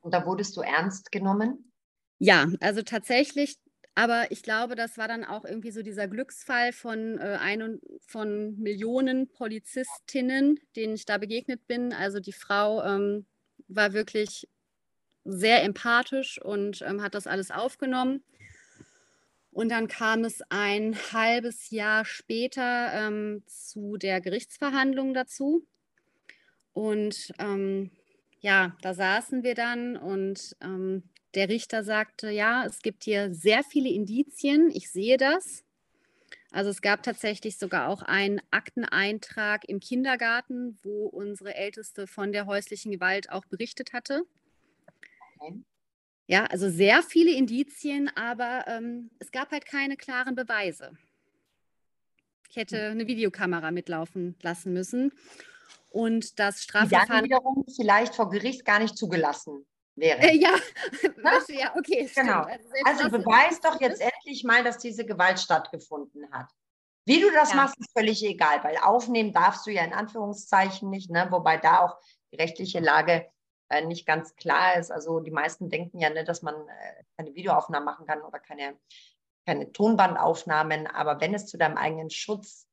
Und 0.00 0.12
da 0.12 0.26
wurdest 0.26 0.56
du 0.56 0.62
ernst 0.62 1.12
genommen? 1.12 1.72
Ja, 2.18 2.48
also 2.60 2.82
tatsächlich, 2.82 3.58
aber 3.94 4.30
ich 4.30 4.42
glaube, 4.42 4.74
das 4.74 4.96
war 4.96 5.06
dann 5.06 5.24
auch 5.24 5.44
irgendwie 5.44 5.70
so 5.70 5.82
dieser 5.82 6.08
Glücksfall 6.08 6.72
von, 6.72 7.18
äh, 7.18 7.38
ein, 7.40 7.80
von 8.06 8.58
Millionen 8.58 9.28
Polizistinnen, 9.28 10.58
denen 10.76 10.94
ich 10.94 11.04
da 11.04 11.18
begegnet 11.18 11.66
bin. 11.66 11.92
Also 11.92 12.18
die 12.18 12.32
Frau 12.32 12.82
ähm, 12.82 13.26
war 13.68 13.92
wirklich 13.92 14.48
sehr 15.24 15.62
empathisch 15.62 16.40
und 16.40 16.82
ähm, 16.82 17.02
hat 17.02 17.14
das 17.14 17.26
alles 17.26 17.50
aufgenommen. 17.50 18.24
Und 19.50 19.68
dann 19.68 19.86
kam 19.86 20.24
es 20.24 20.40
ein 20.48 20.96
halbes 21.12 21.68
Jahr 21.68 22.06
später 22.06 22.90
ähm, 22.94 23.42
zu 23.46 23.98
der 23.98 24.22
Gerichtsverhandlung 24.22 25.12
dazu. 25.12 25.66
Und 26.72 27.32
ähm, 27.38 27.90
ja, 28.40 28.74
da 28.80 28.94
saßen 28.94 29.42
wir 29.42 29.54
dann 29.54 29.98
und 29.98 30.56
ähm, 30.62 31.02
der 31.34 31.48
Richter 31.48 31.82
sagte, 31.84 32.30
ja, 32.30 32.64
es 32.66 32.82
gibt 32.82 33.04
hier 33.04 33.32
sehr 33.34 33.62
viele 33.64 33.88
Indizien, 33.88 34.70
ich 34.70 34.90
sehe 34.90 35.16
das. 35.16 35.64
Also 36.50 36.68
es 36.68 36.82
gab 36.82 37.02
tatsächlich 37.02 37.56
sogar 37.56 37.88
auch 37.88 38.02
einen 38.02 38.40
Akteneintrag 38.50 39.66
im 39.66 39.80
Kindergarten, 39.80 40.78
wo 40.82 41.06
unsere 41.06 41.54
Älteste 41.54 42.06
von 42.06 42.32
der 42.32 42.44
häuslichen 42.44 42.92
Gewalt 42.92 43.30
auch 43.30 43.46
berichtet 43.46 43.94
hatte. 43.94 44.24
Ja, 46.26 46.44
also 46.44 46.68
sehr 46.68 47.02
viele 47.02 47.32
Indizien, 47.32 48.10
aber 48.14 48.64
ähm, 48.68 49.10
es 49.18 49.32
gab 49.32 49.50
halt 49.50 49.64
keine 49.64 49.96
klaren 49.96 50.34
Beweise. 50.34 50.92
Ich 52.50 52.56
hätte 52.56 52.76
hm. 52.76 52.92
eine 52.92 53.06
Videokamera 53.06 53.70
mitlaufen 53.70 54.36
lassen 54.42 54.74
müssen. 54.74 55.12
Und 55.88 56.38
das 56.38 56.62
Strafverfahren. 56.62 57.24
Die 57.24 57.30
dann 57.30 57.40
wiederum 57.40 57.64
vielleicht 57.74 58.14
vor 58.14 58.30
Gericht 58.30 58.64
gar 58.64 58.78
nicht 58.78 58.96
zugelassen 58.96 59.66
wäre. 60.02 60.20
Äh, 60.20 60.36
ja. 60.36 60.50
ja, 61.48 61.74
okay. 61.76 62.10
Genau. 62.14 62.42
Also, 62.42 62.68
also 62.84 63.10
beweis 63.10 63.60
doch 63.60 63.80
jetzt 63.80 64.00
endlich 64.00 64.44
mal, 64.44 64.62
dass 64.62 64.78
diese 64.78 65.06
Gewalt 65.06 65.40
stattgefunden 65.40 66.30
hat. 66.30 66.50
Wie 67.06 67.20
du 67.20 67.30
das 67.32 67.50
ja. 67.50 67.56
machst, 67.56 67.78
ist 67.80 67.92
völlig 67.92 68.22
egal, 68.24 68.62
weil 68.62 68.76
aufnehmen 68.76 69.32
darfst 69.32 69.66
du 69.66 69.70
ja 69.70 69.82
in 69.82 69.92
Anführungszeichen 69.92 70.90
nicht, 70.90 71.10
ne? 71.10 71.26
wobei 71.30 71.56
da 71.56 71.80
auch 71.80 71.96
die 72.32 72.36
rechtliche 72.36 72.80
Lage 72.80 73.26
äh, 73.70 73.84
nicht 73.84 74.06
ganz 74.06 74.36
klar 74.36 74.76
ist. 74.76 74.90
Also 74.90 75.20
die 75.20 75.30
meisten 75.30 75.70
denken 75.70 75.98
ja, 75.98 76.10
ne, 76.10 76.24
dass 76.24 76.42
man 76.42 76.54
äh, 76.54 77.04
keine 77.16 77.34
Videoaufnahmen 77.34 77.84
machen 77.84 78.06
kann 78.06 78.22
oder 78.22 78.38
keine, 78.38 78.78
keine 79.46 79.72
Tonbandaufnahmen. 79.72 80.86
Aber 80.86 81.20
wenn 81.20 81.34
es 81.34 81.46
zu 81.46 81.58
deinem 81.58 81.76
eigenen 81.76 82.10
Schutz 82.10 82.68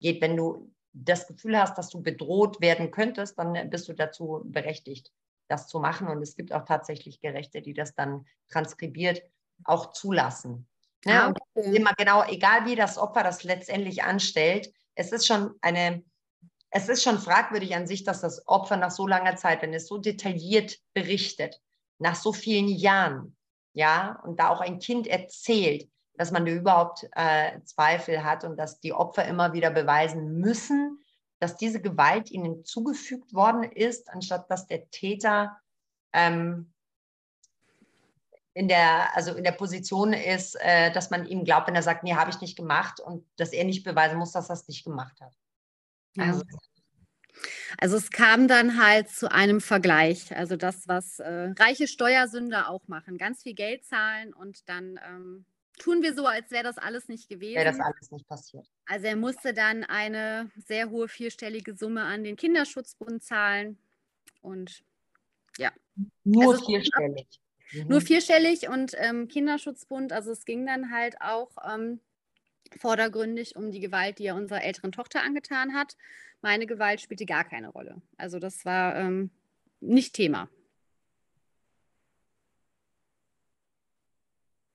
geht, 0.00 0.20
wenn 0.20 0.36
du 0.36 0.72
das 0.92 1.26
Gefühl 1.26 1.58
hast, 1.58 1.78
dass 1.78 1.88
du 1.88 2.02
bedroht 2.02 2.60
werden 2.60 2.90
könntest, 2.90 3.38
dann 3.38 3.70
bist 3.70 3.88
du 3.88 3.94
dazu 3.94 4.42
berechtigt, 4.44 5.10
das 5.52 5.68
zu 5.68 5.78
machen. 5.78 6.08
Und 6.08 6.22
es 6.22 6.34
gibt 6.34 6.52
auch 6.52 6.64
tatsächlich 6.64 7.20
Gerechte, 7.20 7.62
die 7.62 7.74
das 7.74 7.94
dann 7.94 8.26
transkribiert 8.48 9.22
auch 9.64 9.92
zulassen. 9.92 10.66
Ne? 11.04 11.22
Ah, 11.22 11.28
okay. 11.28 11.42
Und 11.54 11.74
immer 11.74 11.92
genau, 11.96 12.24
egal 12.24 12.66
wie 12.66 12.76
das 12.76 12.98
Opfer 12.98 13.22
das 13.22 13.44
letztendlich 13.44 14.02
anstellt, 14.02 14.72
es 14.94 15.12
ist 15.12 15.26
schon 15.26 15.54
eine, 15.60 16.02
es 16.70 16.88
ist 16.88 17.02
schon 17.02 17.18
fragwürdig 17.18 17.74
an 17.74 17.86
sich, 17.86 18.04
dass 18.04 18.20
das 18.20 18.46
Opfer 18.46 18.76
nach 18.76 18.90
so 18.90 19.06
langer 19.06 19.36
Zeit, 19.36 19.62
wenn 19.62 19.74
es 19.74 19.86
so 19.86 19.98
detailliert 19.98 20.78
berichtet, 20.94 21.60
nach 21.98 22.14
so 22.14 22.32
vielen 22.32 22.68
Jahren, 22.68 23.36
ja, 23.74 24.20
und 24.24 24.40
da 24.40 24.48
auch 24.48 24.60
ein 24.60 24.78
Kind 24.78 25.06
erzählt, 25.06 25.88
dass 26.14 26.30
man 26.30 26.44
da 26.44 26.52
überhaupt 26.52 27.08
äh, 27.12 27.60
Zweifel 27.62 28.22
hat 28.22 28.44
und 28.44 28.56
dass 28.56 28.80
die 28.80 28.92
Opfer 28.92 29.24
immer 29.24 29.52
wieder 29.54 29.70
beweisen 29.70 30.38
müssen, 30.38 31.01
dass 31.42 31.56
diese 31.56 31.80
Gewalt 31.80 32.30
ihnen 32.30 32.64
zugefügt 32.64 33.34
worden 33.34 33.64
ist, 33.64 34.08
anstatt 34.10 34.48
dass 34.48 34.68
der 34.68 34.88
Täter 34.90 35.60
ähm, 36.12 36.72
in 38.54 38.68
der, 38.68 39.16
also 39.16 39.34
in 39.34 39.42
der 39.42 39.52
Position 39.52 40.12
ist, 40.12 40.56
äh, 40.60 40.92
dass 40.92 41.10
man 41.10 41.26
ihm 41.26 41.44
glaubt, 41.44 41.66
wenn 41.66 41.74
er 41.74 41.82
sagt, 41.82 42.04
nee, 42.04 42.14
habe 42.14 42.30
ich 42.30 42.40
nicht 42.40 42.56
gemacht 42.56 43.00
und 43.00 43.26
dass 43.36 43.52
er 43.52 43.64
nicht 43.64 43.82
beweisen 43.82 44.18
muss, 44.18 44.30
dass 44.30 44.50
er 44.50 44.54
es 44.54 44.68
nicht 44.68 44.84
gemacht 44.84 45.20
hat. 45.20 45.32
Also, 46.16 46.44
also 47.78 47.96
es 47.96 48.10
kam 48.10 48.46
dann 48.46 48.80
halt 48.80 49.08
zu 49.08 49.32
einem 49.32 49.60
Vergleich, 49.60 50.36
also 50.36 50.56
das, 50.56 50.86
was 50.86 51.18
äh, 51.18 51.54
reiche 51.58 51.88
Steuersünder 51.88 52.68
auch 52.68 52.86
machen, 52.86 53.18
ganz 53.18 53.42
viel 53.42 53.54
Geld 53.54 53.84
zahlen 53.84 54.32
und 54.32 54.68
dann 54.68 55.00
ähm, 55.08 55.46
tun 55.82 56.02
wir 56.02 56.14
so, 56.14 56.26
als 56.26 56.50
wäre 56.52 56.62
das 56.62 56.78
alles 56.78 57.08
nicht 57.08 57.28
gewesen. 57.28 57.56
Wäre 57.56 57.72
das 57.72 57.80
alles 57.80 58.10
nicht 58.12 58.26
passiert. 58.28 58.66
Also 58.86 59.06
er 59.06 59.16
musste 59.16 59.52
dann 59.52 59.82
eine 59.82 60.50
sehr 60.56 60.90
hohe 60.90 61.08
vierstellige 61.08 61.74
Summe 61.74 62.04
an 62.04 62.22
den 62.22 62.36
Kinderschutzbund 62.36 63.22
zahlen 63.22 63.78
und 64.42 64.84
ja. 65.58 65.72
Nur 66.24 66.52
also 66.52 66.66
vierstellig. 66.66 67.26
Mhm. 67.72 67.88
Nur 67.88 68.00
vierstellig 68.00 68.68
und 68.68 68.92
ähm, 68.96 69.26
Kinderschutzbund, 69.26 70.12
also 70.12 70.30
es 70.30 70.44
ging 70.44 70.64
dann 70.66 70.92
halt 70.92 71.20
auch 71.20 71.50
ähm, 71.68 72.00
vordergründig 72.78 73.56
um 73.56 73.72
die 73.72 73.80
Gewalt, 73.80 74.20
die 74.20 74.26
er 74.26 74.36
unserer 74.36 74.62
älteren 74.62 74.92
Tochter 74.92 75.22
angetan 75.22 75.74
hat. 75.74 75.96
Meine 76.42 76.66
Gewalt 76.66 77.00
spielte 77.00 77.26
gar 77.26 77.44
keine 77.44 77.68
Rolle. 77.68 78.00
Also 78.16 78.38
das 78.38 78.64
war 78.64 78.94
ähm, 78.96 79.30
nicht 79.80 80.14
Thema. 80.14 80.48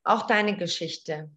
Auch 0.08 0.26
deine 0.26 0.56
Geschichte. 0.56 1.30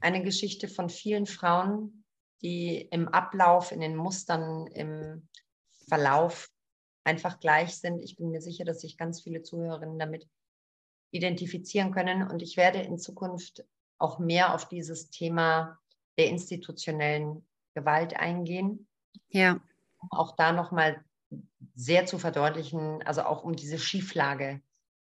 Eine 0.00 0.24
Geschichte 0.24 0.66
von 0.66 0.90
vielen 0.90 1.24
Frauen, 1.24 2.04
die 2.42 2.80
im 2.90 3.06
Ablauf, 3.06 3.70
in 3.70 3.78
den 3.78 3.94
Mustern, 3.94 4.66
im 4.66 5.28
Verlauf 5.86 6.50
einfach 7.04 7.38
gleich 7.38 7.76
sind. 7.76 8.00
Ich 8.00 8.16
bin 8.16 8.32
mir 8.32 8.40
sicher, 8.40 8.64
dass 8.64 8.80
sich 8.80 8.96
ganz 8.96 9.22
viele 9.22 9.44
Zuhörerinnen 9.44 10.00
damit 10.00 10.28
identifizieren 11.12 11.92
können. 11.92 12.28
Und 12.28 12.42
ich 12.42 12.56
werde 12.56 12.80
in 12.80 12.98
Zukunft 12.98 13.64
auch 13.98 14.18
mehr 14.18 14.52
auf 14.52 14.66
dieses 14.66 15.10
Thema 15.10 15.78
der 16.18 16.30
institutionellen 16.30 17.46
Gewalt 17.72 18.16
eingehen. 18.16 18.88
Ja. 19.28 19.60
Um 20.00 20.10
auch 20.10 20.34
da 20.34 20.50
nochmal 20.50 21.04
sehr 21.76 22.04
zu 22.04 22.18
verdeutlichen, 22.18 23.00
also 23.04 23.22
auch 23.22 23.44
um 23.44 23.54
diese 23.54 23.78
Schieflage 23.78 24.60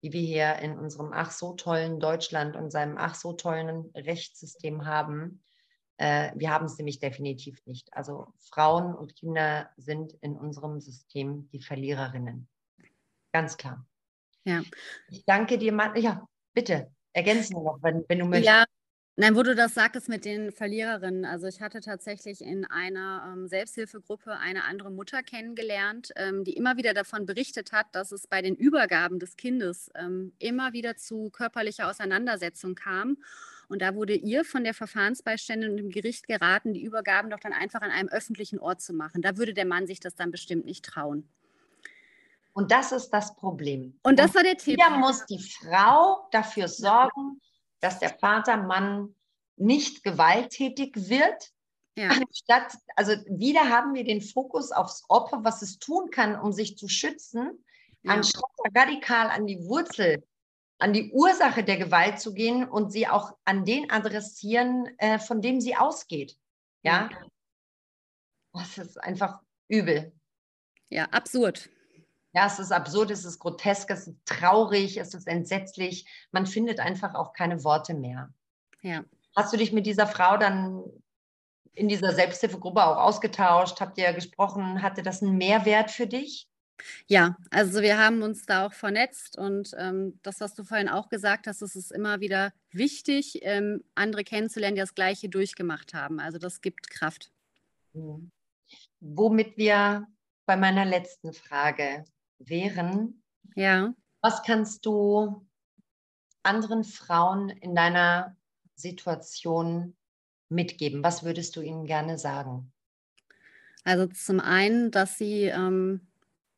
die 0.02 0.12
wir 0.12 0.20
hier 0.20 0.56
in 0.56 0.78
unserem 0.78 1.12
ach 1.12 1.30
so 1.30 1.54
tollen 1.54 2.00
Deutschland 2.00 2.56
und 2.56 2.70
seinem 2.70 2.96
ach 2.98 3.14
so 3.14 3.32
tollen 3.32 3.90
Rechtssystem 3.94 4.86
haben. 4.86 5.42
Äh, 5.98 6.32
wir 6.34 6.50
haben 6.50 6.66
es 6.66 6.78
nämlich 6.78 6.98
definitiv 6.98 7.64
nicht. 7.66 7.92
Also 7.92 8.32
Frauen 8.38 8.94
und 8.94 9.16
Kinder 9.16 9.70
sind 9.76 10.14
in 10.22 10.36
unserem 10.36 10.80
System 10.80 11.48
die 11.50 11.60
Verliererinnen. 11.60 12.48
Ganz 13.32 13.56
klar. 13.56 13.86
Ja. 14.44 14.62
Ich 15.08 15.24
danke 15.26 15.58
dir, 15.58 15.72
Mann. 15.72 15.94
Ja, 15.96 16.26
bitte, 16.54 16.90
ergänzen 17.12 17.62
noch, 17.62 17.78
wenn, 17.82 18.04
wenn 18.08 18.18
du 18.18 18.24
möchtest. 18.24 18.46
Ja, 18.46 18.64
Nein, 19.20 19.36
wo 19.36 19.42
du 19.42 19.54
das 19.54 19.74
sagtest 19.74 20.08
mit 20.08 20.24
den 20.24 20.50
Verliererinnen. 20.50 21.26
Also 21.26 21.46
ich 21.46 21.60
hatte 21.60 21.82
tatsächlich 21.82 22.40
in 22.40 22.64
einer 22.64 23.30
ähm, 23.30 23.48
Selbsthilfegruppe 23.48 24.38
eine 24.38 24.64
andere 24.64 24.90
Mutter 24.90 25.22
kennengelernt, 25.22 26.10
ähm, 26.16 26.42
die 26.42 26.54
immer 26.54 26.78
wieder 26.78 26.94
davon 26.94 27.26
berichtet 27.26 27.70
hat, 27.72 27.88
dass 27.92 28.12
es 28.12 28.26
bei 28.26 28.40
den 28.40 28.56
Übergaben 28.56 29.18
des 29.18 29.36
Kindes 29.36 29.90
ähm, 29.94 30.32
immer 30.38 30.72
wieder 30.72 30.96
zu 30.96 31.28
körperlicher 31.28 31.90
Auseinandersetzung 31.90 32.74
kam. 32.74 33.18
Und 33.68 33.82
da 33.82 33.94
wurde 33.94 34.14
ihr 34.14 34.42
von 34.42 34.64
der 34.64 34.72
Verfahrensbeiständin 34.72 35.72
und 35.72 35.76
dem 35.76 35.90
Gericht 35.90 36.26
geraten, 36.26 36.72
die 36.72 36.82
Übergaben 36.82 37.28
doch 37.28 37.40
dann 37.40 37.52
einfach 37.52 37.82
an 37.82 37.90
einem 37.90 38.08
öffentlichen 38.08 38.58
Ort 38.58 38.80
zu 38.80 38.94
machen. 38.94 39.20
Da 39.20 39.36
würde 39.36 39.52
der 39.52 39.66
Mann 39.66 39.86
sich 39.86 40.00
das 40.00 40.14
dann 40.14 40.30
bestimmt 40.30 40.64
nicht 40.64 40.82
trauen. 40.82 41.28
Und 42.54 42.72
das 42.72 42.90
ist 42.90 43.10
das 43.10 43.36
Problem. 43.36 43.98
Und 44.02 44.18
das 44.18 44.34
war 44.34 44.44
der 44.44 44.56
Tipp. 44.56 44.80
Hier 44.82 44.96
muss 44.96 45.26
die 45.26 45.38
Frau 45.38 46.26
dafür 46.32 46.68
sorgen, 46.68 47.38
dass 47.80 47.98
der 47.98 48.10
Vatermann 48.18 49.14
nicht 49.56 50.02
gewalttätig 50.04 51.08
wird. 51.08 51.50
Ja. 51.96 52.08
Anstatt, 52.08 52.78
also 52.96 53.12
wieder 53.26 53.68
haben 53.68 53.94
wir 53.94 54.04
den 54.04 54.22
Fokus 54.22 54.72
aufs 54.72 55.04
Opfer, 55.08 55.40
was 55.42 55.62
es 55.62 55.78
tun 55.78 56.10
kann, 56.10 56.38
um 56.38 56.52
sich 56.52 56.78
zu 56.78 56.88
schützen, 56.88 57.64
ja. 58.02 58.12
anstatt 58.12 58.44
radikal 58.74 59.28
an 59.28 59.46
die 59.46 59.62
Wurzel, 59.64 60.26
an 60.78 60.92
die 60.92 61.12
Ursache 61.12 61.62
der 61.62 61.76
Gewalt 61.76 62.20
zu 62.20 62.32
gehen 62.32 62.66
und 62.66 62.90
sie 62.90 63.06
auch 63.06 63.36
an 63.44 63.64
den 63.64 63.90
adressieren, 63.90 64.86
äh, 64.98 65.18
von 65.18 65.42
dem 65.42 65.60
sie 65.60 65.76
ausgeht. 65.76 66.38
Ja. 66.82 67.10
ja. 67.10 67.26
Das 68.52 68.78
ist 68.78 68.96
einfach 68.98 69.40
übel. 69.68 70.12
Ja, 70.88 71.04
absurd. 71.04 71.70
Ja, 72.32 72.46
es 72.46 72.58
ist 72.58 72.70
absurd, 72.70 73.10
es 73.10 73.24
ist 73.24 73.38
grotesk, 73.40 73.90
es 73.90 74.06
ist 74.06 74.18
traurig, 74.24 74.96
es 74.98 75.14
ist 75.14 75.26
entsetzlich. 75.26 76.06
Man 76.30 76.46
findet 76.46 76.78
einfach 76.78 77.14
auch 77.14 77.32
keine 77.32 77.64
Worte 77.64 77.94
mehr. 77.94 78.32
Ja. 78.82 79.04
Hast 79.34 79.52
du 79.52 79.56
dich 79.56 79.72
mit 79.72 79.86
dieser 79.86 80.06
Frau 80.06 80.36
dann 80.36 80.84
in 81.72 81.88
dieser 81.88 82.12
Selbsthilfegruppe 82.12 82.84
auch 82.84 82.96
ausgetauscht? 82.96 83.80
Habt 83.80 83.98
ihr 83.98 84.12
gesprochen? 84.12 84.82
Hatte 84.82 85.02
das 85.02 85.22
einen 85.22 85.38
Mehrwert 85.38 85.90
für 85.90 86.06
dich? 86.06 86.48
Ja, 87.06 87.36
also 87.50 87.82
wir 87.82 87.98
haben 87.98 88.22
uns 88.22 88.46
da 88.46 88.66
auch 88.66 88.72
vernetzt 88.72 89.36
und 89.36 89.74
ähm, 89.76 90.18
das, 90.22 90.40
was 90.40 90.54
du 90.54 90.64
vorhin 90.64 90.88
auch 90.88 91.08
gesagt 91.08 91.46
hast, 91.46 91.60
es 91.60 91.76
ist 91.76 91.92
immer 91.92 92.20
wieder 92.20 92.52
wichtig, 92.70 93.40
ähm, 93.42 93.84
andere 93.94 94.24
kennenzulernen, 94.24 94.76
die 94.76 94.80
das 94.80 94.94
Gleiche 94.94 95.28
durchgemacht 95.28 95.92
haben. 95.92 96.20
Also 96.20 96.38
das 96.38 96.62
gibt 96.62 96.88
Kraft. 96.88 97.32
Mhm. 97.92 98.30
Womit 99.00 99.56
wir 99.56 100.06
bei 100.46 100.56
meiner 100.56 100.84
letzten 100.84 101.32
Frage 101.32 102.04
wären, 102.40 103.22
ja. 103.54 103.94
was 104.20 104.42
kannst 104.42 104.84
du 104.86 105.46
anderen 106.42 106.84
Frauen 106.84 107.50
in 107.50 107.74
deiner 107.74 108.36
Situation 108.74 109.96
mitgeben? 110.48 111.04
Was 111.04 111.22
würdest 111.22 111.56
du 111.56 111.60
ihnen 111.60 111.86
gerne 111.86 112.18
sagen? 112.18 112.72
Also 113.84 114.06
zum 114.06 114.40
einen, 114.40 114.90
dass 114.90 115.16
sie 115.16 115.44
ähm, 115.44 116.00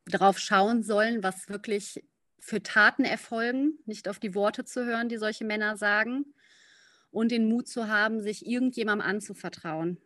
darauf 0.05 0.39
schauen 0.39 0.83
sollen, 0.83 1.23
was 1.23 1.49
wirklich 1.49 2.03
für 2.39 2.61
Taten 2.61 3.05
erfolgen, 3.05 3.79
nicht 3.85 4.09
auf 4.09 4.19
die 4.19 4.35
Worte 4.35 4.65
zu 4.65 4.85
hören, 4.85 5.07
die 5.07 5.17
solche 5.17 5.45
Männer 5.45 5.77
sagen, 5.77 6.25
und 7.11 7.31
den 7.31 7.47
Mut 7.47 7.67
zu 7.67 7.87
haben, 7.87 8.21
sich 8.21 8.45
irgendjemandem 8.45 9.07
anzuvertrauen. 9.07 9.97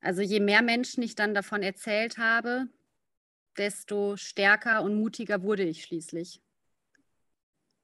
Also 0.00 0.20
je 0.20 0.40
mehr 0.40 0.62
Menschen 0.62 1.02
ich 1.02 1.14
dann 1.14 1.32
davon 1.32 1.62
erzählt 1.62 2.18
habe, 2.18 2.68
desto 3.58 4.16
stärker 4.16 4.82
und 4.82 4.94
mutiger 4.94 5.42
wurde 5.42 5.64
ich 5.64 5.84
schließlich. 5.84 6.40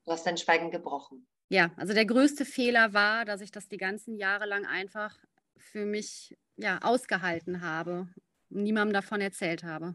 Du 0.05 0.13
hast 0.13 0.27
dein 0.27 0.37
Schweigen 0.37 0.71
gebrochen. 0.71 1.27
Ja, 1.49 1.73
also 1.77 1.95
der 1.95 2.07
größte 2.07 2.45
Fehler 2.45 2.93
war, 2.93 3.25
dass 3.25 3.41
ich 3.41 3.51
das 3.51 3.69
die 3.69 3.77
ganzen 3.77 4.17
Jahre 4.17 4.47
lang 4.47 4.67
einfach 4.67 5.17
für 5.57 5.85
mich 5.85 6.37
ja, 6.57 6.79
ausgehalten 6.83 7.63
habe 7.63 8.09
und 8.51 8.63
niemandem 8.63 8.95
davon 8.95 9.21
erzählt 9.21 9.63
habe. 9.63 9.95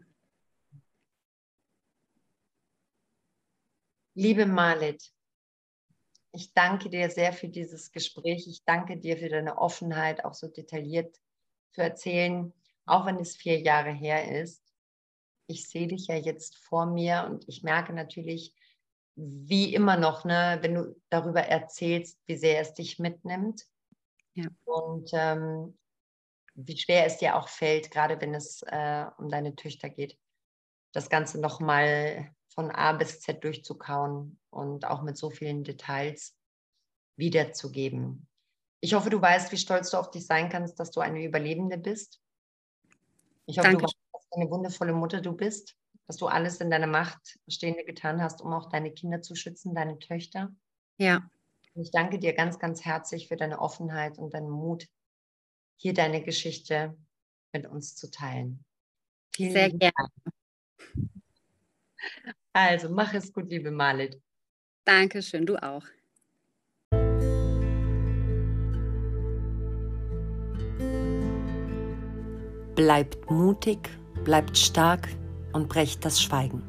Liebe 4.14 4.46
Malit, 4.46 5.12
ich 6.32 6.52
danke 6.52 6.90
dir 6.90 7.10
sehr 7.10 7.32
für 7.32 7.48
dieses 7.48 7.92
Gespräch. 7.92 8.46
Ich 8.48 8.64
danke 8.64 8.98
dir 8.98 9.16
für 9.16 9.28
deine 9.28 9.58
Offenheit, 9.58 10.24
auch 10.24 10.34
so 10.34 10.48
detailliert 10.48 11.20
zu 11.70 11.82
erzählen 11.82 12.52
auch 12.90 13.06
wenn 13.06 13.18
es 13.18 13.36
vier 13.36 13.60
Jahre 13.60 13.92
her 13.92 14.40
ist, 14.42 14.69
ich 15.50 15.68
sehe 15.68 15.88
dich 15.88 16.06
ja 16.06 16.14
jetzt 16.14 16.56
vor 16.56 16.86
mir 16.86 17.26
und 17.28 17.48
ich 17.48 17.62
merke 17.62 17.92
natürlich, 17.92 18.54
wie 19.16 19.74
immer 19.74 19.96
noch, 19.96 20.24
ne, 20.24 20.58
wenn 20.62 20.74
du 20.74 20.96
darüber 21.10 21.42
erzählst, 21.42 22.18
wie 22.26 22.36
sehr 22.36 22.60
es 22.60 22.74
dich 22.74 22.98
mitnimmt. 22.98 23.66
Ja. 24.34 24.46
Und 24.64 25.10
ähm, 25.12 25.76
wie 26.54 26.78
schwer 26.78 27.06
es 27.06 27.18
dir 27.18 27.36
auch 27.36 27.48
fällt, 27.48 27.90
gerade 27.90 28.20
wenn 28.20 28.34
es 28.34 28.62
äh, 28.62 29.06
um 29.18 29.28
deine 29.28 29.56
Töchter 29.56 29.90
geht, 29.90 30.16
das 30.92 31.10
Ganze 31.10 31.40
nochmal 31.40 32.30
von 32.48 32.70
A 32.70 32.92
bis 32.92 33.20
Z 33.20 33.42
durchzukauen 33.44 34.38
und 34.50 34.84
auch 34.84 35.02
mit 35.02 35.16
so 35.16 35.30
vielen 35.30 35.64
Details 35.64 36.36
wiederzugeben. 37.16 38.26
Ich 38.80 38.94
hoffe, 38.94 39.10
du 39.10 39.20
weißt, 39.20 39.52
wie 39.52 39.58
stolz 39.58 39.90
du 39.90 39.98
auf 39.98 40.10
dich 40.10 40.26
sein 40.26 40.48
kannst, 40.48 40.80
dass 40.80 40.90
du 40.90 41.00
eine 41.00 41.22
Überlebende 41.22 41.76
bist. 41.76 42.20
Ich 43.46 43.58
hoffe, 43.58 43.68
Danke. 43.68 43.82
du 43.82 43.84
weißt, 43.84 43.99
eine 44.32 44.50
wundervolle 44.50 44.92
Mutter 44.92 45.20
du 45.20 45.32
bist, 45.32 45.76
dass 46.06 46.16
du 46.16 46.26
alles 46.26 46.60
in 46.60 46.70
deiner 46.70 46.86
Macht 46.86 47.38
Stehende 47.48 47.84
getan 47.84 48.22
hast, 48.22 48.40
um 48.40 48.52
auch 48.52 48.68
deine 48.68 48.92
Kinder 48.92 49.22
zu 49.22 49.34
schützen, 49.34 49.74
deine 49.74 49.98
Töchter. 49.98 50.52
Ja. 50.98 51.28
Und 51.74 51.82
ich 51.82 51.90
danke 51.90 52.18
dir 52.18 52.32
ganz, 52.32 52.58
ganz 52.58 52.84
herzlich 52.84 53.28
für 53.28 53.36
deine 53.36 53.60
Offenheit 53.60 54.18
und 54.18 54.34
deinen 54.34 54.50
Mut, 54.50 54.86
hier 55.76 55.94
deine 55.94 56.22
Geschichte 56.22 56.96
mit 57.52 57.66
uns 57.66 57.94
zu 57.96 58.10
teilen. 58.10 58.64
Vielen 59.34 59.52
Sehr 59.52 59.70
gerne. 59.70 60.08
Also, 62.52 62.88
mach 62.88 63.14
es 63.14 63.32
gut, 63.32 63.48
liebe 63.48 63.70
Malit. 63.70 64.20
Dankeschön, 64.84 65.46
du 65.46 65.56
auch. 65.62 65.84
Bleibt 72.74 73.30
mutig, 73.30 73.78
Bleibt 74.24 74.56
stark 74.56 75.08
und 75.52 75.68
brecht 75.68 76.04
das 76.04 76.20
Schweigen. 76.22 76.62